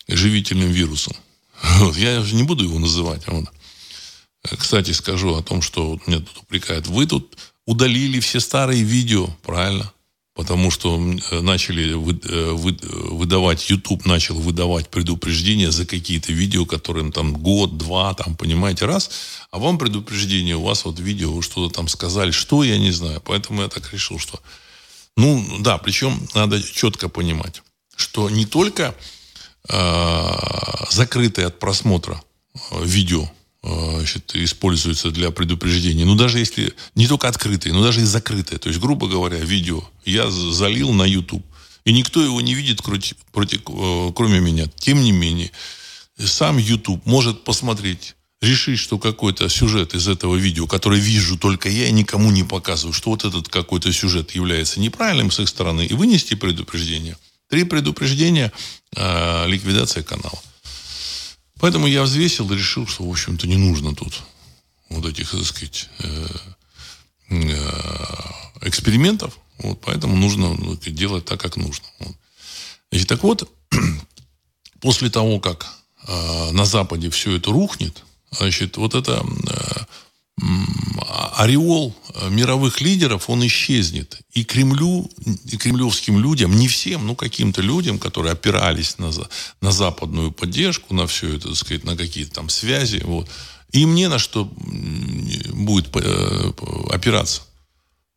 живительным 0.07 0.71
вирусом. 0.71 1.13
Вот. 1.79 1.97
Я 1.97 2.21
же 2.23 2.33
не 2.33 2.43
буду 2.43 2.63
его 2.63 2.79
называть. 2.79 3.27
Вот. 3.27 3.45
Кстати, 4.57 4.91
скажу 4.91 5.35
о 5.35 5.43
том, 5.43 5.61
что 5.61 5.99
меня 6.07 6.19
тут 6.19 6.43
упрекают. 6.43 6.87
Вы 6.87 7.07
тут 7.07 7.37
удалили 7.65 8.21
все 8.21 8.39
старые 8.39 8.83
видео, 8.83 9.27
правильно? 9.43 9.91
Потому 10.37 10.69
что 10.69 11.01
э, 11.31 11.41
начали 11.41 11.93
э, 11.93 12.51
выдавать, 12.53 13.71
YouTube 13.71 14.05
начал 14.05 14.35
выдавать 14.35 14.87
предупреждения 14.87 15.71
за 15.71 15.87
какие-то 15.87 16.31
видео, 16.31 16.67
которые 16.67 17.11
там 17.11 17.33
год, 17.33 17.75
два, 17.75 18.13
там, 18.13 18.35
понимаете, 18.35 18.85
раз, 18.85 19.09
а 19.49 19.57
вам 19.57 19.79
предупреждение, 19.79 20.55
у 20.55 20.61
вас 20.61 20.85
вот 20.85 20.99
видео, 20.99 21.33
вы 21.33 21.41
что-то 21.41 21.73
там 21.73 21.87
сказали, 21.87 22.29
что, 22.29 22.63
я 22.63 22.77
не 22.77 22.91
знаю. 22.91 23.19
Поэтому 23.25 23.63
я 23.63 23.67
так 23.67 23.91
решил, 23.91 24.19
что... 24.19 24.39
Ну, 25.15 25.43
да, 25.61 25.79
причем 25.79 26.27
надо 26.35 26.61
четко 26.61 27.09
понимать, 27.09 27.63
что 27.95 28.29
не 28.29 28.45
только 28.45 28.93
э, 29.67 30.31
закрытые 30.91 31.47
от 31.47 31.57
просмотра 31.57 32.21
э, 32.53 32.85
видео 32.85 33.27
Э, 33.27 33.36
значит, 33.67 34.35
используется 34.35 35.11
для 35.11 35.31
предупреждения. 35.31 36.05
Ну, 36.05 36.15
даже 36.15 36.39
если 36.39 36.73
не 36.95 37.07
только 37.07 37.27
открытые, 37.27 37.73
но 37.73 37.83
даже 37.83 38.01
и 38.01 38.05
закрытые. 38.05 38.59
То 38.59 38.69
есть, 38.69 38.79
грубо 38.79 39.07
говоря, 39.07 39.37
видео 39.37 39.83
я 40.05 40.29
залил 40.29 40.91
на 40.93 41.03
YouTube. 41.03 41.45
И 41.85 41.93
никто 41.93 42.21
его 42.21 42.41
не 42.41 42.53
видит, 42.53 42.83
против, 42.83 43.61
э, 43.67 44.11
кроме 44.15 44.39
меня. 44.39 44.67
Тем 44.77 45.01
не 45.01 45.11
менее, 45.11 45.51
сам 46.17 46.57
YouTube 46.57 47.05
может 47.05 47.43
посмотреть, 47.43 48.15
решить, 48.41 48.79
что 48.79 48.97
какой-то 48.97 49.47
сюжет 49.49 49.95
из 49.95 50.07
этого 50.07 50.35
видео, 50.35 50.67
который 50.67 50.99
вижу 50.99 51.37
только 51.37 51.69
я 51.69 51.87
и 51.87 51.91
никому 51.91 52.31
не 52.31 52.43
показываю, 52.43 52.93
что 52.93 53.11
вот 53.11 53.25
этот 53.25 53.47
какой-то 53.49 53.91
сюжет 53.91 54.31
является 54.31 54.79
неправильным 54.79 55.31
с 55.31 55.39
их 55.39 55.47
стороны, 55.47 55.85
и 55.85 55.93
вынести 55.93 56.35
предупреждение. 56.35 57.17
Три 57.49 57.63
предупреждения, 57.63 58.51
э, 58.95 59.47
ликвидация 59.47 60.03
канала. 60.03 60.39
Поэтому 61.59 61.87
я 61.87 62.03
взвесил 62.03 62.51
и 62.51 62.55
решил, 62.55 62.87
что, 62.87 63.03
в 63.03 63.09
общем-то, 63.09 63.47
не 63.47 63.57
нужно 63.57 63.95
тут 63.95 64.23
вот 64.89 65.05
этих, 65.05 65.31
так 65.31 65.43
сказать, 65.43 65.89
э, 65.99 66.27
э, 67.29 67.71
экспериментов. 68.61 69.37
Вот, 69.59 69.81
поэтому 69.81 70.15
нужно 70.15 70.53
ну, 70.53 70.75
делать 70.75 71.25
так, 71.25 71.39
как 71.39 71.57
нужно. 71.57 71.85
Вот. 71.99 72.15
Значит, 72.91 73.09
так 73.09 73.23
вот, 73.23 73.51
после 74.81 75.09
того, 75.09 75.39
как 75.39 75.65
э, 76.07 76.51
на 76.51 76.65
Западе 76.65 77.09
все 77.09 77.35
это 77.37 77.51
рухнет, 77.51 78.03
значит, 78.31 78.77
вот 78.77 78.93
это 78.93 79.25
ореол 81.37 81.95
э, 82.13 82.29
мировых 82.29 82.81
лидеров, 82.81 83.29
он 83.29 83.45
исчезнет. 83.45 84.19
И 84.33 84.43
Кремлю, 84.43 85.09
и 85.45 85.57
кремлевским 85.57 86.19
людям, 86.19 86.55
не 86.55 86.67
всем, 86.67 87.05
но 87.05 87.15
каким-то 87.15 87.61
людям, 87.61 87.99
которые 87.99 88.33
опирались 88.33 88.97
на, 88.97 89.11
на 89.61 89.71
западную 89.71 90.31
поддержку, 90.31 90.93
на 90.93 91.07
все 91.07 91.35
это, 91.35 91.49
так 91.49 91.57
сказать, 91.57 91.83
на 91.83 91.95
какие-то 91.95 92.33
там 92.33 92.49
связи, 92.49 93.01
вот, 93.03 93.29
им 93.71 93.95
не 93.95 94.07
на 94.09 94.19
что 94.19 94.45
будет 94.45 95.95
э, 95.95 96.53
опираться. 96.89 97.41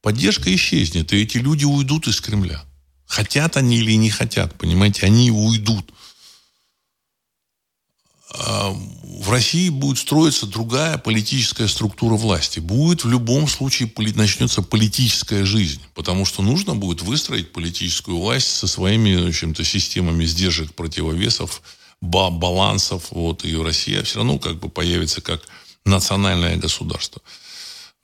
Поддержка 0.02 0.54
исчезнет, 0.54 1.12
и 1.12 1.22
эти 1.22 1.38
люди 1.38 1.64
уйдут 1.64 2.08
из 2.08 2.20
Кремля. 2.20 2.64
Хотят 3.06 3.56
они 3.56 3.76
или 3.78 3.92
не 3.92 4.10
хотят, 4.10 4.56
понимаете, 4.56 5.04
они 5.06 5.30
уйдут. 5.30 5.92
В 8.32 9.30
России 9.30 9.68
будет 9.68 9.98
строиться 9.98 10.46
другая 10.46 10.98
политическая 10.98 11.66
структура 11.68 12.14
власти. 12.14 12.60
Будет 12.60 13.04
в 13.04 13.08
любом 13.08 13.48
случае 13.48 13.92
начнется 14.14 14.62
политическая 14.62 15.44
жизнь, 15.44 15.80
потому 15.94 16.24
что 16.24 16.42
нужно 16.42 16.74
будет 16.74 17.02
выстроить 17.02 17.52
политическую 17.52 18.18
власть 18.18 18.48
со 18.48 18.66
своими, 18.66 19.16
в 19.16 19.28
общем-то, 19.28 19.64
системами 19.64 20.24
сдержек, 20.24 20.74
противовесов, 20.74 21.60
балансов. 22.00 23.08
Вот, 23.10 23.44
и 23.44 23.56
Россия 23.56 24.02
все 24.04 24.18
равно 24.18 24.38
как 24.38 24.58
бы 24.58 24.68
появится 24.68 25.20
как 25.20 25.42
национальное 25.84 26.56
государство. 26.56 27.20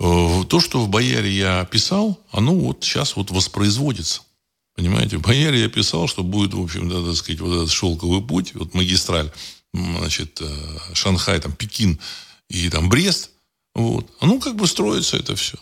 Э, 0.00 0.44
то, 0.48 0.60
что 0.60 0.80
в 0.80 0.88
Бояре 0.88 1.30
я 1.30 1.60
описал, 1.60 2.20
оно 2.30 2.54
вот 2.54 2.84
сейчас 2.84 3.16
вот 3.16 3.30
воспроизводится. 3.30 4.22
Понимаете, 4.74 5.16
в 5.16 5.22
Бояре 5.22 5.62
я 5.62 5.68
писал, 5.68 6.06
что 6.06 6.22
будет, 6.22 6.52
в 6.52 6.60
общем, 6.60 6.88
да, 6.90 7.02
так 7.02 7.16
сказать, 7.16 7.40
вот 7.40 7.54
этот 7.54 7.70
шелковый 7.70 8.20
путь, 8.20 8.54
вот 8.54 8.74
магистраль, 8.74 9.30
значит, 9.98 10.40
э, 10.40 10.94
Шанхай, 10.94 11.40
там, 11.40 11.52
Пекин 11.52 11.98
и 12.48 12.68
там 12.70 12.88
Брест, 12.88 13.30
вот. 13.74 14.06
Ну, 14.22 14.40
как 14.40 14.56
бы 14.56 14.66
строится 14.66 15.16
это 15.18 15.36
все. 15.36 15.58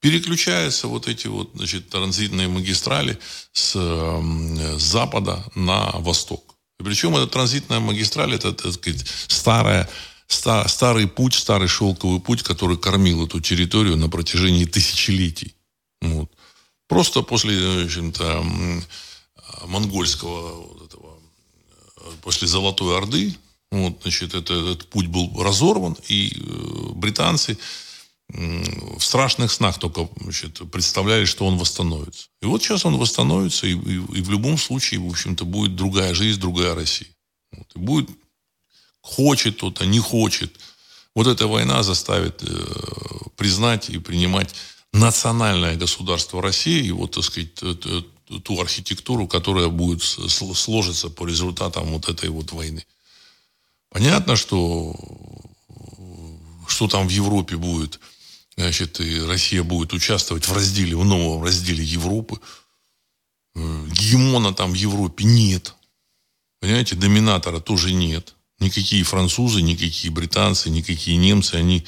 Переключаются 0.00 0.88
вот 0.88 1.08
эти 1.08 1.26
вот, 1.26 1.50
значит, 1.54 1.88
транзитные 1.88 2.48
магистрали 2.48 3.18
с, 3.52 3.72
с 3.72 4.82
запада 4.82 5.42
на 5.54 5.90
восток. 5.92 6.54
И 6.78 6.82
причем 6.82 7.16
эта 7.16 7.26
транзитная 7.26 7.80
магистраль, 7.80 8.34
это, 8.34 8.52
так 8.52 8.72
сказать, 8.74 9.06
старая, 9.28 9.88
стар, 10.26 10.68
старый 10.68 11.08
путь, 11.08 11.34
старый 11.34 11.68
шелковый 11.68 12.20
путь, 12.20 12.42
который 12.42 12.76
кормил 12.76 13.24
эту 13.24 13.40
территорию 13.40 13.96
на 13.96 14.10
протяжении 14.10 14.66
тысячелетий. 14.66 15.54
Вот. 16.02 16.30
Просто 16.88 17.22
после, 17.22 17.56
в 17.56 17.84
общем-то, 17.86 18.44
монгольского 19.64 20.60
вот 20.60 20.92
этого, 20.92 21.18
после 22.20 22.46
Золотой 22.46 22.96
Орды, 22.98 23.34
вот, 23.70 24.00
значит, 24.02 24.34
это, 24.34 24.54
этот 24.54 24.88
путь 24.88 25.06
был 25.06 25.42
разорван, 25.42 25.96
и 26.08 26.32
э, 26.34 26.92
британцы 26.94 27.58
в 28.28 29.00
страшных 29.00 29.52
снах 29.52 29.78
только 29.78 30.08
значит, 30.20 30.60
представляли, 30.70 31.24
что 31.24 31.46
он 31.46 31.58
восстановится. 31.58 32.26
И 32.42 32.46
вот 32.46 32.62
сейчас 32.62 32.84
он 32.84 32.96
восстановится, 32.96 33.66
и, 33.66 33.74
и, 33.74 33.94
и 33.94 34.22
в 34.22 34.30
любом 34.30 34.58
случае, 34.58 35.00
в 35.00 35.08
общем-то, 35.08 35.44
будет 35.44 35.76
другая 35.76 36.12
жизнь, 36.12 36.40
другая 36.40 36.74
Россия. 36.74 37.08
Вот, 37.52 37.66
и 37.76 37.78
будет, 37.78 38.10
хочет 39.00 39.56
кто-то, 39.56 39.86
не 39.86 40.00
хочет. 40.00 40.58
Вот 41.14 41.28
эта 41.28 41.46
война 41.46 41.82
заставит 41.82 42.42
э, 42.42 43.28
признать 43.36 43.90
и 43.90 43.98
принимать 43.98 44.54
национальное 44.92 45.76
государство 45.76 46.42
России 46.42 46.86
и 46.86 46.92
вот, 46.92 47.12
так 47.12 47.24
сказать, 47.24 47.54
ту 47.54 48.60
архитектуру, 48.60 49.28
которая 49.28 49.68
будет 49.68 50.02
сложиться 50.02 51.10
по 51.10 51.26
результатам 51.26 51.92
вот 51.92 52.08
этой 52.08 52.28
вот 52.28 52.52
войны. 52.52 52.84
Понятно, 53.90 54.36
что 54.36 54.94
что 56.66 56.88
там 56.88 57.06
в 57.08 57.10
Европе 57.10 57.56
будет, 57.56 58.00
значит, 58.56 59.00
и 59.00 59.20
Россия 59.20 59.62
будет 59.62 59.92
участвовать 59.92 60.46
в 60.46 60.52
разделе, 60.52 60.96
в 60.96 61.04
новом 61.04 61.42
разделе 61.42 61.82
Европы. 61.82 62.40
Гегемона 63.54 64.52
там 64.52 64.72
в 64.72 64.74
Европе 64.74 65.24
нет. 65.24 65.74
Понимаете, 66.60 66.96
доминатора 66.96 67.60
тоже 67.60 67.92
нет. 67.92 68.34
Никакие 68.58 69.04
французы, 69.04 69.62
никакие 69.62 70.12
британцы, 70.12 70.68
никакие 70.70 71.16
немцы, 71.16 71.54
они 71.54 71.84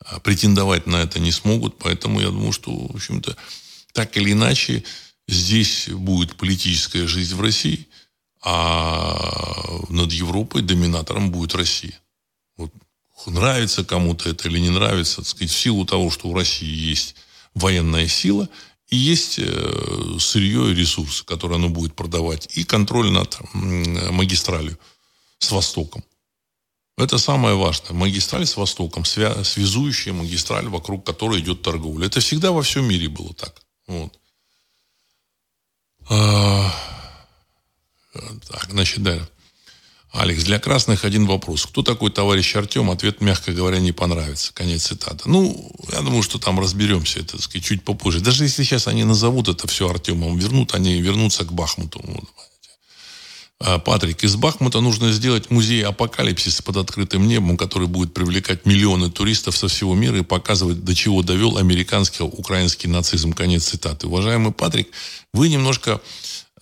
а, 0.00 0.20
претендовать 0.20 0.86
на 0.86 0.96
это 0.96 1.18
не 1.18 1.32
смогут. 1.32 1.78
Поэтому 1.78 2.20
я 2.20 2.28
думаю, 2.28 2.52
что, 2.52 2.70
в 2.70 2.96
общем-то, 2.96 3.36
так 3.92 4.16
или 4.16 4.32
иначе, 4.32 4.84
здесь 5.28 5.88
будет 5.88 6.36
политическая 6.36 7.06
жизнь 7.06 7.34
в 7.34 7.40
России, 7.40 7.88
а 8.48 9.82
над 9.88 10.12
Европой 10.12 10.62
доминатором 10.62 11.32
будет 11.32 11.56
Россия. 11.56 12.00
Вот 12.56 12.70
нравится 13.26 13.84
кому-то 13.84 14.28
это 14.28 14.48
или 14.48 14.60
не 14.60 14.70
нравится, 14.70 15.16
так 15.16 15.26
сказать, 15.26 15.50
в 15.50 15.58
силу 15.58 15.84
того, 15.84 16.12
что 16.12 16.28
у 16.28 16.34
России 16.34 16.72
есть 16.72 17.16
военная 17.54 18.06
сила 18.06 18.48
и 18.88 18.96
есть 18.96 19.40
э, 19.40 20.18
сырье 20.20 20.70
и 20.70 20.74
ресурсы, 20.76 21.24
которые 21.24 21.56
она 21.56 21.66
будет 21.66 21.96
продавать, 21.96 22.48
и 22.56 22.62
контроль 22.62 23.10
над 23.10 23.36
магистралью 23.52 24.78
с 25.38 25.50
Востоком. 25.50 26.04
Это 26.96 27.18
самое 27.18 27.56
важное. 27.56 27.94
Магистраль 27.94 28.46
с 28.46 28.56
Востоком, 28.56 29.02
свя- 29.02 29.42
связующая 29.42 30.12
магистраль, 30.12 30.68
вокруг 30.68 31.04
которой 31.04 31.40
идет 31.40 31.62
торговля. 31.62 32.06
Это 32.06 32.20
всегда 32.20 32.52
во 32.52 32.62
всем 32.62 32.84
мире 32.84 33.08
было 33.08 33.34
так. 33.34 33.60
Вот. 33.88 34.16
А, 38.16 38.52
так, 38.52 38.70
значит, 38.70 39.02
да. 39.02 39.28
Алекс, 40.12 40.44
для 40.44 40.58
красных 40.58 41.04
один 41.04 41.26
вопрос. 41.26 41.66
Кто 41.66 41.82
такой 41.82 42.10
товарищ 42.10 42.56
Артем? 42.56 42.90
Ответ, 42.90 43.20
мягко 43.20 43.52
говоря, 43.52 43.80
не 43.80 43.92
понравится. 43.92 44.52
Конец 44.54 44.84
цитаты. 44.86 45.28
Ну, 45.28 45.70
я 45.92 46.00
думаю, 46.00 46.22
что 46.22 46.38
там 46.38 46.58
разберемся, 46.58 47.20
это, 47.20 47.32
так 47.32 47.42
сказать, 47.42 47.64
чуть 47.64 47.84
попозже. 47.84 48.20
Даже 48.20 48.44
если 48.44 48.62
сейчас 48.62 48.86
они 48.86 49.04
назовут 49.04 49.48
это 49.48 49.66
все 49.66 49.90
Артемом, 49.90 50.38
вернут, 50.38 50.74
они 50.74 51.00
вернутся 51.02 51.44
к 51.44 51.52
Бахмуту. 51.52 52.02
А, 53.58 53.78
Патрик, 53.78 54.22
из 54.22 54.36
Бахмута 54.36 54.80
нужно 54.80 55.12
сделать 55.12 55.50
музей 55.50 55.82
апокалипсиса 55.82 56.62
под 56.62 56.76
открытым 56.76 57.26
небом, 57.26 57.56
который 57.56 57.88
будет 57.88 58.12
привлекать 58.12 58.66
миллионы 58.66 59.10
туристов 59.10 59.56
со 59.56 59.68
всего 59.68 59.94
мира 59.94 60.18
и 60.18 60.22
показывать, 60.22 60.84
до 60.84 60.94
чего 60.94 61.22
довел 61.22 61.56
американский, 61.56 62.22
украинский 62.22 62.88
нацизм. 62.88 63.32
Конец 63.32 63.64
цитаты. 63.68 64.06
Уважаемый 64.08 64.52
Патрик, 64.52 64.88
вы 65.32 65.48
немножко 65.48 66.02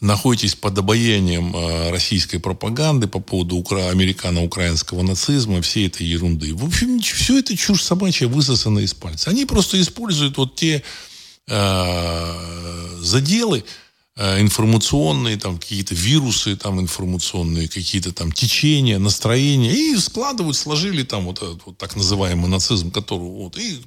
находитесь 0.04 0.54
под 0.54 0.78
обаянием 0.78 1.52
а, 1.54 1.90
российской 1.90 2.38
пропаганды 2.38 3.08
по 3.08 3.20
поводу 3.20 3.56
укра- 3.56 3.90
американо-украинского 3.90 5.02
нацизма, 5.02 5.62
всей 5.62 5.86
этой 5.86 6.06
ерунды. 6.06 6.54
В 6.54 6.64
общем, 6.64 7.00
все 7.00 7.38
это 7.38 7.56
чушь 7.56 7.82
собачья 7.82 8.28
высосана 8.28 8.80
из 8.80 8.94
пальца. 8.94 9.30
Они 9.30 9.44
просто 9.44 9.80
используют 9.80 10.36
вот 10.36 10.56
те 10.56 10.82
э, 11.48 12.98
заделы, 13.00 13.64
Э, 14.16 14.40
информационные, 14.40 15.36
там, 15.36 15.58
какие-то 15.58 15.94
вирусы, 15.96 16.56
там, 16.56 16.80
информационные, 16.80 17.68
какие-то 17.68 18.12
там 18.12 18.30
течения, 18.30 19.00
настроения, 19.00 19.72
и 19.72 19.96
складывают, 19.96 20.56
сложили 20.56 21.02
там 21.02 21.24
вот 21.24 21.42
этот 21.42 21.66
вот 21.66 21.78
так 21.78 21.96
называемый 21.96 22.48
нацизм, 22.48 22.92
который 22.92 23.18
вот, 23.18 23.58
и, 23.58 23.80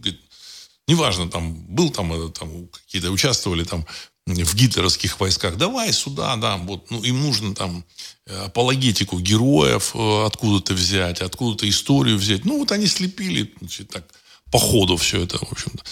неважно, 0.86 1.30
там, 1.30 1.54
был 1.54 1.92
там, 1.92 2.12
э, 2.12 2.30
там 2.32 2.68
какие-то, 2.68 3.12
участвовали 3.12 3.64
там 3.64 3.86
в 4.28 4.56
гитлеровских 4.56 5.20
войсках, 5.20 5.58
давай 5.58 5.94
сюда, 5.94 6.36
да, 6.36 6.58
вот, 6.58 6.92
ну, 6.92 7.02
им 7.02 7.22
нужно 7.22 7.56
там 7.56 7.86
э, 8.26 8.46
апологетику 8.46 9.20
героев 9.20 9.96
откуда-то 9.96 10.74
взять, 10.74 11.22
откуда-то 11.22 11.68
историю 11.68 12.18
взять. 12.18 12.46
Ну, 12.46 12.60
вот 12.60 12.72
они 12.72 12.88
слепили, 12.88 13.54
значит, 13.60 13.90
так, 13.90 14.06
по 14.52 14.60
ходу 14.60 14.98
все 14.98 15.24
это, 15.24 15.38
в 15.38 15.52
общем-то, 15.52 15.84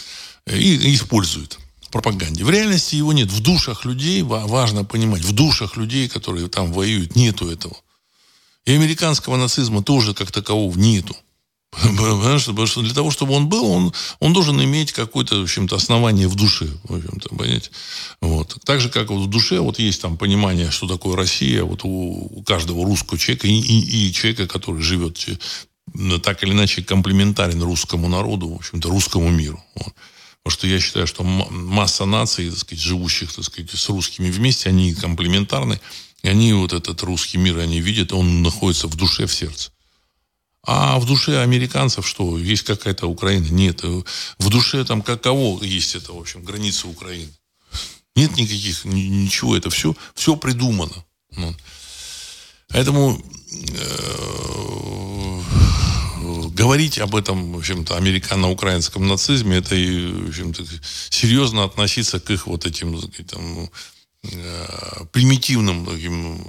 и, 0.55 0.75
и 0.75 0.95
используют 0.95 1.59
пропаганде. 1.95 2.43
В 2.43 2.49
реальности 2.49 2.95
его 2.95 3.13
нет. 3.13 3.31
В 3.31 3.39
душах 3.41 3.85
людей, 3.85 4.21
важно 4.21 4.83
понимать, 4.83 5.23
в 5.23 5.31
душах 5.31 5.77
людей, 5.77 6.09
которые 6.09 6.49
там 6.49 6.73
воюют, 6.73 7.15
нету 7.15 7.49
этого. 7.49 7.75
И 8.65 8.73
американского 8.73 9.37
нацизма 9.37 9.81
тоже 9.81 10.13
как 10.13 10.29
такового 10.29 10.77
нету. 10.77 11.15
Что, 11.77 12.51
потому 12.51 12.67
что 12.67 12.81
для 12.81 12.93
того, 12.93 13.11
чтобы 13.11 13.33
он 13.33 13.47
был, 13.47 13.65
он, 13.65 13.93
он 14.19 14.33
должен 14.33 14.61
иметь 14.63 14.91
какое-то, 14.91 15.39
в 15.39 15.43
общем-то, 15.43 15.75
основание 15.75 16.27
в 16.27 16.35
душе. 16.35 16.67
В 16.83 16.95
общем-то, 16.95 17.29
понимаете? 17.29 17.69
Вот. 18.21 18.57
Так 18.63 18.79
же, 18.79 18.89
как 18.89 19.09
вот 19.09 19.25
в 19.25 19.29
душе 19.29 19.59
вот 19.59 19.79
есть 19.79 20.01
там 20.01 20.17
понимание, 20.17 20.71
что 20.71 20.87
такое 20.87 21.15
Россия, 21.15 21.63
вот 21.63 21.83
у, 21.83 21.89
у 21.89 22.43
каждого 22.43 22.85
русского 22.85 23.17
человека 23.17 23.47
и, 23.47 23.59
и, 23.59 24.07
и 24.07 24.13
человека, 24.13 24.47
который 24.47 24.81
живет 24.81 25.17
так 26.23 26.43
или 26.43 26.51
иначе 26.51 26.83
комплементарен 26.83 27.61
русскому 27.61 28.07
народу, 28.09 28.49
в 28.49 28.55
общем-то, 28.55 28.89
русскому 28.89 29.29
миру. 29.29 29.63
Вот. 29.75 29.93
Потому 30.43 30.59
что 30.59 30.67
я 30.67 30.79
считаю, 30.79 31.07
что 31.07 31.23
масса 31.23 32.05
наций, 32.05 32.49
так 32.49 32.59
сказать, 32.59 32.83
живущих, 32.83 33.33
так 33.33 33.45
сказать, 33.45 33.71
с 33.71 33.89
русскими 33.89 34.29
вместе, 34.29 34.69
они 34.69 34.93
комплементарны. 34.93 35.79
И 36.21 36.27
они 36.27 36.53
вот 36.53 36.73
этот 36.73 37.01
русский 37.03 37.37
мир, 37.37 37.59
они 37.59 37.81
видят, 37.81 38.13
он 38.13 38.43
находится 38.43 38.87
в 38.87 38.95
душе, 38.95 39.25
в 39.25 39.33
сердце. 39.33 39.71
А 40.65 40.97
в 40.99 41.05
душе 41.05 41.41
американцев 41.41 42.07
что? 42.07 42.37
Есть 42.39 42.63
какая-то 42.63 43.07
Украина? 43.07 43.47
Нет. 43.49 43.83
В 43.83 44.49
душе 44.49 44.83
там 44.83 45.01
каково 45.01 45.63
есть 45.63 45.95
это, 45.95 46.13
в 46.13 46.19
общем, 46.19 46.43
граница 46.43 46.87
Украины? 46.87 47.31
Нет 48.15 48.35
никаких, 48.37 48.85
ничего. 48.85 49.55
Это 49.55 49.69
все, 49.69 49.95
все 50.15 50.35
придумано. 50.35 51.05
Ну. 51.35 51.53
Поэтому 52.69 53.21
говорить 56.55 56.97
об 56.99 57.15
этом, 57.15 57.53
в 57.53 57.57
общем-то, 57.57 57.95
американо-украинском 57.97 59.07
нацизме, 59.07 59.57
это, 59.57 59.75
в 59.75 60.29
общем-то, 60.29 60.63
серьезно 61.09 61.63
относиться 61.63 62.19
к 62.19 62.31
их 62.31 62.47
вот 62.47 62.65
этим, 62.65 62.99
там, 63.29 63.69
э, 64.23 65.05
примитивным 65.11 65.85
таким 65.85 66.41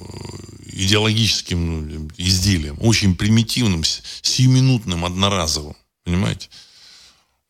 идеологическим 0.77 1.89
ну, 1.89 2.11
изделиям, 2.17 2.77
очень 2.81 3.17
примитивным, 3.17 3.83
сиюминутным, 4.23 5.05
одноразовым, 5.05 5.77
понимаете? 6.05 6.49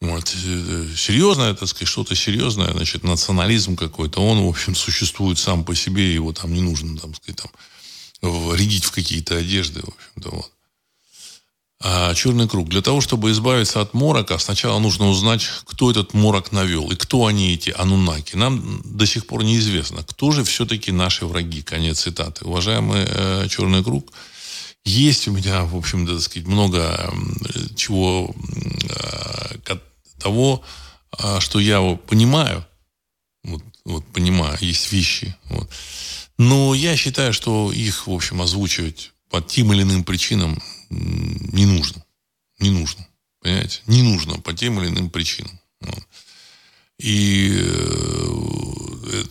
Вот. 0.01 0.35
Э, 0.45 0.89
серьезное, 0.97 1.55
так 1.55 1.69
сказать, 1.69 1.89
что-то 1.89 2.15
серьезное, 2.15 2.73
значит, 2.73 3.03
национализм 3.03 3.77
какой-то, 3.77 4.21
он, 4.21 4.45
в 4.45 4.49
общем, 4.49 4.75
существует 4.75 5.39
сам 5.39 5.65
по 5.65 5.75
себе, 5.75 6.15
его 6.15 6.33
там 6.33 6.53
не 6.53 6.61
нужно, 6.61 6.99
там, 6.99 7.15
сказать, 7.15 7.43
там, 7.43 8.55
рядить 8.55 8.85
в 8.85 8.93
какие-то 8.93 9.37
одежды, 9.37 9.81
в 9.81 9.89
общем-то, 9.89 10.31
вот 10.31 10.53
черный 12.15 12.49
круг. 12.49 12.69
Для 12.69 12.81
того, 12.81 13.01
чтобы 13.01 13.31
избавиться 13.31 13.81
от 13.81 13.95
морока, 13.95 14.39
сначала 14.39 14.79
нужно 14.79 15.09
узнать, 15.09 15.47
кто 15.65 15.91
этот 15.91 16.15
морок 16.15 16.53
навел 16.53 16.91
и 16.91 16.97
кто 16.97 17.27
они, 17.27 17.55
эти 17.55 17.71
анунаки. 17.77 18.35
Нам 18.35 18.81
до 18.85 19.07
сих 19.07 19.27
пор 19.27 19.45
неизвестно, 19.45 20.03
кто 20.03 20.33
же 20.33 20.43
все-таки 20.45 20.91
наши 20.91 21.27
враги. 21.27 21.63
Конец 21.63 22.01
цитаты. 22.01 22.45
Уважаемый 22.45 23.05
э, 23.07 23.49
черный 23.49 23.85
круг, 23.85 24.13
есть 24.87 25.29
у 25.29 25.33
меня, 25.33 25.65
в 25.65 25.77
общем, 25.77 26.07
так 26.07 26.21
сказать, 26.21 26.49
много 26.49 27.13
чего 27.75 28.35
э, 28.89 29.77
того, 30.19 30.63
э, 31.19 31.41
что 31.41 31.61
я 31.61 31.81
понимаю, 32.07 32.65
вот, 33.45 33.63
вот 33.85 34.05
понимаю, 34.13 34.57
есть 34.61 34.93
вещи. 34.93 35.37
Вот. 35.51 35.69
Но 36.39 36.75
я 36.75 36.97
считаю, 36.97 37.33
что 37.33 37.73
их, 37.73 38.07
в 38.07 38.13
общем, 38.13 38.41
озвучивать 38.43 39.13
по 39.31 39.41
тем 39.41 39.73
или 39.73 39.83
иным 39.83 40.05
причинам 40.05 40.63
не 40.91 41.67
нужно. 41.67 42.05
Не 42.59 42.71
нужно. 42.71 43.07
Понимаете? 43.41 43.81
Не 43.87 44.03
нужно 44.03 44.41
по 44.41 44.53
тем 44.55 44.81
или 44.81 44.89
иным 44.89 45.11
причинам. 45.11 45.59
И 46.99 47.53
э, 47.55 48.17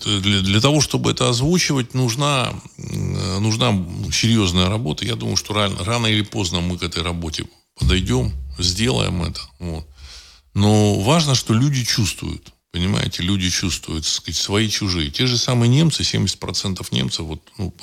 для, 0.05 0.61
того, 0.61 0.81
чтобы 0.81 1.11
это 1.11 1.29
озвучивать, 1.29 1.93
нужна, 1.93 2.53
нужна 2.77 3.71
серьезная 4.11 4.69
работа. 4.69 5.05
Я 5.05 5.15
думаю, 5.15 5.35
что 5.35 5.53
рано, 5.53 5.83
рано 5.83 6.07
или 6.07 6.21
поздно 6.21 6.61
мы 6.61 6.77
к 6.77 6.83
этой 6.83 7.01
работе 7.01 7.45
подойдем, 7.79 8.31
сделаем 8.59 9.23
это. 9.23 9.41
Вот. 9.59 9.87
Но 10.53 10.99
важно, 10.99 11.35
что 11.35 11.53
люди 11.53 11.83
чувствуют. 11.83 12.53
Понимаете, 12.71 13.23
люди 13.23 13.49
чувствуют, 13.49 14.05
сказать, 14.05 14.35
свои 14.35 14.69
чужие. 14.69 15.09
Те 15.09 15.27
же 15.27 15.37
самые 15.37 15.69
немцы, 15.69 16.03
70% 16.03 16.85
немцев, 16.91 17.25
вот, 17.25 17.41
ну, 17.57 17.73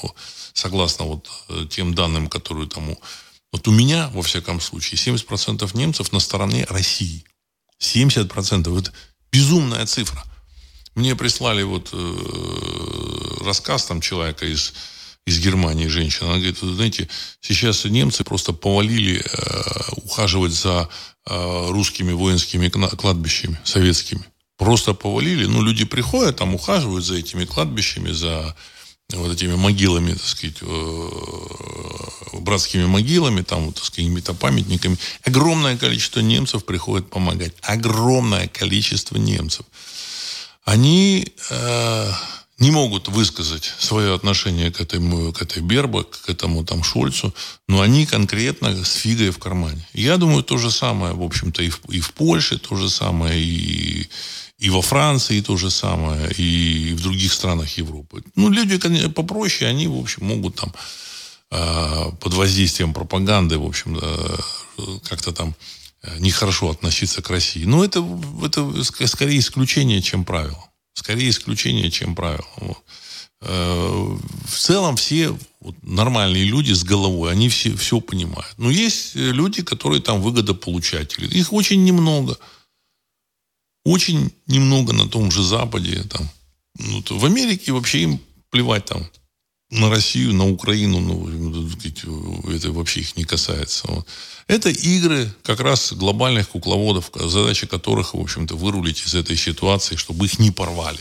согласно 0.52 1.06
вот 1.06 1.30
э, 1.48 1.66
тем 1.68 1.94
данным, 1.94 2.28
которые 2.28 2.68
там 2.68 2.96
вот 3.52 3.68
у 3.68 3.70
меня, 3.70 4.08
во 4.08 4.22
всяком 4.22 4.60
случае, 4.60 4.98
70% 4.98 5.76
немцев 5.76 6.10
на 6.12 6.20
стороне 6.20 6.66
России. 6.70 7.24
70%. 7.80 8.78
Это 8.78 8.92
безумная 9.30 9.84
цифра. 9.86 10.24
Мне 10.94 11.14
прислали 11.16 11.62
вот 11.62 11.90
э, 11.92 13.44
рассказ 13.44 13.86
там 13.86 14.00
человека 14.00 14.46
из, 14.46 14.72
из 15.26 15.38
Германии, 15.38 15.86
женщина. 15.86 16.30
Она 16.30 16.38
говорит, 16.38 16.58
знаете, 16.58 17.08
сейчас 17.40 17.84
немцы 17.84 18.24
просто 18.24 18.52
повалили 18.52 19.20
э, 19.20 19.92
ухаживать 20.04 20.52
за 20.52 20.88
э, 21.26 21.66
русскими 21.70 22.12
воинскими 22.12 22.68
кладбищами, 22.68 23.58
советскими. 23.64 24.24
Просто 24.56 24.94
повалили. 24.94 25.46
Ну, 25.46 25.62
люди 25.62 25.84
приходят, 25.84 26.36
там 26.36 26.54
ухаживают 26.54 27.04
за 27.04 27.16
этими 27.16 27.44
кладбищами, 27.44 28.12
за 28.12 28.54
вот 29.18 29.32
этими 29.32 29.54
могилами, 29.54 30.12
так 30.12 30.26
сказать, 30.26 30.56
э, 30.60 31.08
братскими 32.40 32.86
могилами, 32.86 33.42
там, 33.42 33.72
так 33.72 33.84
сказать, 33.84 33.96
какими-то 33.96 34.34
памятниками. 34.34 34.98
Огромное 35.24 35.76
количество 35.76 36.20
немцев 36.20 36.64
приходит 36.64 37.10
помогать. 37.10 37.52
Огромное 37.62 38.48
количество 38.48 39.16
немцев. 39.16 39.66
Они 40.64 41.26
э, 41.50 42.12
не 42.58 42.70
могут 42.70 43.08
высказать 43.08 43.72
свое 43.78 44.14
отношение 44.14 44.70
к, 44.70 44.80
этому, 44.80 45.32
к 45.32 45.42
этой 45.42 45.62
Бербе, 45.62 46.04
к 46.04 46.28
этому 46.28 46.64
там 46.64 46.84
Шольцу, 46.84 47.34
но 47.68 47.80
они 47.80 48.06
конкретно 48.06 48.84
с 48.84 48.92
фигой 48.94 49.30
в 49.30 49.38
кармане. 49.38 49.86
Я 49.92 50.16
думаю, 50.16 50.44
то 50.44 50.58
же 50.58 50.70
самое, 50.70 51.12
в 51.12 51.22
общем-то, 51.22 51.62
и 51.62 51.70
в, 51.70 51.80
и 51.88 52.00
в 52.00 52.12
Польше 52.12 52.58
то 52.58 52.76
же 52.76 52.88
самое, 52.88 53.42
и 53.42 54.08
и 54.62 54.70
во 54.70 54.80
Франции 54.80 55.40
то 55.40 55.56
же 55.56 55.70
самое, 55.70 56.30
и 56.38 56.94
в 56.94 57.02
других 57.02 57.32
странах 57.32 57.78
Европы. 57.78 58.22
Ну, 58.36 58.48
люди 58.48 58.78
конечно, 58.78 59.10
попроще, 59.10 59.68
они, 59.68 59.88
в 59.88 59.98
общем, 59.98 60.24
могут 60.24 60.54
там 60.54 60.72
э, 61.50 62.12
под 62.20 62.34
воздействием 62.34 62.94
пропаганды, 62.94 63.58
в 63.58 63.66
общем, 63.66 64.00
как-то 65.02 65.32
там 65.32 65.56
э, 66.02 66.18
нехорошо 66.20 66.70
относиться 66.70 67.22
к 67.22 67.30
России. 67.30 67.64
Но 67.64 67.84
это, 67.84 68.06
это 68.44 69.06
скорее 69.08 69.40
исключение, 69.40 70.00
чем 70.00 70.24
правило. 70.24 70.64
Скорее 70.94 71.30
исключение, 71.30 71.90
чем 71.90 72.14
правило. 72.14 72.46
Вот. 72.58 72.78
Э, 73.40 74.16
в 74.46 74.58
целом 74.58 74.94
все 74.94 75.36
вот, 75.60 75.74
нормальные 75.82 76.44
люди 76.44 76.72
с 76.72 76.84
головой, 76.84 77.32
они 77.32 77.48
все, 77.48 77.74
все 77.74 78.00
понимают. 78.00 78.54
Но 78.58 78.70
есть 78.70 79.16
люди, 79.16 79.62
которые 79.62 80.00
там 80.00 80.22
выгодополучатели. 80.22 81.26
Их 81.36 81.52
очень 81.52 81.82
немного. 81.82 82.38
Очень 83.84 84.32
немного 84.46 84.92
на 84.92 85.08
том 85.08 85.30
же 85.30 85.42
Западе. 85.42 86.02
Там. 86.04 86.28
Ну, 86.78 87.02
то 87.02 87.18
в 87.18 87.24
Америке 87.24 87.72
вообще 87.72 88.02
им 88.02 88.20
плевать 88.50 88.86
там 88.86 89.08
на 89.70 89.88
Россию, 89.88 90.34
на 90.34 90.48
Украину, 90.48 91.00
ну, 91.00 92.50
это 92.50 92.70
вообще 92.72 93.00
их 93.00 93.16
не 93.16 93.24
касается. 93.24 94.04
Это 94.46 94.68
игры 94.68 95.34
как 95.42 95.60
раз 95.60 95.94
глобальных 95.94 96.50
кукловодов, 96.50 97.10
задача 97.14 97.66
которых, 97.66 98.14
в 98.14 98.20
общем-то, 98.20 98.54
вырулить 98.54 99.02
из 99.06 99.14
этой 99.14 99.36
ситуации, 99.36 99.96
чтобы 99.96 100.26
их 100.26 100.38
не 100.38 100.50
порвали. 100.50 101.00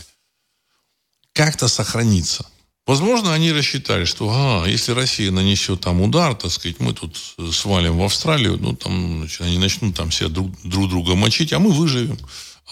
Как-то 1.34 1.68
сохраниться. 1.68 2.46
Возможно, 2.86 3.32
они 3.32 3.52
рассчитали, 3.52 4.04
что 4.04 4.30
а, 4.32 4.66
если 4.66 4.92
Россия 4.92 5.30
нанесет 5.30 5.82
там 5.82 6.00
удар, 6.00 6.34
так 6.34 6.50
сказать, 6.50 6.80
мы 6.80 6.94
тут 6.94 7.16
свалим 7.52 7.98
в 7.98 8.02
Австралию, 8.02 8.58
ну, 8.58 8.74
там, 8.74 9.18
значит, 9.18 9.40
они 9.42 9.58
начнут 9.58 9.94
там 9.94 10.10
себя 10.10 10.28
друг, 10.28 10.50
друг 10.64 10.88
друга 10.88 11.14
мочить, 11.14 11.52
а 11.52 11.58
мы 11.58 11.70
выживем. 11.70 12.18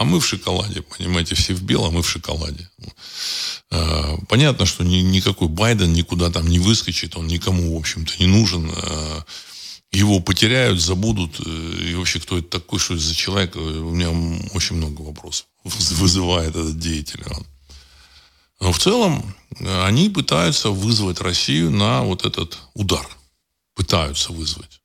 А 0.00 0.04
мы 0.04 0.18
в 0.18 0.26
шоколаде, 0.26 0.80
понимаете, 0.80 1.34
все 1.34 1.52
в 1.52 1.62
белом, 1.62 1.92
мы 1.92 2.02
в 2.02 2.08
шоколаде. 2.08 2.70
А, 3.70 4.16
понятно, 4.30 4.64
что 4.64 4.82
ни, 4.82 4.96
никакой 5.02 5.48
Байден 5.48 5.92
никуда 5.92 6.30
там 6.30 6.48
не 6.48 6.58
выскочит, 6.58 7.16
он 7.16 7.26
никому, 7.26 7.76
в 7.76 7.78
общем-то, 7.78 8.14
не 8.18 8.26
нужен. 8.26 8.72
А, 8.74 9.24
его 9.92 10.20
потеряют, 10.20 10.80
забудут. 10.80 11.38
Э, 11.44 11.90
и 11.90 11.94
вообще, 11.96 12.18
кто 12.18 12.38
это 12.38 12.48
такой, 12.48 12.78
что 12.78 12.94
это 12.94 13.02
за 13.02 13.14
человек, 13.14 13.56
у 13.56 13.90
меня 13.90 14.08
очень 14.54 14.76
много 14.76 15.02
вопросов 15.02 15.44
вызывает 15.64 16.56
этот 16.56 16.78
деятель. 16.78 17.22
Но 18.58 18.72
в 18.72 18.78
целом 18.78 19.34
э, 19.58 19.84
они 19.84 20.08
пытаются 20.08 20.70
вызвать 20.70 21.20
Россию 21.20 21.72
на 21.72 22.04
вот 22.04 22.24
этот 22.24 22.58
удар. 22.72 23.06
Пытаются 23.74 24.32
вызвать. 24.32 24.79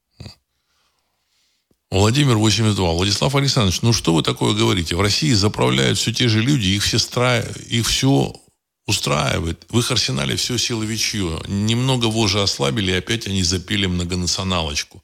Владимир 1.91 2.37
82. 2.37 2.91
Владислав 2.93 3.35
Александрович, 3.35 3.81
ну 3.81 3.93
что 3.93 4.13
вы 4.13 4.23
такое 4.23 4.53
говорите? 4.53 4.95
В 4.95 5.01
России 5.01 5.33
заправляют 5.33 5.97
все 5.97 6.11
те 6.11 6.27
же 6.27 6.41
люди, 6.41 6.69
их 6.69 6.83
все, 6.83 6.97
стра... 6.97 7.39
их 7.69 7.87
все 7.87 8.33
устраивает. 8.87 9.65
В 9.69 9.79
их 9.79 9.91
арсенале 9.91 10.35
все 10.35 10.57
силовичье. 10.57 11.41
Немного 11.47 12.05
вожжи 12.05 12.41
ослабили, 12.41 12.91
и 12.91 12.95
опять 12.95 13.27
они 13.27 13.43
запили 13.43 13.85
многонационалочку. 13.85 15.03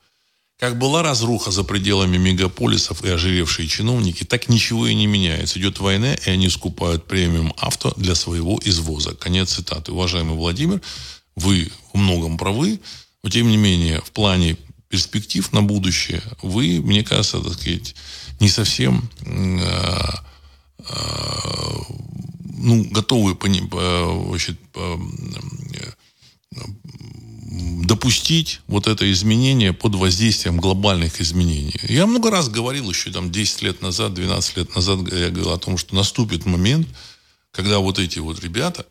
Как 0.59 0.77
была 0.77 1.01
разруха 1.01 1.49
за 1.49 1.63
пределами 1.63 2.17
мегаполисов 2.17 3.03
и 3.03 3.09
ожиревшие 3.09 3.67
чиновники, 3.67 4.23
так 4.23 4.47
ничего 4.47 4.85
и 4.85 4.93
не 4.93 5.07
меняется. 5.07 5.57
Идет 5.57 5.79
война, 5.79 6.13
и 6.13 6.29
они 6.29 6.49
скупают 6.49 7.07
премиум 7.07 7.53
авто 7.57 7.93
для 7.97 8.13
своего 8.13 8.59
извоза. 8.63 9.15
Конец 9.15 9.53
цитаты. 9.53 9.91
Уважаемый 9.91 10.35
Владимир, 10.35 10.79
вы 11.35 11.71
в 11.93 11.97
многом 11.97 12.37
правы, 12.37 12.79
но 13.23 13.29
тем 13.31 13.49
не 13.49 13.57
менее 13.57 14.01
в 14.01 14.11
плане 14.11 14.57
перспектив 14.91 15.51
на 15.53 15.63
будущее, 15.63 16.21
вы, 16.43 16.81
мне 16.81 17.03
кажется, 17.03 17.39
так 17.39 17.53
сказать, 17.53 17.95
не 18.41 18.49
совсем 18.49 19.09
э, 19.25 19.61
э, 20.79 20.83
ну, 22.57 22.83
готовы 22.91 23.37
значит, 23.41 24.59
допустить 27.85 28.59
вот 28.67 28.87
это 28.87 29.09
изменение 29.11 29.73
под 29.73 29.95
воздействием 29.95 30.57
глобальных 30.57 31.21
изменений. 31.21 31.79
Я 31.87 32.05
много 32.05 32.29
раз 32.29 32.49
говорил 32.49 32.89
еще 32.89 33.11
там 33.11 33.31
10 33.31 33.61
лет 33.61 33.81
назад, 33.81 34.13
12 34.13 34.57
лет 34.57 34.75
назад, 34.75 34.99
я 35.11 35.29
говорил 35.29 35.51
о 35.51 35.57
том, 35.57 35.77
что 35.77 35.95
наступит 35.95 36.45
момент, 36.45 36.87
когда 37.51 37.79
вот 37.79 37.97
эти 37.97 38.19
вот 38.19 38.43
ребята 38.43 38.85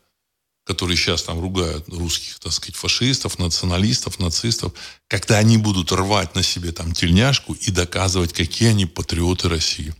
которые 0.71 0.95
сейчас 0.95 1.23
там 1.23 1.39
ругают 1.39 1.89
русских, 1.89 2.39
так 2.39 2.53
сказать, 2.53 2.75
фашистов, 2.75 3.39
националистов, 3.39 4.19
нацистов, 4.19 4.71
когда 5.09 5.37
они 5.37 5.57
будут 5.57 5.91
рвать 5.91 6.33
на 6.33 6.43
себе 6.43 6.71
там 6.71 6.93
тельняшку 6.93 7.53
и 7.53 7.71
доказывать, 7.71 8.31
какие 8.31 8.69
они 8.69 8.85
патриоты 8.85 9.49
России. 9.49 9.93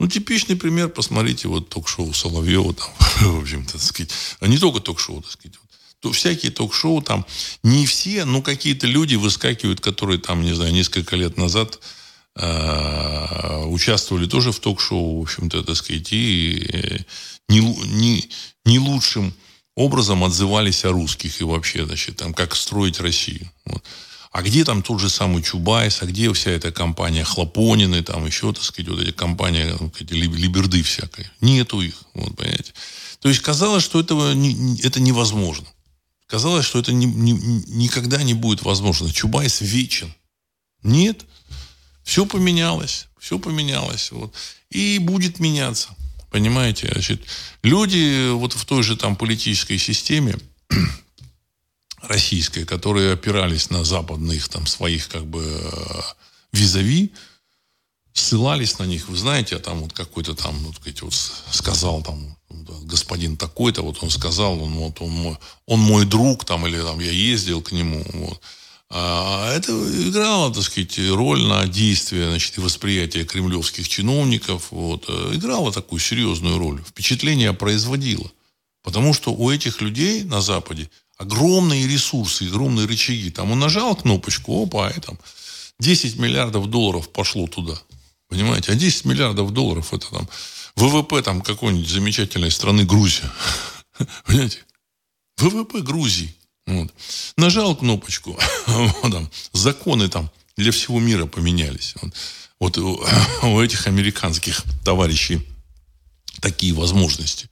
Ну, 0.00 0.08
типичный 0.08 0.56
пример, 0.56 0.88
посмотрите, 0.88 1.48
вот 1.48 1.68
ток-шоу 1.68 2.14
Соловьева, 2.14 2.72
там, 2.72 2.88
в 3.20 3.40
общем-то, 3.42 3.72
так 3.72 3.82
сказать, 3.82 4.10
а 4.40 4.46
не 4.46 4.56
только 4.56 4.80
ток-шоу, 4.80 5.20
так 5.20 5.32
сказать, 5.32 5.58
то 6.00 6.10
всякие 6.12 6.52
ток-шоу 6.52 7.02
там, 7.02 7.26
не 7.62 7.84
все, 7.84 8.24
но 8.24 8.40
какие-то 8.40 8.86
люди 8.86 9.16
выскакивают, 9.16 9.80
которые 9.80 10.18
там, 10.18 10.42
не 10.42 10.54
знаю, 10.54 10.72
несколько 10.72 11.16
лет 11.16 11.36
назад 11.36 11.80
э, 12.36 13.64
участвовали 13.66 14.26
тоже 14.26 14.52
в 14.52 14.60
ток-шоу, 14.60 15.18
в 15.18 15.22
общем-то, 15.22 15.64
так 15.64 15.76
сказать, 15.76 16.12
и 16.12 17.04
не, 17.48 17.60
не, 17.60 18.30
не 18.64 18.78
лучшим 18.78 19.34
образом 19.78 20.24
отзывались 20.24 20.84
о 20.84 20.90
русских 20.90 21.40
и 21.40 21.44
вообще, 21.44 21.86
значит, 21.86 22.16
там, 22.16 22.34
как 22.34 22.56
строить 22.56 23.00
Россию. 23.00 23.50
Вот. 23.64 23.82
А 24.32 24.42
где 24.42 24.64
там 24.64 24.82
тот 24.82 25.00
же 25.00 25.08
самый 25.08 25.42
Чубайс, 25.42 26.02
а 26.02 26.06
где 26.06 26.32
вся 26.32 26.50
эта 26.50 26.72
компания 26.72 27.24
Хлопонины, 27.24 28.02
там 28.02 28.26
еще, 28.26 28.52
так 28.52 28.64
сказать, 28.64 28.90
вот 28.90 29.00
эти 29.00 29.12
компании, 29.12 29.74
эти 30.00 30.12
либерды 30.12 30.82
всякой. 30.82 31.28
Нету 31.40 31.80
их, 31.80 31.94
вот, 32.14 32.36
понимаете. 32.36 32.72
То 33.20 33.28
есть 33.28 33.40
казалось, 33.40 33.84
что 33.84 34.00
этого 34.00 34.32
не, 34.32 34.80
это 34.82 35.00
невозможно. 35.00 35.66
Казалось, 36.26 36.66
что 36.66 36.80
это 36.80 36.92
не, 36.92 37.06
не, 37.06 37.32
никогда 37.32 38.22
не 38.22 38.34
будет 38.34 38.62
возможно. 38.62 39.10
Чубайс 39.12 39.60
вечен. 39.60 40.12
Нет. 40.82 41.24
Все 42.02 42.26
поменялось. 42.26 43.06
Все 43.18 43.38
поменялось. 43.38 44.10
Вот. 44.10 44.34
И 44.70 44.98
будет 44.98 45.40
меняться. 45.40 45.88
Понимаете? 46.30 46.88
Значит, 46.92 47.22
люди 47.62 48.30
вот 48.30 48.52
в 48.52 48.64
той 48.64 48.82
же 48.82 48.96
там 48.96 49.16
политической 49.16 49.78
системе 49.78 50.36
российской, 52.02 52.64
которые 52.64 53.12
опирались 53.12 53.70
на 53.70 53.84
западных 53.84 54.48
там 54.48 54.66
своих 54.66 55.08
как 55.08 55.26
бы 55.26 55.42
э, 55.42 56.00
визави, 56.52 57.12
ссылались 58.12 58.78
на 58.78 58.84
них. 58.84 59.08
Вы 59.08 59.16
знаете, 59.16 59.56
а 59.56 59.60
там 59.60 59.80
вот 59.80 59.92
какой-то 59.92 60.34
там, 60.34 60.62
ну, 60.62 60.72
сказать, 60.72 61.02
вот 61.02 61.14
сказал 61.50 62.02
там 62.02 62.36
господин 62.84 63.36
такой-то, 63.36 63.82
вот 63.82 64.02
он 64.02 64.10
сказал, 64.10 64.60
он, 64.62 64.72
вот, 64.74 65.00
он, 65.00 65.10
мой, 65.10 65.36
он 65.66 65.80
мой 65.80 66.06
друг, 66.06 66.44
там, 66.44 66.66
или 66.66 66.80
там 66.80 66.98
я 67.00 67.10
ездил 67.10 67.62
к 67.62 67.72
нему. 67.72 68.04
Вот. 68.14 68.40
А 68.90 69.52
это 69.52 69.72
играло, 70.08 70.52
так 70.52 70.62
сказать, 70.62 70.98
роль 71.10 71.42
на 71.42 71.66
действие, 71.66 72.28
значит, 72.28 72.56
и 72.56 72.60
восприятие 72.60 73.24
кремлевских 73.24 73.88
чиновников. 73.88 74.68
Вот. 74.70 75.08
Играло 75.08 75.72
такую 75.72 76.00
серьезную 76.00 76.58
роль. 76.58 76.82
Впечатление 76.82 77.52
производило. 77.52 78.30
Потому 78.82 79.12
что 79.12 79.32
у 79.32 79.50
этих 79.50 79.82
людей 79.82 80.24
на 80.24 80.40
Западе 80.40 80.88
огромные 81.18 81.86
ресурсы, 81.86 82.44
огромные 82.44 82.86
рычаги. 82.86 83.30
Там 83.30 83.50
он 83.50 83.58
нажал 83.58 83.94
кнопочку, 83.94 84.62
опа, 84.62 84.88
и 84.88 85.00
там 85.00 85.18
10 85.80 86.16
миллиардов 86.16 86.68
долларов 86.70 87.10
пошло 87.10 87.46
туда. 87.46 87.74
Понимаете? 88.28 88.72
А 88.72 88.74
10 88.74 89.04
миллиардов 89.04 89.52
долларов 89.52 89.92
это 89.92 90.08
там 90.10 90.28
ВВП 90.76 91.22
там 91.22 91.42
какой-нибудь 91.42 91.88
замечательной 91.88 92.50
страны 92.50 92.84
Грузия. 92.84 93.30
Понимаете? 94.26 94.64
ВВП 95.38 95.82
Грузии. 95.82 96.34
Вот. 96.68 96.92
Нажал 97.38 97.74
кнопочку, 97.74 98.38
вот 98.66 99.12
там, 99.12 99.30
законы 99.54 100.08
там 100.08 100.30
для 100.56 100.70
всего 100.70 101.00
мира 101.00 101.24
поменялись. 101.24 101.94
Вот, 102.02 102.12
вот 102.60 102.78
у, 102.78 103.04
у 103.42 103.60
этих 103.60 103.86
американских 103.86 104.62
товарищей 104.84 105.40
такие 106.40 106.74
возможности. 106.74 107.48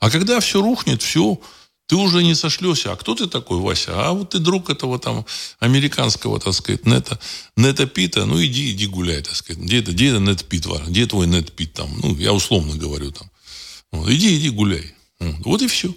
А 0.00 0.10
когда 0.10 0.38
все 0.40 0.60
рухнет, 0.60 1.00
все, 1.00 1.40
ты 1.86 1.96
уже 1.96 2.22
не 2.22 2.34
сошлешься. 2.34 2.92
А 2.92 2.96
кто 2.96 3.14
ты 3.14 3.26
такой, 3.26 3.58
Вася? 3.58 3.92
А 3.94 4.12
вот 4.12 4.30
ты 4.30 4.38
друг 4.38 4.68
этого 4.68 4.98
там 4.98 5.24
американского, 5.58 6.38
так 6.38 6.52
сказать, 6.52 6.84
нета, 6.84 7.18
нета 7.56 7.86
Пита. 7.86 8.26
Ну, 8.26 8.42
иди, 8.44 8.72
иди 8.72 8.86
гуляй, 8.86 9.22
так 9.22 9.34
сказать. 9.34 9.62
Где 9.62 9.78
это, 9.78 9.92
где 9.92 10.10
это 10.10 10.18
нет 10.18 10.44
Пит, 10.44 10.66
где 10.88 11.06
твой 11.06 11.26
нет 11.26 11.52
Пит 11.52 11.72
там? 11.72 11.90
Ну, 12.02 12.14
я 12.16 12.34
условно 12.34 12.76
говорю 12.76 13.12
там. 13.12 13.30
Вот, 13.92 14.10
иди, 14.10 14.36
иди 14.36 14.50
гуляй. 14.50 14.94
Вот, 15.20 15.62
и 15.62 15.68
все. 15.68 15.94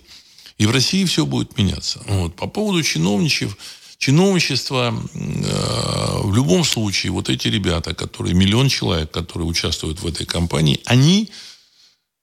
И 0.58 0.66
в 0.66 0.72
России 0.72 1.04
все 1.06 1.26
будет 1.26 1.58
меняться. 1.58 2.02
Вот. 2.08 2.36
По 2.36 2.48
поводу 2.48 2.82
чиновничев, 2.82 3.58
чиновничества, 3.98 4.94
э, 5.14 6.20
в 6.22 6.34
любом 6.34 6.64
случае, 6.64 7.12
вот 7.12 7.30
эти 7.30 7.48
ребята, 7.50 7.94
которые, 7.94 8.34
миллион 8.34 8.70
человек, 8.70 9.12
которые 9.12 9.48
участвуют 9.48 10.02
в 10.02 10.08
этой 10.08 10.26
кампании, 10.26 10.80
они 10.86 11.30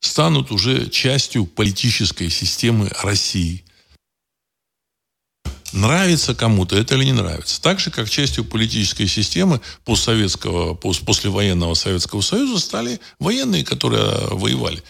станут 0.01 0.51
уже 0.51 0.89
частью 0.89 1.47
политической 1.47 2.30
системы 2.30 2.91
России. 3.03 3.64
Нравится 5.72 6.35
кому-то 6.35 6.76
это 6.76 6.97
или 6.97 7.05
не 7.05 7.12
нравится. 7.12 7.61
Так 7.61 7.80
же, 7.80 7.91
как 7.91 8.11
частью 8.11 8.45
политической 8.45 9.07
системы 9.07 9.61
постсоветского, 9.85 10.74
послевоенного 10.74 11.74
Советского 11.74 12.20
Союза 12.20 12.59
стали 12.61 13.01
военные, 13.18 13.64
которые 13.64 14.28
воевали. 14.28 14.83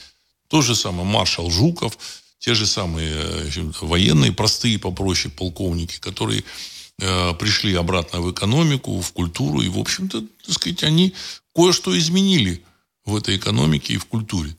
То 0.49 0.61
же 0.61 0.75
самое 0.75 1.05
маршал 1.05 1.51
Жуков, 1.51 1.97
те 2.43 2.55
же 2.55 2.67
самые 2.67 3.49
военные, 3.81 4.33
простые, 4.33 4.77
попроще 4.77 5.33
полковники, 5.33 6.01
которые 6.01 6.43
э, 6.99 7.35
пришли 7.35 7.73
обратно 7.75 8.21
в 8.21 8.33
экономику, 8.33 9.01
в 9.01 9.13
культуру, 9.13 9.63
и, 9.63 9.69
в 9.69 9.79
общем-то, 9.79 10.21
так 10.21 10.55
сказать, 10.55 10.83
они 10.83 11.15
кое-что 11.55 11.97
изменили 11.97 12.65
в 13.05 13.15
этой 13.15 13.37
экономике 13.37 13.95
и 13.95 13.99
в 13.99 14.07
культуре. 14.07 14.57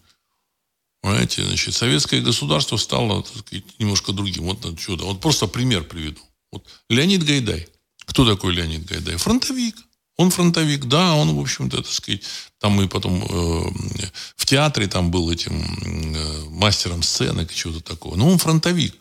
Понимаете, 1.01 1.45
значит, 1.45 1.75
советское 1.75 2.21
государство 2.21 2.77
стало 2.77 3.21
так 3.21 3.35
сказать, 3.37 3.65
немножко 3.79 4.13
другим. 4.13 4.45
Вот 4.45 4.79
чудо. 4.79 5.03
Вот 5.03 5.19
просто 5.19 5.47
пример 5.47 5.83
приведу. 5.83 6.21
Вот 6.53 6.65
Леонид 6.87 7.25
Гайдай. 7.25 7.67
Кто 8.05 8.25
такой 8.25 8.53
Леонид 8.53 8.85
Гайдай? 8.85 9.17
Фронтовик. 9.17 9.75
Он 10.17 10.29
фронтовик, 10.29 10.85
да, 10.85 11.15
он, 11.15 11.35
в 11.35 11.39
общем-то, 11.39 11.77
так 11.77 11.91
сказать, 11.91 12.21
там 12.59 12.79
и 12.81 12.87
потом 12.87 13.23
э, 13.23 13.71
в 14.35 14.45
театре 14.45 14.87
там 14.87 15.09
был 15.09 15.31
этим 15.31 15.53
э, 16.15 16.49
мастером 16.49 17.01
сцены, 17.01 17.47
чего-то 17.51 17.81
такого. 17.81 18.15
Но 18.15 18.29
он 18.29 18.37
фронтовик. 18.37 18.95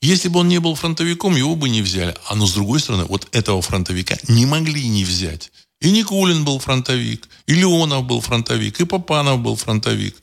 Если 0.00 0.28
бы 0.28 0.40
он 0.40 0.48
не 0.48 0.58
был 0.58 0.74
фронтовиком, 0.74 1.36
его 1.36 1.54
бы 1.56 1.68
не 1.68 1.82
взяли. 1.82 2.14
А 2.26 2.34
но 2.34 2.46
с 2.46 2.54
другой 2.54 2.80
стороны, 2.80 3.04
вот 3.04 3.28
этого 3.32 3.62
фронтовика 3.62 4.16
не 4.28 4.46
могли 4.46 4.88
не 4.88 5.04
взять. 5.04 5.52
И 5.80 5.90
Никулин 5.90 6.44
был 6.44 6.58
фронтовик, 6.58 7.28
и 7.46 7.54
Леонов 7.54 8.04
был 8.04 8.20
фронтовик, 8.20 8.80
и 8.80 8.84
Попанов 8.84 9.40
был 9.40 9.54
фронтовик. 9.54 10.16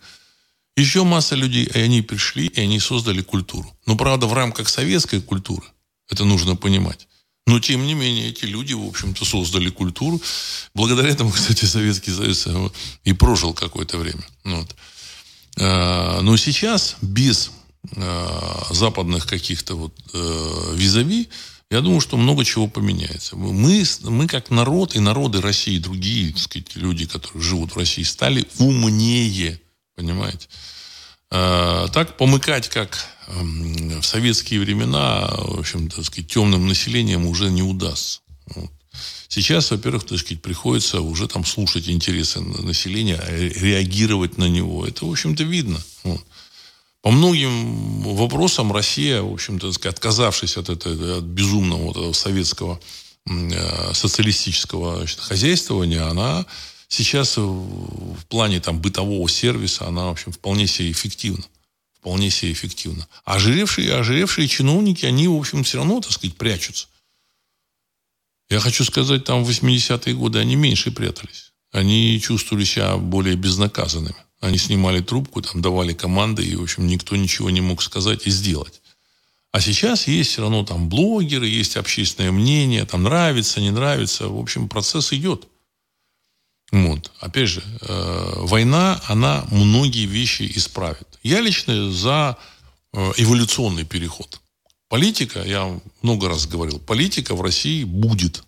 Еще 0.76 1.06
масса 1.06 1.36
людей, 1.36 1.66
и 1.66 1.80
они 1.80 2.02
пришли, 2.02 2.48
и 2.48 2.60
они 2.60 2.80
создали 2.80 3.22
культуру. 3.22 3.74
Но, 3.86 3.96
правда, 3.96 4.28
в 4.28 4.34
рамках 4.34 4.68
советской 4.68 5.22
культуры, 5.22 5.66
это 6.10 6.26
нужно 6.26 6.58
понимать. 6.58 7.08
Но, 7.48 7.60
тем 7.60 7.86
не 7.86 7.94
менее, 7.94 8.30
эти 8.30 8.46
люди, 8.46 8.74
в 8.74 8.88
общем-то, 8.88 9.24
создали 9.24 9.70
культуру. 9.70 10.20
Благодаря 10.74 11.10
этому, 11.10 11.32
кстати, 11.34 11.66
Советский 11.66 12.12
Союз 12.12 12.48
э, 12.48 12.70
и 13.04 13.14
прожил 13.14 13.54
какое-то 13.54 13.98
время. 13.98 14.26
Вот. 14.44 14.76
А, 15.60 16.22
но 16.22 16.38
сейчас 16.38 16.96
без 17.02 17.52
а, 17.96 18.68
западных 18.72 19.28
каких-то 19.28 19.76
вот 19.76 19.94
э, 20.14 20.74
визави, 20.74 21.30
я 21.70 21.82
думаю, 21.82 22.02
что 22.02 22.18
много 22.18 22.44
чего 22.44 22.68
поменяется. 22.68 23.36
Мы, 23.36 23.84
мы 24.04 24.28
как 24.28 24.50
народ 24.50 24.96
и 24.96 25.00
народы 25.00 25.40
России, 25.40 25.78
другие 25.78 26.32
так 26.32 26.42
сказать, 26.42 26.76
люди, 26.76 27.06
которые 27.06 27.44
живут 27.44 27.74
в 27.74 27.78
России, 27.78 28.04
стали 28.04 28.46
умнее 28.60 29.60
Понимаете? 29.96 30.48
Так 31.30 32.18
помыкать, 32.18 32.70
как 32.70 33.08
эм, 33.28 33.85
в 34.02 34.06
советские 34.06 34.60
времена, 34.60 35.28
в 35.38 35.60
общем, 35.60 35.90
так 35.90 36.06
сказать, 36.06 36.28
темным 36.28 36.68
населением 36.68 37.26
уже 37.26 37.50
не 37.50 37.64
удастся. 37.64 38.20
Вот. 38.48 38.70
Сейчас, 39.28 39.72
во-первых, 39.72 40.06
так 40.06 40.20
сказать, 40.20 40.42
приходится 40.42 41.02
уже 41.02 41.28
там 41.28 41.46
слушать 41.46 41.90
интересы 41.90 42.40
населения, 42.40 43.18
а 43.18 43.32
реагировать 43.32 44.38
на 44.38 44.48
него. 44.48 44.86
Это, 44.86 45.06
в 45.06 45.12
общем-то, 45.12 45.44
видно. 45.44 45.82
Вот. 46.04 46.24
По 47.02 47.12
многим 47.12 48.02
вопросам 48.02 48.72
Россия, 48.72 49.22
в 49.22 49.34
общем-то, 49.34 49.72
сказать, 49.74 49.96
отказавшись 49.96 50.58
от 50.58 50.70
этого 50.70 51.18
от 51.18 51.24
безумного 51.24 51.92
вот, 51.92 52.16
советского 52.16 52.80
э, 53.30 53.94
социалистического 53.94 54.98
значит, 54.98 55.20
хозяйствования, 55.20 56.02
она 56.10 56.46
сейчас 56.88 57.38
в 57.38 58.26
плане 58.28 58.60
там, 58.60 58.80
бытового 58.80 59.30
сервиса 59.30 59.88
она, 59.88 60.08
в 60.08 60.12
общем, 60.12 60.32
вполне 60.32 60.66
себе 60.66 60.92
эффективна. 60.92 61.44
Вполне 62.06 62.30
себе 62.30 62.52
эффективна. 62.52 63.08
А 63.24 63.38
ожиревшие, 63.38 63.92
ожиревшие 63.96 64.48
чиновники, 64.48 65.08
они, 65.08 65.28
в 65.28 65.34
общем, 65.34 65.64
все 65.64 65.78
равно, 65.78 66.02
так 66.02 66.12
сказать, 66.12 66.38
прячутся. 66.38 66.86
Я 68.48 68.60
хочу 68.60 68.84
сказать, 68.84 69.24
там 69.24 69.44
в 69.44 69.50
80-е 69.50 70.14
годы 70.14 70.38
они 70.38 70.56
меньше 70.56 70.92
прятались. 70.92 71.52
Они 71.72 72.22
чувствовали 72.22 72.64
себя 72.64 72.98
более 72.98 73.36
безнаказанными. 73.36 74.16
Они 74.40 74.60
снимали 74.60 75.02
трубку, 75.02 75.42
там 75.42 75.64
давали 75.64 75.94
команды, 75.94 76.46
и, 76.46 76.56
в 76.56 76.62
общем, 76.62 76.86
никто 76.86 77.16
ничего 77.16 77.50
не 77.50 77.62
мог 77.62 77.82
сказать 77.82 78.28
и 78.28 78.30
сделать. 78.30 78.84
А 79.52 79.60
сейчас 79.60 80.08
есть 80.08 80.30
все 80.30 80.44
равно 80.44 80.64
там 80.64 80.90
блогеры, 80.90 81.48
есть 81.48 81.76
общественное 81.76 82.32
мнение, 82.32 82.86
там 82.86 83.02
нравится, 83.02 83.62
не 83.62 83.72
нравится. 83.72 84.28
В 84.28 84.40
общем, 84.40 84.70
процесс 84.70 85.12
идет. 85.12 85.48
Вот. 86.72 87.12
Опять 87.20 87.50
же, 87.50 87.64
э, 87.82 88.34
война, 88.42 89.02
она 89.08 89.44
многие 89.50 90.06
вещи 90.06 90.52
исправит. 90.56 91.15
Я 91.26 91.42
лично 91.42 91.90
за 91.92 92.38
э, 92.94 93.14
эволюционный 93.18 93.84
переход. 93.84 94.40
Политика, 94.90 95.42
я 95.42 95.82
много 96.04 96.30
раз 96.30 96.46
говорил, 96.46 96.78
политика 96.78 97.34
в 97.34 97.42
России 97.42 97.84
будет. 97.84 98.44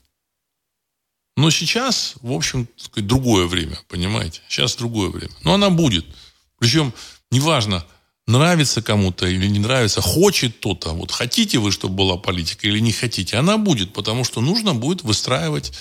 Но 1.35 1.49
сейчас, 1.49 2.13
в 2.21 2.31
общем, 2.31 2.67
другое 2.95 3.47
время, 3.47 3.79
понимаете? 3.87 4.41
Сейчас 4.47 4.75
другое 4.75 5.09
время. 5.09 5.33
Но 5.43 5.55
она 5.55 5.71
будет. 5.71 6.05
Причем, 6.59 6.93
неважно, 7.31 7.83
нравится 8.27 8.83
кому-то 8.83 9.25
или 9.25 9.47
не 9.47 9.57
нравится, 9.57 10.01
хочет 10.01 10.57
кто-то, 10.57 10.91
вот 10.93 11.11
хотите 11.11 11.57
вы, 11.57 11.71
чтобы 11.71 11.95
была 11.95 12.17
политика 12.17 12.67
или 12.67 12.77
не 12.77 12.91
хотите, 12.91 13.37
она 13.37 13.57
будет, 13.57 13.91
потому 13.93 14.23
что 14.23 14.39
нужно 14.39 14.75
будет 14.75 15.01
выстраивать 15.01 15.73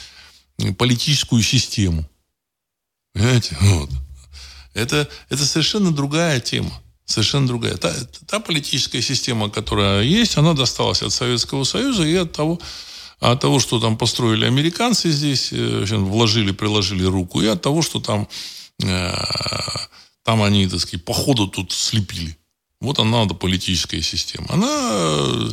политическую 0.78 1.42
систему. 1.42 2.08
Понимаете? 3.12 3.54
Вот. 3.60 3.90
Это, 4.72 5.06
это 5.28 5.44
совершенно 5.44 5.92
другая 5.92 6.40
тема. 6.40 6.72
Совершенно 7.06 7.46
другая. 7.46 7.76
Та, 7.76 7.94
та 8.26 8.40
политическая 8.40 9.00
система, 9.00 9.48
которая 9.48 10.02
есть, 10.02 10.36
она 10.36 10.52
досталась 10.52 11.02
от 11.02 11.12
Советского 11.12 11.64
Союза 11.64 12.04
и 12.04 12.14
от 12.16 12.32
того, 12.32 12.58
от 13.20 13.40
того, 13.40 13.60
что 13.60 13.80
там 13.80 13.96
построили 13.96 14.44
американцы 14.44 15.10
здесь, 15.10 15.52
э, 15.52 15.84
вложили, 15.96 16.52
приложили 16.52 17.04
руку, 17.04 17.40
и 17.40 17.46
от 17.46 17.62
того, 17.62 17.82
что 17.82 18.00
там 18.00 18.28
э, 18.82 19.12
там 20.26 20.42
они, 20.42 20.66
так 20.66 20.80
сказать, 20.80 21.04
по 21.04 21.12
ходу 21.14 21.46
тут 21.46 21.72
слепили. 21.72 22.36
Вот 22.80 22.98
она, 22.98 23.20
надо 23.20 23.34
политическая 23.34 24.02
система. 24.02 24.46
Она 24.50 24.68
э, 24.68 25.50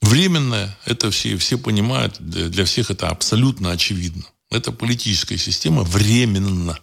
временная, 0.00 0.76
это 0.86 1.10
все, 1.10 1.36
все 1.36 1.58
понимают, 1.58 2.16
для 2.18 2.64
всех 2.64 2.90
это 2.90 3.08
абсолютно 3.08 3.70
очевидно. 3.70 4.24
Это 4.50 4.72
политическая 4.72 5.36
система 5.36 5.82
временно. 5.82 6.78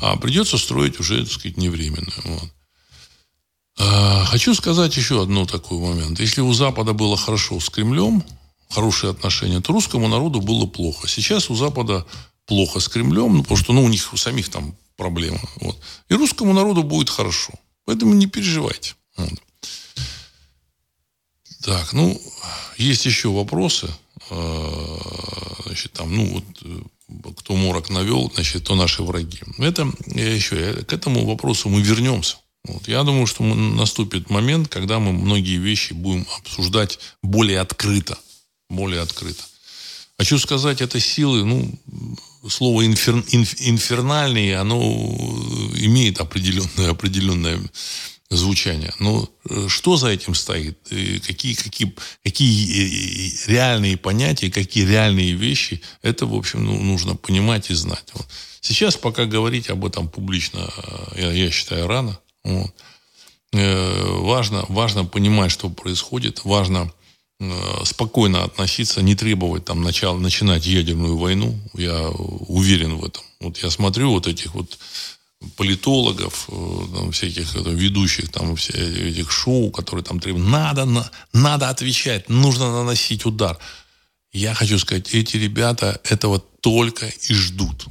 А 0.00 0.16
придется 0.16 0.58
строить 0.58 1.00
уже, 1.00 1.24
так 1.24 1.32
сказать, 1.32 1.56
невременную. 1.56 2.22
Вот. 2.24 2.52
А, 3.78 4.24
хочу 4.24 4.54
сказать 4.54 4.96
еще 4.96 5.22
одно 5.22 5.46
такой 5.46 5.78
момент. 5.78 6.20
Если 6.20 6.40
у 6.40 6.52
Запада 6.52 6.92
было 6.92 7.16
хорошо 7.16 7.60
с 7.60 7.70
Кремлем, 7.70 8.24
хорошие 8.68 9.10
отношения, 9.10 9.60
то 9.60 9.72
русскому 9.72 10.08
народу 10.08 10.40
было 10.40 10.66
плохо. 10.66 11.08
Сейчас 11.08 11.50
у 11.50 11.54
Запада 11.54 12.06
плохо 12.46 12.80
с 12.80 12.88
Кремлем, 12.88 13.36
ну, 13.36 13.42
потому 13.42 13.58
что 13.58 13.72
ну, 13.72 13.84
у 13.84 13.88
них 13.88 14.12
у 14.12 14.16
самих 14.16 14.48
там 14.48 14.76
проблема. 14.96 15.40
Вот. 15.60 15.78
И 16.08 16.14
русскому 16.14 16.52
народу 16.52 16.82
будет 16.82 17.08
хорошо. 17.08 17.52
Поэтому 17.84 18.14
не 18.14 18.26
переживайте. 18.26 18.94
Вот. 19.16 19.32
Так, 21.62 21.92
ну, 21.92 22.20
есть 22.76 23.06
еще 23.06 23.30
вопросы. 23.30 23.88
А, 24.30 25.62
значит, 25.66 25.92
там, 25.92 26.14
ну, 26.14 26.26
вот, 26.34 26.44
э, 26.62 26.80
кто 27.38 27.56
морок 27.56 27.90
навел, 27.90 28.30
значит, 28.34 28.64
то 28.64 28.74
наши 28.74 29.02
враги. 29.02 29.40
Это, 29.58 29.90
я 30.06 30.34
еще, 30.34 30.60
я, 30.60 30.72
к 30.84 30.92
этому 30.92 31.26
вопросу 31.26 31.68
мы 31.68 31.80
вернемся. 31.80 32.36
Вот. 32.64 32.86
Я 32.88 33.02
думаю, 33.02 33.26
что 33.26 33.42
наступит 33.44 34.30
момент, 34.30 34.68
когда 34.68 34.98
мы 34.98 35.12
многие 35.12 35.58
вещи 35.58 35.92
будем 35.92 36.26
обсуждать 36.38 36.98
более 37.22 37.60
открыто. 37.60 38.18
Более 38.68 39.00
открыто. 39.00 39.42
Хочу 40.18 40.38
сказать, 40.38 40.82
это 40.82 41.00
силы, 41.00 41.44
ну, 41.44 41.72
слово 42.48 42.84
инфер, 42.86 43.24
инф, 43.30 43.54
инфернальный, 43.60 44.56
оно 44.56 44.78
имеет 45.76 46.20
определенное, 46.20 46.90
определенное 46.90 47.60
звучание. 48.30 48.92
Но 48.98 49.28
э, 49.48 49.66
что 49.68 49.96
за 49.96 50.08
этим 50.08 50.34
стоит? 50.34 50.78
Какие, 51.26 51.54
какие, 51.54 51.94
какие 52.22 53.30
э, 53.46 53.50
реальные 53.50 53.96
понятия, 53.96 54.50
какие 54.50 54.84
реальные 54.84 55.32
вещи, 55.32 55.82
это, 56.02 56.26
в 56.26 56.34
общем, 56.34 56.64
ну, 56.64 56.80
нужно 56.82 57.14
понимать 57.14 57.70
и 57.70 57.74
знать. 57.74 58.04
Вот. 58.14 58.26
Сейчас 58.60 58.96
пока 58.96 59.24
говорить 59.24 59.70
об 59.70 59.84
этом 59.84 60.08
публично, 60.08 60.70
э, 61.14 61.20
я, 61.20 61.32
я 61.32 61.50
считаю, 61.50 61.86
рано. 61.86 62.18
Вот. 62.44 62.72
Важно, 63.50 64.66
важно 64.68 65.06
понимать, 65.06 65.50
что 65.50 65.70
происходит, 65.70 66.44
важно 66.44 66.92
Э, 67.40 67.84
спокойно 67.84 68.42
относиться, 68.42 69.00
не 69.00 69.14
требовать 69.14 69.64
там 69.64 69.82
начала, 69.82 70.18
начинать 70.18 70.66
ядерную 70.66 71.16
войну. 71.16 71.56
Я 71.74 72.08
уверен 72.08 72.96
в 72.96 73.04
этом. 73.04 73.22
Вот 73.40 73.58
я 73.58 73.70
смотрю 73.70 74.10
вот 74.10 74.26
этих 74.26 74.54
вот 74.54 74.76
политологов, 75.56 76.48
э, 76.48 76.86
там, 76.94 77.12
всяких 77.12 77.52
там, 77.52 77.76
ведущих 77.76 78.30
там 78.30 78.56
все 78.56 78.72
этих 79.08 79.30
шоу, 79.30 79.70
которые 79.70 80.04
там 80.04 80.20
требуют, 80.20 80.48
надо, 80.48 80.84
на, 80.84 81.10
надо 81.32 81.68
отвечать, 81.68 82.28
нужно 82.28 82.72
наносить 82.72 83.24
удар. 83.24 83.58
Я 84.32 84.54
хочу 84.54 84.78
сказать, 84.78 85.14
эти 85.14 85.36
ребята 85.36 86.00
этого 86.04 86.38
только 86.38 87.06
и 87.06 87.34
ждут. 87.34 87.86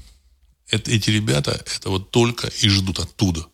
Это, 0.69 0.91
эти 0.91 1.09
ребята 1.09 1.63
этого 1.75 1.99
только 1.99 2.47
и 2.47 2.69
ждут 2.69 2.99
оттуда 2.99 3.47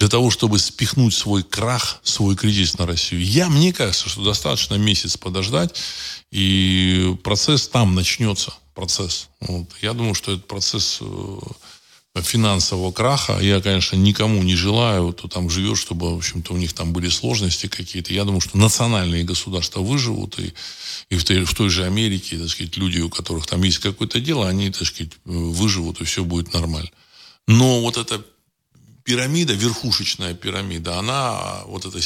для 0.00 0.08
того, 0.08 0.30
чтобы 0.30 0.58
спихнуть 0.58 1.12
свой 1.12 1.42
крах, 1.42 2.00
свой 2.02 2.34
кризис 2.34 2.78
на 2.78 2.86
Россию. 2.86 3.22
Я, 3.22 3.50
мне 3.50 3.70
кажется, 3.70 4.08
что 4.08 4.24
достаточно 4.24 4.76
месяц 4.76 5.18
подождать, 5.18 5.78
и 6.30 7.14
процесс 7.22 7.68
там 7.68 7.94
начнется. 7.94 8.54
Процесс. 8.74 9.28
Вот. 9.40 9.68
Я 9.82 9.92
думаю, 9.92 10.14
что 10.14 10.32
этот 10.32 10.46
процесс 10.46 10.98
э, 11.02 11.38
финансового 12.16 12.90
краха, 12.90 13.38
я, 13.40 13.60
конечно, 13.60 13.96
никому 13.96 14.42
не 14.42 14.56
желаю, 14.56 15.12
кто 15.12 15.28
там 15.28 15.48
живет, 15.48 15.78
чтобы, 15.78 16.12
в 16.12 16.18
общем-то, 16.18 16.52
у 16.52 16.56
них 16.56 16.72
там 16.72 16.92
были 16.92 17.08
сложности 17.08 17.68
какие-то. 17.68 18.12
Я 18.12 18.24
думаю, 18.24 18.40
что 18.40 18.58
национальные 18.58 19.22
государства 19.22 19.80
выживут, 19.80 20.38
и, 20.38 20.52
и 21.08 21.16
в, 21.16 21.24
той, 21.24 21.44
в 21.44 21.54
той 21.54 21.68
же 21.68 21.84
Америке, 21.84 22.36
так 22.36 22.48
сказать, 22.48 22.76
люди, 22.76 22.98
у 23.00 23.08
которых 23.08 23.46
там 23.46 23.62
есть 23.62 23.78
какое-то 23.78 24.20
дело, 24.20 24.48
они, 24.48 24.70
так 24.70 24.86
сказать, 24.86 25.12
выживут, 25.24 26.00
и 26.00 26.04
все 26.04 26.24
будет 26.24 26.52
нормально. 26.52 26.90
Но 27.46 27.80
вот 27.80 27.96
это 27.96 28.24
пирамида, 29.04 29.54
верхушечная 29.54 30.34
пирамида, 30.34 30.98
она, 30.98 31.62
вот 31.66 31.84
эта, 31.86 32.00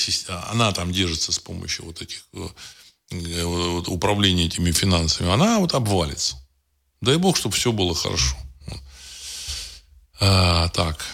она 0.51 0.73
там 0.73 0.93
держится 0.93 1.33
с 1.33 1.39
помощью 1.39 1.87
вот 1.87 2.03
этих 2.03 2.25
э, 2.35 3.45
вот, 3.45 3.89
управления 3.89 4.47
этими 4.47 4.71
финансами, 4.71 5.31
она 5.31 5.59
вот 5.61 5.75
обвалится. 5.75 6.37
Дай 7.01 7.17
бог, 7.17 7.37
чтобы 7.37 7.55
все 7.55 7.73
было 7.73 7.95
хорошо. 7.95 8.37
А, 10.27 10.69
так, 10.69 11.05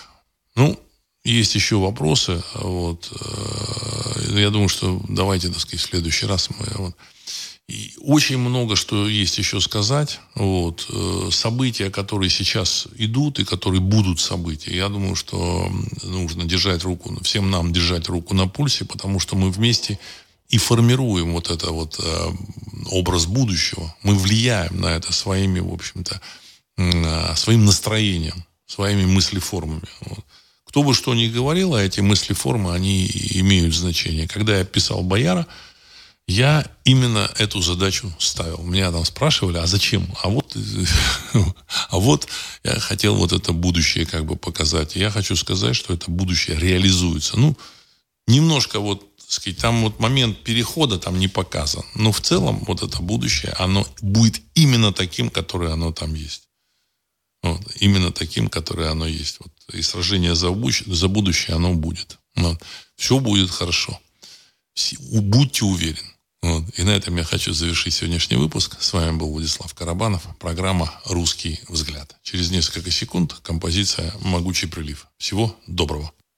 ну, 0.54 0.78
есть 1.24 1.56
еще 1.56 1.76
вопросы. 1.76 2.42
Вот, 2.54 3.11
э, 3.11 4.40
я 4.40 4.50
думаю, 4.50 4.68
что 4.68 5.02
давайте, 5.08 5.48
так 5.48 5.58
сказать, 5.58 5.80
в 5.80 5.88
следующий 5.88 6.26
раз 6.26 6.48
мы 6.50 6.66
вот, 6.76 6.96
и 7.68 7.92
очень 8.00 8.38
много 8.38 8.76
что 8.76 9.08
есть 9.08 9.36
еще 9.38 9.61
сказать. 9.61 10.20
Вот. 10.36 10.86
Э, 10.90 11.28
события, 11.32 11.90
которые 11.90 12.30
сейчас 12.30 12.86
идут 12.96 13.40
и 13.40 13.44
которые 13.44 13.80
будут 13.80 14.20
события, 14.20 14.76
я 14.76 14.88
думаю, 14.88 15.16
что 15.16 15.68
нужно 16.04 16.44
держать 16.44 16.84
руку, 16.84 17.12
всем 17.24 17.50
нам 17.50 17.72
держать 17.72 18.08
руку 18.08 18.32
на 18.32 18.46
пульсе, 18.46 18.84
потому 18.84 19.18
что 19.18 19.34
мы 19.34 19.50
вместе 19.50 19.98
и 20.50 20.58
формируем 20.58 21.32
вот 21.32 21.50
это 21.50 21.72
вот 21.72 21.98
э, 21.98 22.30
образ 22.92 23.26
будущего. 23.26 23.92
Мы 24.04 24.14
влияем 24.14 24.80
на 24.80 24.94
это 24.94 25.12
своими, 25.12 25.58
в 25.58 25.72
общем-то, 25.72 26.20
своим 27.36 27.66
настроением, 27.66 28.46
своими 28.70 29.04
мыслеформами. 29.04 29.82
Вот. 30.00 30.24
Кто 30.64 30.84
бы 30.84 30.94
что 30.94 31.12
ни 31.14 31.26
говорил, 31.26 31.74
а 31.74 31.82
эти 31.82 32.00
мыслеформы, 32.00 32.72
они 32.72 33.10
имеют 33.32 33.74
значение. 33.74 34.28
Когда 34.28 34.56
я 34.56 34.64
писал 34.64 35.02
«Бояра», 35.02 35.46
я 36.28 36.64
именно 36.84 37.28
эту 37.38 37.60
задачу 37.60 38.14
ставил. 38.20 38.62
Меня 38.62 38.92
там 38.92 39.04
спрашивали, 39.04 39.56
а 39.56 39.66
зачем? 39.66 40.06
А 40.22 40.28
вот, 40.28 40.56
а 41.88 41.98
вот 41.98 42.28
я 42.62 42.78
хотел 42.78 43.16
вот 43.16 43.32
это 43.32 43.52
будущее 43.52 44.06
как 44.06 44.24
бы 44.24 44.36
показать. 44.36 44.94
Я 44.94 45.10
хочу 45.10 45.34
сказать, 45.34 45.74
что 45.74 45.92
это 45.92 46.08
будущее 46.08 46.56
реализуется. 46.56 47.36
Ну, 47.36 47.56
немножко 48.28 48.78
вот, 48.78 49.04
сказать, 49.26 49.58
там 49.58 49.82
вот 49.82 49.98
момент 49.98 50.44
перехода 50.44 51.00
там 51.00 51.18
не 51.18 51.26
показан. 51.26 51.82
Но 51.96 52.12
в 52.12 52.20
целом 52.20 52.62
вот 52.68 52.84
это 52.84 53.02
будущее, 53.02 53.52
оно 53.58 53.84
будет 54.00 54.40
именно 54.54 54.92
таким, 54.92 55.30
которое 55.30 55.72
оно 55.72 55.90
там 55.92 56.14
есть. 56.14 56.49
Вот, 57.43 57.61
именно 57.76 58.12
таким, 58.12 58.49
которое 58.49 58.91
оно 58.91 59.07
есть. 59.07 59.38
Вот, 59.41 59.53
и 59.72 59.82
сражение 59.82 60.34
за, 60.34 60.51
будущее, 60.51 60.95
за 60.95 61.09
будущее, 61.09 61.57
оно 61.57 61.74
будет. 61.74 62.18
Вот. 62.36 62.62
Все 62.97 63.18
будет 63.18 63.51
хорошо. 63.51 63.99
Будьте 64.99 65.64
уверены. 65.64 66.09
Вот. 66.43 66.64
И 66.78 66.82
на 66.82 66.91
этом 66.91 67.16
я 67.16 67.24
хочу 67.24 67.53
завершить 67.53 67.95
сегодняшний 67.95 68.36
выпуск. 68.36 68.76
С 68.80 68.93
вами 68.93 69.16
был 69.16 69.30
Владислав 69.30 69.74
Карабанов. 69.74 70.26
Программа 70.38 70.93
«Русский 71.05 71.61
взгляд». 71.68 72.16
Через 72.22 72.51
несколько 72.51 72.91
секунд 72.91 73.34
композиция 73.43 74.14
«Могучий 74.20 74.66
прилив». 74.66 75.07
Всего 75.18 75.55
доброго. 75.66 76.12